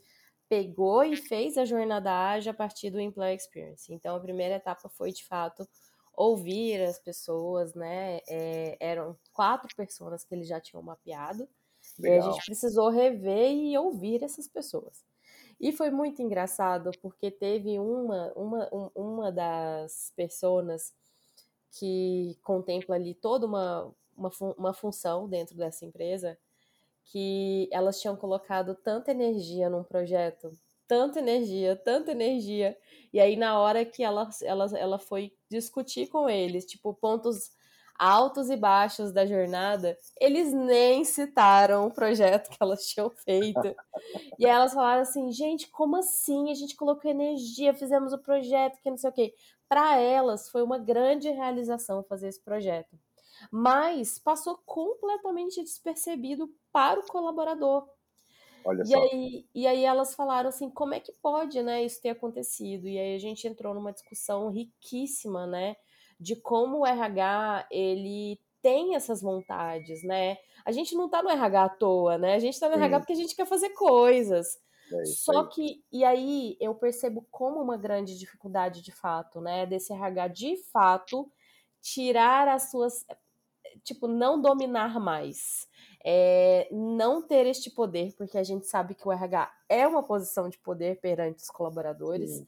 pegou 0.47 1.03
e 1.03 1.15
fez 1.15 1.57
a 1.57 1.65
jornada 1.65 2.11
ágil 2.11 2.51
a 2.51 2.55
partir 2.55 2.89
do 2.89 2.99
Employee 2.99 3.35
Experience. 3.35 3.91
Então, 3.91 4.15
a 4.15 4.19
primeira 4.19 4.55
etapa 4.55 4.89
foi, 4.89 5.11
de 5.11 5.25
fato, 5.25 5.67
ouvir 6.13 6.81
as 6.81 6.99
pessoas, 6.99 7.73
né? 7.73 8.19
É, 8.29 8.77
eram 8.79 9.17
quatro 9.33 9.75
pessoas 9.75 10.23
que 10.23 10.33
eles 10.35 10.47
já 10.47 10.59
tinham 10.59 10.83
mapeado. 10.83 11.47
Legal. 11.99 12.17
E 12.17 12.19
a 12.19 12.31
gente 12.31 12.45
precisou 12.45 12.89
rever 12.89 13.51
e 13.51 13.77
ouvir 13.77 14.23
essas 14.23 14.47
pessoas. 14.47 15.03
E 15.59 15.71
foi 15.71 15.89
muito 15.89 16.21
engraçado, 16.21 16.91
porque 17.01 17.31
teve 17.31 17.79
uma, 17.79 18.31
uma, 18.33 18.91
uma 18.93 19.31
das 19.31 20.11
pessoas 20.15 20.93
que 21.79 22.37
contempla 22.43 22.95
ali 22.95 23.13
toda 23.13 23.45
uma, 23.45 23.93
uma, 24.15 24.31
uma 24.57 24.73
função 24.73 25.27
dentro 25.27 25.55
dessa 25.55 25.85
empresa, 25.85 26.37
que 27.05 27.69
elas 27.71 28.01
tinham 28.01 28.15
colocado 28.15 28.75
tanta 28.75 29.11
energia 29.11 29.69
num 29.69 29.83
projeto, 29.83 30.51
tanta 30.87 31.19
energia, 31.19 31.75
tanta 31.75 32.11
energia, 32.11 32.77
e 33.13 33.19
aí 33.19 33.35
na 33.35 33.59
hora 33.59 33.85
que 33.85 34.03
ela, 34.03 34.29
ela, 34.43 34.65
ela 34.77 34.99
foi 34.99 35.33
discutir 35.49 36.07
com 36.07 36.29
eles, 36.29 36.65
tipo, 36.65 36.93
pontos 36.93 37.51
altos 37.97 38.49
e 38.49 38.57
baixos 38.57 39.13
da 39.13 39.25
jornada, 39.25 39.97
eles 40.19 40.51
nem 40.51 41.05
citaram 41.05 41.87
o 41.87 41.93
projeto 41.93 42.49
que 42.49 42.57
elas 42.59 42.85
tinham 42.87 43.09
feito. 43.09 43.75
e 44.37 44.45
aí 44.45 44.51
elas 44.51 44.73
falaram 44.73 45.01
assim, 45.01 45.31
gente, 45.31 45.69
como 45.69 45.95
assim? 45.95 46.51
A 46.51 46.53
gente 46.53 46.75
colocou 46.75 47.09
energia, 47.09 47.73
fizemos 47.73 48.11
o 48.11 48.17
projeto, 48.17 48.81
que 48.81 48.89
não 48.89 48.97
sei 48.97 49.09
o 49.09 49.13
quê. 49.13 49.33
Para 49.69 49.97
elas 49.97 50.49
foi 50.49 50.61
uma 50.61 50.77
grande 50.77 51.29
realização 51.29 52.03
fazer 52.03 52.27
esse 52.27 52.43
projeto 52.43 52.97
mas 53.51 54.19
passou 54.19 54.57
completamente 54.65 55.61
despercebido 55.63 56.49
para 56.71 56.99
o 56.99 57.05
colaborador. 57.07 57.87
Olha 58.63 58.83
e, 58.83 58.93
só. 58.93 58.99
Aí, 58.99 59.47
e 59.53 59.67
aí 59.67 59.83
elas 59.83 60.15
falaram 60.15 60.49
assim, 60.49 60.69
como 60.69 60.93
é 60.93 60.99
que 60.99 61.11
pode, 61.13 61.61
né, 61.63 61.83
isso 61.83 62.01
ter 62.01 62.09
acontecido? 62.09 62.87
E 62.87 62.97
aí 62.99 63.15
a 63.15 63.19
gente 63.19 63.47
entrou 63.47 63.73
numa 63.73 63.91
discussão 63.93 64.49
riquíssima, 64.49 65.47
né, 65.47 65.75
de 66.19 66.35
como 66.35 66.79
o 66.79 66.85
RH, 66.85 67.67
ele 67.71 68.39
tem 68.61 68.95
essas 68.95 69.21
vontades, 69.21 70.03
né? 70.03 70.37
A 70.65 70.71
gente 70.71 70.95
não 70.95 71.07
tá 71.07 71.21
no 71.21 71.29
RH 71.29 71.63
à 71.65 71.69
toa, 71.69 72.17
né? 72.17 72.33
A 72.33 72.39
gente 72.39 72.59
tá 72.59 72.67
no 72.67 72.73
Sim. 72.73 72.79
RH 72.79 72.99
porque 72.99 73.13
a 73.13 73.15
gente 73.15 73.35
quer 73.35 73.45
fazer 73.45 73.69
coisas. 73.71 74.57
É 74.91 75.03
Só 75.03 75.43
que, 75.45 75.83
e 75.91 76.03
aí 76.03 76.57
eu 76.59 76.73
percebo 76.73 77.27
como 77.29 77.61
uma 77.61 77.77
grande 77.77 78.17
dificuldade 78.17 78.81
de 78.81 78.91
fato, 78.91 79.39
né? 79.39 79.67
Desse 79.67 79.93
RH 79.93 80.27
de 80.29 80.57
fato 80.71 81.31
tirar 81.81 82.47
as 82.47 82.71
suas 82.71 83.05
tipo, 83.83 84.07
não 84.07 84.41
dominar 84.41 84.99
mais. 84.99 85.67
É, 86.03 86.67
não 86.71 87.21
ter 87.21 87.47
este 87.47 87.71
poder, 87.71 88.13
porque 88.15 88.37
a 88.37 88.43
gente 88.43 88.67
sabe 88.67 88.93
que 88.93 89.07
o 89.07 89.11
RH 89.11 89.51
é 89.67 89.87
uma 89.87 90.03
posição 90.03 90.47
de 90.49 90.57
poder 90.59 90.99
perante 90.99 91.41
os 91.41 91.49
colaboradores. 91.49 92.29
Sim. 92.31 92.47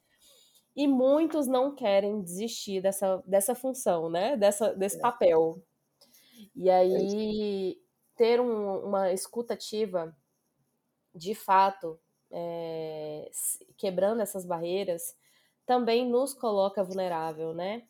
E 0.76 0.88
muitos 0.88 1.48
não 1.48 1.74
querem 1.74 2.22
desistir 2.22 2.82
dessa, 2.82 3.24
dessa 3.26 3.56
função, 3.56 4.12
né? 4.12 4.38
Dessa, 4.38 4.76
desse 4.76 4.98
é. 4.98 5.02
papel. 5.02 5.60
E 6.56 6.70
aí, 6.70 7.72
é 7.72 7.88
ter 8.16 8.40
um, 8.40 8.86
uma 8.86 9.12
escutativa, 9.12 10.16
de 11.16 11.34
fato, 11.34 12.00
é, 12.32 13.30
quebrando 13.78 14.22
essas 14.22 14.46
barreiras, 14.46 15.16
também 15.66 16.08
nos 16.08 16.34
coloca 16.34 16.84
vulnerável, 16.84 17.54
né? 17.54 17.88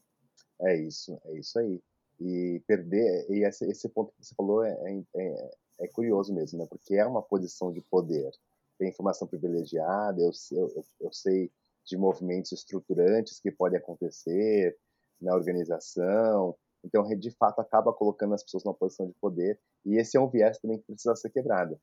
É 0.61 0.75
isso, 0.75 1.19
é 1.25 1.37
isso 1.37 1.59
aí. 1.59 1.81
E 2.19 2.61
perder, 2.65 3.27
e 3.29 3.43
esse, 3.43 3.65
esse 3.69 3.87
ponto 3.89 4.11
que 4.13 4.25
você 4.25 4.33
falou 4.35 4.63
é, 4.63 4.71
é, 4.71 5.03
é, 5.15 5.51
é 5.81 5.87
curioso 5.87 6.33
mesmo, 6.33 6.57
né? 6.59 6.65
Porque 6.69 6.95
é 6.95 7.05
uma 7.05 7.21
posição 7.21 7.71
de 7.71 7.81
poder. 7.81 8.31
Tem 8.79 8.89
informação 8.89 9.27
privilegiada, 9.27 10.19
eu, 10.21 10.31
eu, 10.51 10.85
eu 11.01 11.13
sei 11.13 11.51
de 11.85 11.97
movimentos 11.97 12.51
estruturantes 12.51 13.39
que 13.39 13.51
podem 13.51 13.77
acontecer 13.77 14.77
na 15.21 15.33
organização. 15.33 16.55
Então, 16.83 17.03
de 17.03 17.31
fato, 17.31 17.59
acaba 17.59 17.93
colocando 17.93 18.33
as 18.33 18.43
pessoas 18.43 18.63
numa 18.63 18.73
posição 18.73 19.07
de 19.07 19.13
poder. 19.13 19.59
E 19.85 19.97
esse 19.97 20.17
é 20.17 20.19
um 20.19 20.29
viés 20.29 20.59
também 20.59 20.77
que 20.79 20.85
precisa 20.85 21.15
ser 21.15 21.29
quebrado 21.29 21.79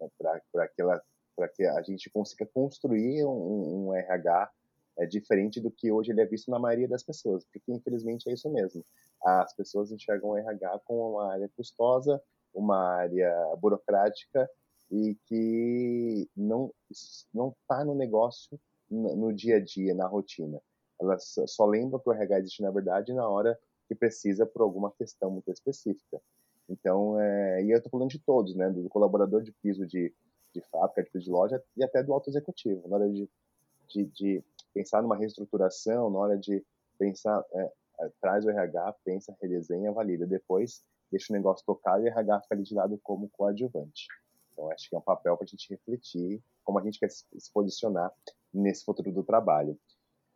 né? 0.00 0.08
para 0.18 1.48
que 1.48 1.64
a 1.64 1.82
gente 1.82 2.10
consiga 2.10 2.46
construir 2.46 3.24
um, 3.24 3.88
um 3.88 3.94
RH 3.94 4.50
é 4.98 5.06
diferente 5.06 5.60
do 5.60 5.70
que 5.70 5.92
hoje 5.92 6.10
ele 6.10 6.20
é 6.20 6.26
visto 6.26 6.50
na 6.50 6.58
maioria 6.58 6.88
das 6.88 7.02
pessoas, 7.02 7.44
porque 7.44 7.72
infelizmente 7.72 8.28
é 8.28 8.32
isso 8.32 8.50
mesmo. 8.50 8.84
As 9.22 9.54
pessoas 9.54 9.92
enxergam 9.92 10.30
o 10.30 10.36
RH 10.36 10.80
como 10.84 11.12
uma 11.12 11.32
área 11.32 11.48
custosa, 11.56 12.20
uma 12.52 12.76
área 12.76 13.32
burocrática 13.60 14.50
e 14.90 15.16
que 15.26 16.28
não 16.36 16.72
não 17.32 17.54
está 17.60 17.84
no 17.84 17.94
negócio 17.94 18.58
no, 18.90 19.32
dia 19.32 19.56
a 19.56 19.60
dia, 19.60 19.94
na 19.94 20.06
rotina. 20.06 20.60
Elas 21.00 21.34
só 21.46 21.66
lembram 21.66 22.00
que 22.00 22.08
o 22.08 22.12
RH 22.12 22.38
existe 22.40 22.62
na 22.62 22.70
verdade 22.70 23.12
na 23.12 23.28
hora 23.28 23.58
que 23.86 23.94
precisa 23.94 24.44
por 24.44 24.62
alguma 24.62 24.90
questão 24.92 25.30
muito 25.30 25.50
específica. 25.50 26.20
Então, 26.68 27.18
é, 27.20 27.62
e 27.64 27.70
eu 27.70 27.78
estou 27.78 27.90
falando 27.90 28.10
de 28.10 28.18
todos, 28.18 28.54
né, 28.54 28.68
do 28.68 28.88
colaborador 28.88 29.42
de 29.42 29.52
piso 29.52 29.86
de, 29.86 30.12
de 30.54 30.60
fábrica, 30.70 31.02
de 31.02 31.10
piso 31.10 31.24
de 31.24 31.30
loja 31.30 31.62
e 31.76 31.82
até 31.82 32.02
do 32.02 32.12
alto 32.12 32.28
executivo, 32.28 32.86
na 32.88 32.96
hora 32.96 33.08
de, 33.08 33.28
de, 33.88 34.04
de 34.04 34.44
pensar 34.74 35.02
numa 35.02 35.16
reestruturação, 35.16 36.10
na 36.10 36.18
hora 36.18 36.38
de 36.38 36.64
pensar, 36.98 37.44
é, 37.52 37.72
é, 38.00 38.10
traz 38.20 38.44
o 38.44 38.50
RH, 38.50 38.94
pensa, 39.04 39.36
redesenha, 39.40 39.92
valida. 39.92 40.26
Depois, 40.26 40.82
deixa 41.10 41.32
o 41.32 41.36
negócio 41.36 41.64
tocar 41.66 42.00
e 42.00 42.04
o 42.04 42.08
RH 42.08 42.42
fica 42.42 42.74
lado 42.74 42.98
como 43.02 43.28
coadjuvante. 43.30 44.06
Então, 44.52 44.70
acho 44.72 44.88
que 44.88 44.94
é 44.94 44.98
um 44.98 45.02
papel 45.02 45.36
para 45.36 45.44
a 45.44 45.48
gente 45.48 45.70
refletir 45.70 46.42
como 46.64 46.78
a 46.78 46.82
gente 46.82 46.98
quer 46.98 47.10
se 47.10 47.52
posicionar 47.52 48.12
nesse 48.52 48.84
futuro 48.84 49.12
do 49.12 49.22
trabalho. 49.22 49.78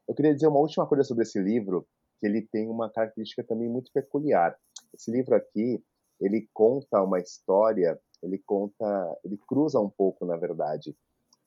Eu 0.08 0.14
queria 0.14 0.34
dizer 0.34 0.46
uma 0.46 0.60
última 0.60 0.86
coisa 0.86 1.04
sobre 1.04 1.24
esse 1.24 1.38
livro, 1.40 1.86
que 2.18 2.26
ele 2.26 2.42
tem 2.42 2.68
uma 2.68 2.88
característica 2.88 3.42
também 3.42 3.68
muito 3.68 3.92
peculiar. 3.92 4.56
Esse 4.94 5.10
livro 5.10 5.34
aqui, 5.34 5.82
ele 6.20 6.48
conta 6.52 7.02
uma 7.02 7.18
história, 7.18 8.00
ele 8.22 8.38
conta, 8.38 9.18
ele 9.24 9.36
cruza 9.36 9.80
um 9.80 9.90
pouco, 9.90 10.24
na 10.24 10.36
verdade, 10.36 10.96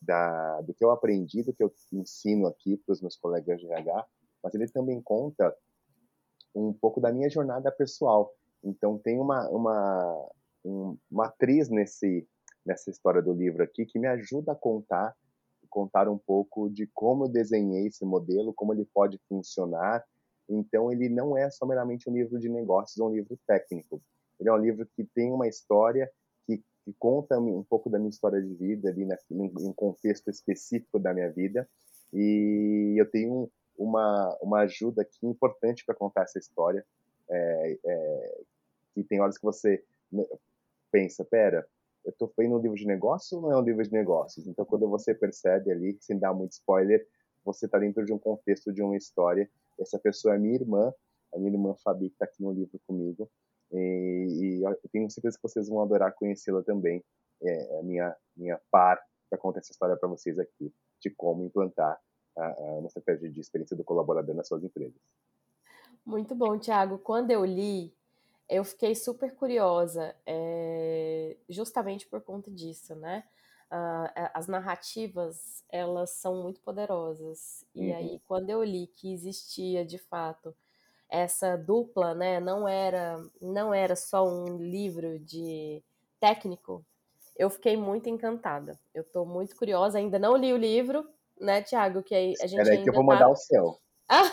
da, 0.05 0.61
do 0.61 0.73
que 0.73 0.83
eu 0.83 0.91
aprendi, 0.91 1.43
do 1.43 1.53
que 1.53 1.63
eu 1.63 1.71
ensino 1.93 2.47
aqui 2.47 2.77
para 2.77 2.93
os 2.93 3.01
meus 3.01 3.17
colegas 3.17 3.59
de 3.59 3.67
RH, 3.67 4.05
mas 4.43 4.53
ele 4.53 4.67
também 4.67 5.01
conta 5.01 5.55
um 6.53 6.71
pouco 6.71 7.01
da 7.01 7.11
minha 7.11 7.29
jornada 7.29 7.71
pessoal. 7.71 8.33
Então 8.63 8.97
tem 8.97 9.19
uma 9.19 9.49
uma 9.49 10.29
uma 11.11 11.25
atriz 11.27 11.69
nesse 11.69 12.27
nessa 12.65 12.89
história 12.89 13.21
do 13.21 13.33
livro 13.33 13.63
aqui 13.63 13.85
que 13.85 13.99
me 13.99 14.07
ajuda 14.07 14.53
a 14.53 14.55
contar 14.55 15.15
contar 15.75 16.07
um 16.07 16.17
pouco 16.17 16.69
de 16.69 16.87
como 16.93 17.25
eu 17.25 17.29
desenhei 17.29 17.87
esse 17.87 18.05
modelo, 18.05 18.53
como 18.53 18.73
ele 18.73 18.85
pode 18.93 19.19
funcionar 19.27 20.05
Então, 20.47 20.91
ele 20.91 21.09
não 21.09 21.35
é 21.35 21.49
só 21.49 21.65
meramente 21.65 22.09
um 22.09 22.13
livro 22.13 22.39
de 22.39 22.47
negócios, 22.47 22.97
é 22.97 23.03
um 23.03 23.13
livro 23.13 23.37
técnico. 23.45 24.01
Ele 24.39 24.47
é 24.47 24.53
um 24.53 24.57
livro 24.57 24.87
que 24.95 25.03
tem 25.03 25.33
uma 25.33 25.47
história 25.47 26.09
que, 26.85 26.93
conta 26.93 27.39
um 27.39 27.63
pouco 27.63 27.89
da 27.89 27.97
minha 27.97 28.09
história 28.09 28.41
de 28.41 28.53
vida 28.53 28.89
ali 28.89 29.05
na, 29.05 29.17
em 29.31 29.51
um 29.67 29.73
contexto 29.73 30.29
específico 30.29 30.99
da 30.99 31.13
minha 31.13 31.31
vida. 31.31 31.67
E 32.13 32.95
eu 32.97 33.09
tenho 33.09 33.49
uma, 33.77 34.37
uma 34.41 34.59
ajuda 34.61 35.01
aqui 35.01 35.25
importante 35.25 35.83
para 35.85 35.95
contar 35.95 36.23
essa 36.23 36.39
história. 36.39 36.85
É, 37.27 37.77
é, 37.83 38.41
que 38.93 39.03
tem 39.03 39.19
horas 39.19 39.37
que 39.37 39.43
você 39.43 39.83
pensa, 40.91 41.25
pera, 41.25 41.67
eu 42.05 42.11
estou 42.11 42.31
fazendo 42.35 42.55
um 42.55 42.61
livro 42.61 42.77
de 42.77 42.85
negócios 42.85 43.31
ou 43.33 43.41
não 43.41 43.51
é 43.51 43.57
um 43.57 43.63
livro 43.63 43.83
de 43.83 43.91
negócios? 43.91 44.47
Então, 44.47 44.63
quando 44.63 44.87
você 44.87 45.13
percebe 45.13 45.71
ali, 45.71 45.97
sem 45.99 46.17
dar 46.17 46.33
muito 46.33 46.53
spoiler, 46.53 47.05
você 47.43 47.65
está 47.65 47.77
dentro 47.77 48.05
de 48.05 48.13
um 48.13 48.19
contexto 48.19 48.71
de 48.71 48.81
uma 48.81 48.95
história. 48.95 49.49
Essa 49.79 49.99
pessoa 49.99 50.35
é 50.35 50.37
minha 50.37 50.55
irmã, 50.55 50.93
a 51.33 51.37
minha 51.37 51.51
irmã 51.51 51.75
Fabi, 51.83 52.09
que 52.09 52.15
está 52.15 52.25
aqui 52.25 52.41
no 52.41 52.51
livro 52.51 52.79
comigo. 52.87 53.29
E, 53.71 54.59
e, 54.59 54.63
eu 54.63 54.77
tenho 54.91 55.09
certeza 55.09 55.37
que 55.37 55.43
vocês 55.43 55.67
vão 55.67 55.81
adorar 55.81 56.13
conhecê-la 56.13 56.63
também. 56.63 57.03
É 57.41 57.79
a 57.79 57.83
minha, 57.83 58.15
minha 58.35 58.59
par 58.71 59.01
para 59.29 59.37
contar 59.37 59.59
essa 59.59 59.71
história 59.71 59.97
para 59.97 60.07
vocês 60.07 60.39
aqui, 60.39 60.73
de 61.01 61.09
como 61.09 61.43
implantar 61.43 61.99
a, 62.37 62.45
a, 62.45 62.61
uma 62.77 62.87
estratégia 62.87 63.29
de 63.29 63.39
experiência 63.39 63.75
do 63.75 63.83
colaborador 63.83 64.35
nas 64.35 64.47
suas 64.47 64.63
empresas. 64.63 64.99
Muito 66.05 66.35
bom, 66.35 66.57
Tiago. 66.57 66.99
Quando 66.99 67.31
eu 67.31 67.43
li, 67.43 67.93
eu 68.47 68.63
fiquei 68.63 68.93
super 68.95 69.33
curiosa, 69.35 70.15
é, 70.25 71.35
justamente 71.49 72.07
por 72.07 72.21
conta 72.21 72.51
disso, 72.51 72.95
né? 72.95 73.23
Uh, 73.65 74.29
as 74.33 74.47
narrativas, 74.47 75.63
elas 75.69 76.11
são 76.11 76.43
muito 76.43 76.61
poderosas. 76.61 77.65
E 77.73 77.89
uhum. 77.89 77.95
aí, 77.95 78.21
quando 78.27 78.49
eu 78.51 78.63
li 78.63 78.87
que 78.87 79.11
existia, 79.11 79.83
de 79.83 79.97
fato, 79.97 80.55
essa 81.15 81.57
dupla, 81.57 82.13
né? 82.13 82.39
Não 82.39 82.67
era, 82.67 83.21
não 83.41 83.73
era 83.73 83.95
só 83.95 84.27
um 84.27 84.57
livro 84.57 85.19
de 85.19 85.83
técnico, 86.19 86.83
eu 87.37 87.49
fiquei 87.49 87.75
muito 87.75 88.09
encantada. 88.09 88.79
Eu 88.93 89.01
estou 89.01 89.25
muito 89.25 89.55
curiosa, 89.55 89.97
ainda 89.97 90.17
não 90.17 90.37
li 90.37 90.53
o 90.53 90.57
livro, 90.57 91.07
né, 91.39 91.61
Tiago? 91.61 92.01
Que 92.01 92.15
a 92.15 92.47
gente 92.47 92.59
Espera 92.59 92.71
aí 92.71 92.83
que 92.83 92.89
eu 92.89 92.93
vou 92.93 93.03
mandar 93.03 93.25
tá... 93.25 93.31
o 93.31 93.35
seu. 93.35 93.77
Ah, 94.09 94.23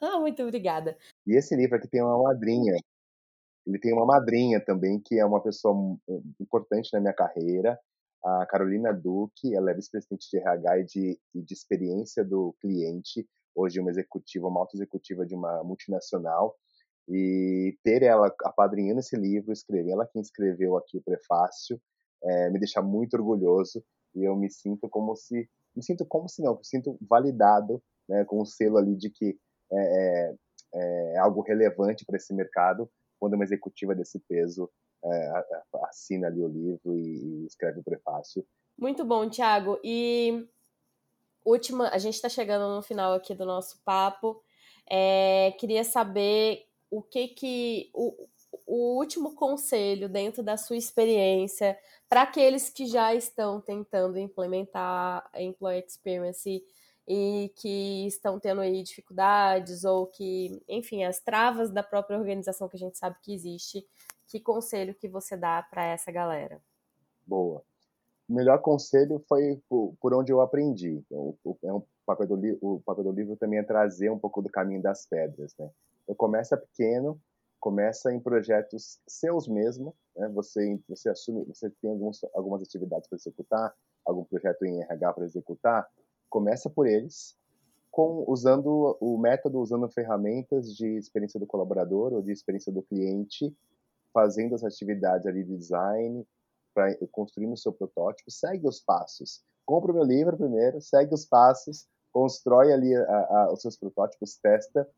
muito 0.20 0.42
obrigada. 0.42 0.96
E 1.26 1.36
esse 1.36 1.54
livro 1.54 1.76
aqui 1.76 1.88
tem 1.88 2.02
uma 2.02 2.22
madrinha 2.22 2.74
ele 3.68 3.78
tem 3.78 3.92
uma 3.92 4.06
madrinha 4.06 4.58
também, 4.64 4.98
que 4.98 5.18
é 5.18 5.24
uma 5.26 5.42
pessoa 5.42 5.98
importante 6.40 6.88
na 6.94 7.00
minha 7.00 7.12
carreira, 7.12 7.78
a 8.24 8.46
Carolina 8.46 8.92
Duque, 8.92 9.54
ela 9.54 9.70
é 9.70 9.74
vice-presidente 9.74 10.28
de 10.30 10.38
RH 10.38 10.78
e 10.78 10.84
de, 10.84 11.20
e 11.34 11.42
de 11.42 11.54
experiência 11.54 12.24
do 12.24 12.54
cliente, 12.60 13.28
hoje 13.58 13.80
uma 13.80 13.90
executiva, 13.90 14.46
uma 14.46 14.60
auto-executiva 14.60 15.26
de 15.26 15.34
uma 15.34 15.62
multinacional, 15.64 16.56
e 17.08 17.76
ter 17.82 18.02
ela 18.02 18.32
apadrinhando 18.44 19.00
esse 19.00 19.16
livro, 19.16 19.52
escrever, 19.52 19.92
ela 19.92 20.06
quem 20.06 20.20
escreveu 20.20 20.76
aqui 20.76 20.98
o 20.98 21.02
prefácio, 21.02 21.80
é, 22.22 22.50
me 22.50 22.58
deixa 22.58 22.82
muito 22.82 23.14
orgulhoso, 23.14 23.82
e 24.14 24.24
eu 24.24 24.36
me 24.36 24.50
sinto 24.50 24.88
como 24.88 25.16
se, 25.16 25.48
me 25.74 25.82
sinto 25.82 26.04
como 26.06 26.28
se 26.28 26.42
não, 26.42 26.56
me 26.56 26.64
sinto 26.64 26.98
validado, 27.00 27.82
né, 28.08 28.24
com 28.24 28.38
o 28.38 28.42
um 28.42 28.44
selo 28.44 28.78
ali 28.78 28.96
de 28.96 29.10
que 29.10 29.38
é, 29.72 29.78
é, 29.78 30.34
é 30.74 31.18
algo 31.18 31.42
relevante 31.42 32.04
para 32.04 32.16
esse 32.16 32.34
mercado, 32.34 32.90
quando 33.18 33.34
uma 33.34 33.44
executiva 33.44 33.94
desse 33.94 34.20
peso 34.20 34.70
é, 35.04 35.32
assina 35.84 36.26
ali 36.28 36.42
o 36.42 36.48
livro 36.48 36.96
e, 36.96 37.42
e 37.42 37.46
escreve 37.46 37.80
o 37.80 37.84
prefácio. 37.84 38.44
Muito 38.78 39.04
bom, 39.04 39.28
Tiago. 39.28 39.78
E 39.82 40.46
última, 41.50 41.88
a 41.88 41.98
gente 41.98 42.14
está 42.14 42.28
chegando 42.28 42.74
no 42.74 42.82
final 42.82 43.14
aqui 43.14 43.34
do 43.34 43.46
nosso 43.46 43.80
papo. 43.84 44.42
É, 44.88 45.54
queria 45.58 45.84
saber 45.84 46.66
o 46.90 47.02
que 47.02 47.28
que 47.28 47.90
o, 47.94 48.28
o 48.66 48.96
último 48.96 49.34
conselho 49.34 50.08
dentro 50.08 50.42
da 50.42 50.56
sua 50.56 50.76
experiência 50.76 51.78
para 52.08 52.22
aqueles 52.22 52.70
que 52.70 52.86
já 52.86 53.14
estão 53.14 53.60
tentando 53.60 54.18
implementar 54.18 55.28
a 55.32 55.42
employee 55.42 55.84
experience 55.86 56.64
e 57.06 57.52
que 57.56 58.06
estão 58.06 58.38
tendo 58.38 58.60
aí 58.60 58.82
dificuldades 58.82 59.84
ou 59.84 60.06
que, 60.06 60.62
enfim, 60.68 61.04
as 61.04 61.20
travas 61.20 61.70
da 61.70 61.82
própria 61.82 62.18
organização 62.18 62.68
que 62.68 62.76
a 62.76 62.78
gente 62.78 62.98
sabe 62.98 63.16
que 63.22 63.32
existe, 63.32 63.86
que 64.26 64.38
conselho 64.38 64.94
que 64.94 65.08
você 65.08 65.36
dá 65.36 65.62
para 65.62 65.86
essa 65.86 66.12
galera? 66.12 66.60
Boa. 67.26 67.64
O 68.28 68.34
melhor 68.34 68.58
conselho 68.60 69.18
foi 69.28 69.60
por, 69.68 69.94
por 70.00 70.12
onde 70.12 70.30
eu 70.30 70.40
aprendi. 70.40 71.02
Então, 71.06 71.34
o, 71.42 71.56
o, 71.62 71.78
é 71.78 71.82
papel 72.04 72.26
do, 72.26 72.58
o 72.60 72.80
papel 72.80 73.04
do 73.04 73.12
livro 73.12 73.36
também 73.36 73.58
é 73.58 73.62
trazer 73.62 74.10
um 74.10 74.18
pouco 74.18 74.42
do 74.42 74.50
caminho 74.50 74.82
das 74.82 75.06
pedras, 75.06 75.54
né? 75.58 75.70
Eu 76.06 76.14
começa 76.14 76.56
pequeno, 76.56 77.20
começa 77.60 78.12
em 78.12 78.20
projetos 78.20 79.00
seus 79.06 79.48
mesmo, 79.48 79.94
né? 80.16 80.28
Você 80.28 80.78
você 80.88 81.08
assume, 81.08 81.44
você 81.44 81.70
tem 81.82 81.90
alguns, 81.90 82.22
algumas 82.34 82.62
atividades 82.62 83.08
para 83.08 83.16
executar, 83.16 83.74
algum 84.04 84.24
projeto 84.24 84.64
em 84.64 84.82
RH 84.82 85.12
para 85.12 85.24
executar, 85.24 85.86
começa 86.28 86.68
por 86.68 86.86
eles, 86.86 87.36
com, 87.90 88.24
usando 88.28 88.96
o 89.00 89.18
método, 89.18 89.60
usando 89.60 89.88
ferramentas 89.88 90.74
de 90.74 90.86
experiência 90.96 91.40
do 91.40 91.46
colaborador 91.46 92.12
ou 92.12 92.22
de 92.22 92.32
experiência 92.32 92.72
do 92.72 92.82
cliente, 92.82 93.54
fazendo 94.12 94.54
as 94.54 94.64
atividades 94.64 95.26
ali 95.26 95.44
de 95.44 95.56
design, 95.56 96.26
pra, 96.78 96.94
construindo 97.10 97.54
o 97.54 97.56
seu 97.56 97.72
protótipo, 97.72 98.30
segue 98.30 98.68
os 98.68 98.80
passos. 98.80 99.42
Compra 99.66 99.90
o 99.90 99.94
meu 99.94 100.04
livro 100.04 100.36
primeiro, 100.36 100.80
segue 100.80 101.12
os 101.12 101.24
passos, 101.24 101.88
constrói 102.12 102.72
ali 102.72 102.94
a, 102.94 103.00
a, 103.00 103.52
os 103.52 103.60
seus 103.60 103.76
protótipos, 103.76 104.36
testa, 104.36 104.88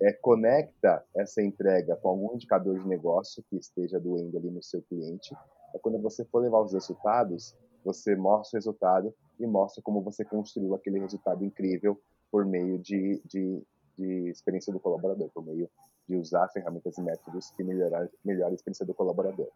é, 0.00 0.12
conecta 0.12 1.04
essa 1.16 1.42
entrega 1.42 1.96
com 1.96 2.08
algum 2.08 2.34
indicador 2.34 2.78
de 2.78 2.86
negócio 2.86 3.42
que 3.50 3.56
esteja 3.56 3.98
doendo 3.98 4.38
ali 4.38 4.50
no 4.52 4.62
seu 4.62 4.80
cliente. 4.82 5.34
É 5.74 5.78
quando 5.80 6.00
você 6.00 6.24
for 6.26 6.40
levar 6.40 6.60
os 6.60 6.72
resultados, 6.72 7.56
você 7.84 8.14
mostra 8.14 8.56
o 8.56 8.60
resultado 8.60 9.14
e 9.38 9.46
mostra 9.46 9.82
como 9.82 10.00
você 10.00 10.24
construiu 10.24 10.74
aquele 10.74 11.00
resultado 11.00 11.44
incrível 11.44 12.00
por 12.30 12.46
meio 12.46 12.78
de, 12.78 13.20
de, 13.24 13.62
de 13.98 14.30
experiência 14.30 14.72
do 14.72 14.78
colaborador, 14.78 15.28
por 15.30 15.44
meio 15.44 15.68
de 16.08 16.16
usar 16.16 16.48
ferramentas 16.48 16.96
e 16.96 17.02
métodos 17.02 17.50
que 17.50 17.64
melhoram 17.64 18.08
a 18.46 18.54
experiência 18.54 18.86
do 18.86 18.94
colaborador. 18.94 19.48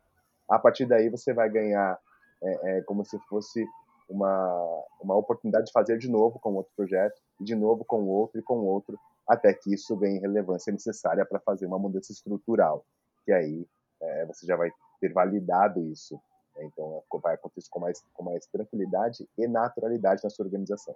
A 0.48 0.58
partir 0.58 0.86
daí, 0.86 1.08
você 1.08 1.32
vai 1.32 1.48
ganhar 1.48 1.98
é, 2.42 2.78
é, 2.78 2.82
como 2.82 3.04
se 3.04 3.18
fosse 3.28 3.66
uma, 4.08 4.84
uma 5.00 5.16
oportunidade 5.16 5.66
de 5.66 5.72
fazer 5.72 5.98
de 5.98 6.10
novo 6.10 6.38
com 6.38 6.54
outro 6.54 6.72
projeto, 6.76 7.20
de 7.40 7.54
novo 7.54 7.84
com 7.84 8.06
outro 8.06 8.38
e 8.38 8.42
com 8.42 8.58
outro, 8.58 8.98
até 9.26 9.52
que 9.54 9.72
isso 9.72 9.96
ganhe 9.96 10.18
relevância 10.18 10.72
necessária 10.72 11.24
para 11.24 11.40
fazer 11.40 11.66
uma 11.66 11.78
mudança 11.78 12.12
estrutural, 12.12 12.84
que 13.24 13.32
aí 13.32 13.66
é, 14.00 14.26
você 14.26 14.46
já 14.46 14.56
vai 14.56 14.70
ter 15.00 15.12
validado 15.12 15.80
isso 15.90 16.20
né? 16.56 16.64
Então, 16.64 17.02
vai 17.22 17.34
acontecer 17.34 17.68
com 17.70 17.80
mais, 17.80 18.04
com 18.12 18.22
mais 18.22 18.46
tranquilidade 18.46 19.28
e 19.36 19.46
naturalidade 19.46 20.22
na 20.22 20.30
sua 20.30 20.44
organização. 20.44 20.94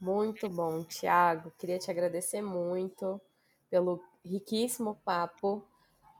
Muito 0.00 0.48
bom, 0.48 0.84
Tiago. 0.84 1.50
Queria 1.58 1.78
te 1.78 1.90
agradecer 1.90 2.40
muito 2.40 3.20
pelo 3.68 4.00
riquíssimo 4.24 4.96
papo. 5.04 5.64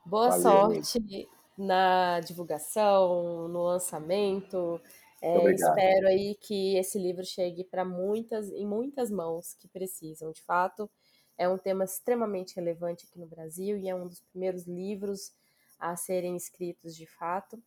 Boa 0.05 0.29
Valeu, 0.29 0.41
sorte 0.41 0.97
amigo. 0.97 1.38
Na 1.59 2.21
divulgação, 2.21 3.49
no 3.49 3.63
lançamento. 3.63 4.81
É, 5.21 5.51
espero 5.51 6.07
aí 6.07 6.35
que 6.35 6.77
esse 6.77 6.97
livro 6.97 7.25
chegue 7.25 7.65
para 7.65 7.83
muitas, 7.83 8.49
em 8.49 8.65
muitas 8.65 9.11
mãos 9.11 9.53
que 9.55 9.67
precisam. 9.67 10.31
De 10.31 10.41
fato, 10.41 10.89
é 11.37 11.49
um 11.49 11.57
tema 11.57 11.83
extremamente 11.83 12.55
relevante 12.55 13.05
aqui 13.05 13.19
no 13.19 13.27
Brasil 13.27 13.77
e 13.77 13.89
é 13.89 13.93
um 13.93 14.07
dos 14.07 14.21
primeiros 14.21 14.65
livros 14.65 15.33
a 15.77 15.97
serem 15.97 16.37
escritos 16.37 16.95
de 16.95 17.05
fato. 17.05 17.61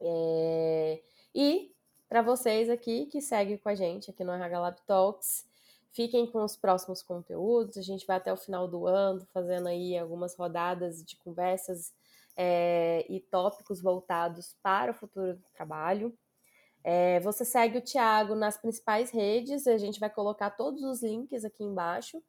É... 0.00 1.02
E 1.34 1.74
para 2.08 2.22
vocês 2.22 2.70
aqui 2.70 3.06
que 3.06 3.20
seguem 3.20 3.56
com 3.56 3.68
a 3.68 3.74
gente 3.74 4.10
aqui 4.10 4.22
no 4.22 4.30
RH 4.30 4.60
Lab 4.60 4.80
Talks, 4.86 5.44
fiquem 5.90 6.30
com 6.30 6.44
os 6.44 6.56
próximos 6.56 7.02
conteúdos. 7.02 7.76
A 7.76 7.82
gente 7.82 8.06
vai 8.06 8.18
até 8.18 8.32
o 8.32 8.36
final 8.36 8.68
do 8.68 8.86
ano 8.86 9.26
fazendo 9.32 9.66
aí 9.66 9.98
algumas 9.98 10.36
rodadas 10.36 11.04
de 11.04 11.16
conversas 11.16 11.92
é, 12.36 13.04
e 13.08 13.20
tópicos 13.20 13.80
voltados 13.80 14.56
para 14.62 14.92
o 14.92 14.94
futuro 14.94 15.34
do 15.34 15.44
trabalho. 15.54 16.16
É, 16.82 17.18
você 17.20 17.44
segue 17.44 17.78
o 17.78 17.82
Thiago 17.82 18.34
nas 18.34 18.58
principais 18.58 19.10
redes, 19.10 19.66
a 19.66 19.78
gente 19.78 19.98
vai 19.98 20.10
colocar 20.10 20.50
todos 20.50 20.82
os 20.82 21.02
links 21.02 21.44
aqui 21.44 21.64
embaixo. 21.64 22.22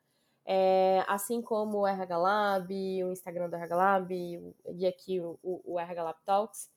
É, 0.48 1.04
assim 1.08 1.42
como 1.42 1.80
o 1.80 1.88
RH 1.88 2.18
Lab, 2.18 3.04
o 3.04 3.12
Instagram 3.12 3.50
do 3.50 3.56
RH 3.56 3.76
Lab 3.76 4.14
e 4.14 4.86
aqui 4.86 5.20
o, 5.20 5.40
o 5.44 5.80
RH 5.80 6.04
Lab 6.04 6.20
Talks. 6.24 6.70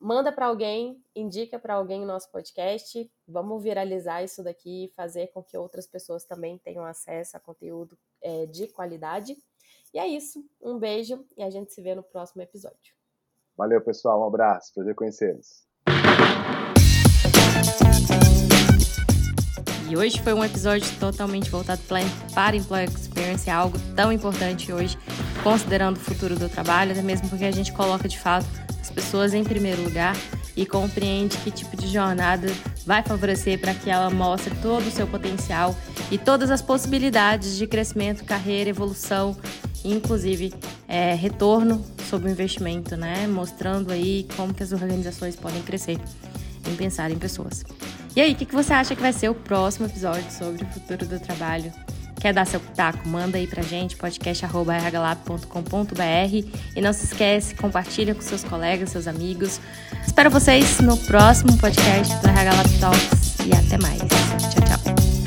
Manda 0.00 0.32
para 0.32 0.46
alguém, 0.46 1.02
indica 1.14 1.58
para 1.58 1.74
alguém 1.74 2.02
o 2.02 2.06
nosso 2.06 2.30
podcast. 2.30 3.10
Vamos 3.28 3.62
viralizar 3.62 4.22
isso 4.22 4.42
daqui 4.42 4.86
e 4.86 4.94
fazer 4.94 5.28
com 5.28 5.42
que 5.42 5.56
outras 5.56 5.86
pessoas 5.86 6.24
também 6.24 6.58
tenham 6.58 6.84
acesso 6.84 7.36
a 7.36 7.40
conteúdo 7.40 7.98
de 8.50 8.66
qualidade. 8.66 9.36
E 9.96 9.98
é 9.98 10.06
isso. 10.06 10.44
Um 10.60 10.78
beijo 10.78 11.24
e 11.38 11.42
a 11.42 11.48
gente 11.48 11.72
se 11.72 11.80
vê 11.80 11.94
no 11.94 12.02
próximo 12.02 12.42
episódio. 12.42 12.92
Valeu, 13.56 13.80
pessoal. 13.80 14.20
Um 14.20 14.26
abraço. 14.26 14.74
Prazer 14.74 14.94
conhecê-los. 14.94 15.64
E 19.88 19.96
hoje 19.96 20.22
foi 20.22 20.34
um 20.34 20.44
episódio 20.44 20.86
totalmente 21.00 21.48
voltado 21.48 21.80
para 22.34 22.54
Employee 22.54 22.90
Experience, 22.90 23.48
algo 23.48 23.78
tão 23.94 24.12
importante 24.12 24.70
hoje, 24.70 24.98
considerando 25.42 25.96
o 25.96 26.00
futuro 26.00 26.38
do 26.38 26.50
trabalho, 26.50 26.92
até 26.92 27.00
mesmo 27.00 27.30
porque 27.30 27.46
a 27.46 27.50
gente 27.50 27.72
coloca 27.72 28.06
de 28.06 28.18
fato 28.18 28.44
as 28.78 28.90
pessoas 28.90 29.32
em 29.32 29.44
primeiro 29.44 29.82
lugar 29.82 30.14
e 30.54 30.66
compreende 30.66 31.38
que 31.38 31.50
tipo 31.50 31.74
de 31.74 31.86
jornada 31.86 32.48
vai 32.84 33.02
favorecer 33.02 33.58
para 33.58 33.74
que 33.74 33.88
ela 33.88 34.10
mostre 34.10 34.54
todo 34.60 34.86
o 34.86 34.90
seu 34.90 35.06
potencial 35.06 35.74
e 36.10 36.18
todas 36.18 36.50
as 36.50 36.60
possibilidades 36.60 37.56
de 37.56 37.66
crescimento, 37.66 38.24
carreira, 38.24 38.68
evolução, 38.68 39.34
inclusive 39.92 40.52
é, 40.88 41.14
retorno 41.14 41.84
sobre 42.08 42.28
o 42.28 42.32
investimento, 42.32 42.96
né? 42.96 43.26
Mostrando 43.26 43.92
aí 43.92 44.26
como 44.36 44.54
que 44.54 44.62
as 44.62 44.72
organizações 44.72 45.36
podem 45.36 45.62
crescer 45.62 45.98
em 46.68 46.76
pensar 46.76 47.10
em 47.10 47.18
pessoas. 47.18 47.64
E 48.14 48.20
aí, 48.20 48.32
o 48.32 48.34
que, 48.34 48.46
que 48.46 48.54
você 48.54 48.72
acha 48.72 48.94
que 48.94 49.02
vai 49.02 49.12
ser 49.12 49.28
o 49.28 49.34
próximo 49.34 49.86
episódio 49.86 50.30
sobre 50.30 50.64
o 50.64 50.66
futuro 50.68 51.06
do 51.06 51.20
trabalho? 51.20 51.72
Quer 52.18 52.32
dar 52.32 52.46
seu 52.46 52.58
pitaco? 52.58 53.06
Manda 53.06 53.36
aí 53.36 53.46
pra 53.46 53.62
gente, 53.62 53.94
podcast.rhlab.com.br 53.96 56.48
e 56.74 56.80
não 56.80 56.92
se 56.92 57.04
esquece, 57.04 57.54
compartilha 57.54 58.14
com 58.14 58.22
seus 58.22 58.42
colegas, 58.42 58.90
seus 58.90 59.06
amigos. 59.06 59.60
Espero 60.06 60.30
vocês 60.30 60.80
no 60.80 60.96
próximo 60.96 61.58
podcast 61.58 62.14
do 62.16 62.28
RH 62.28 62.54
Lab 62.54 62.78
Talks 62.78 63.36
e 63.46 63.52
até 63.52 63.76
mais. 63.78 63.98
Tchau, 63.98 64.64
tchau. 64.64 65.25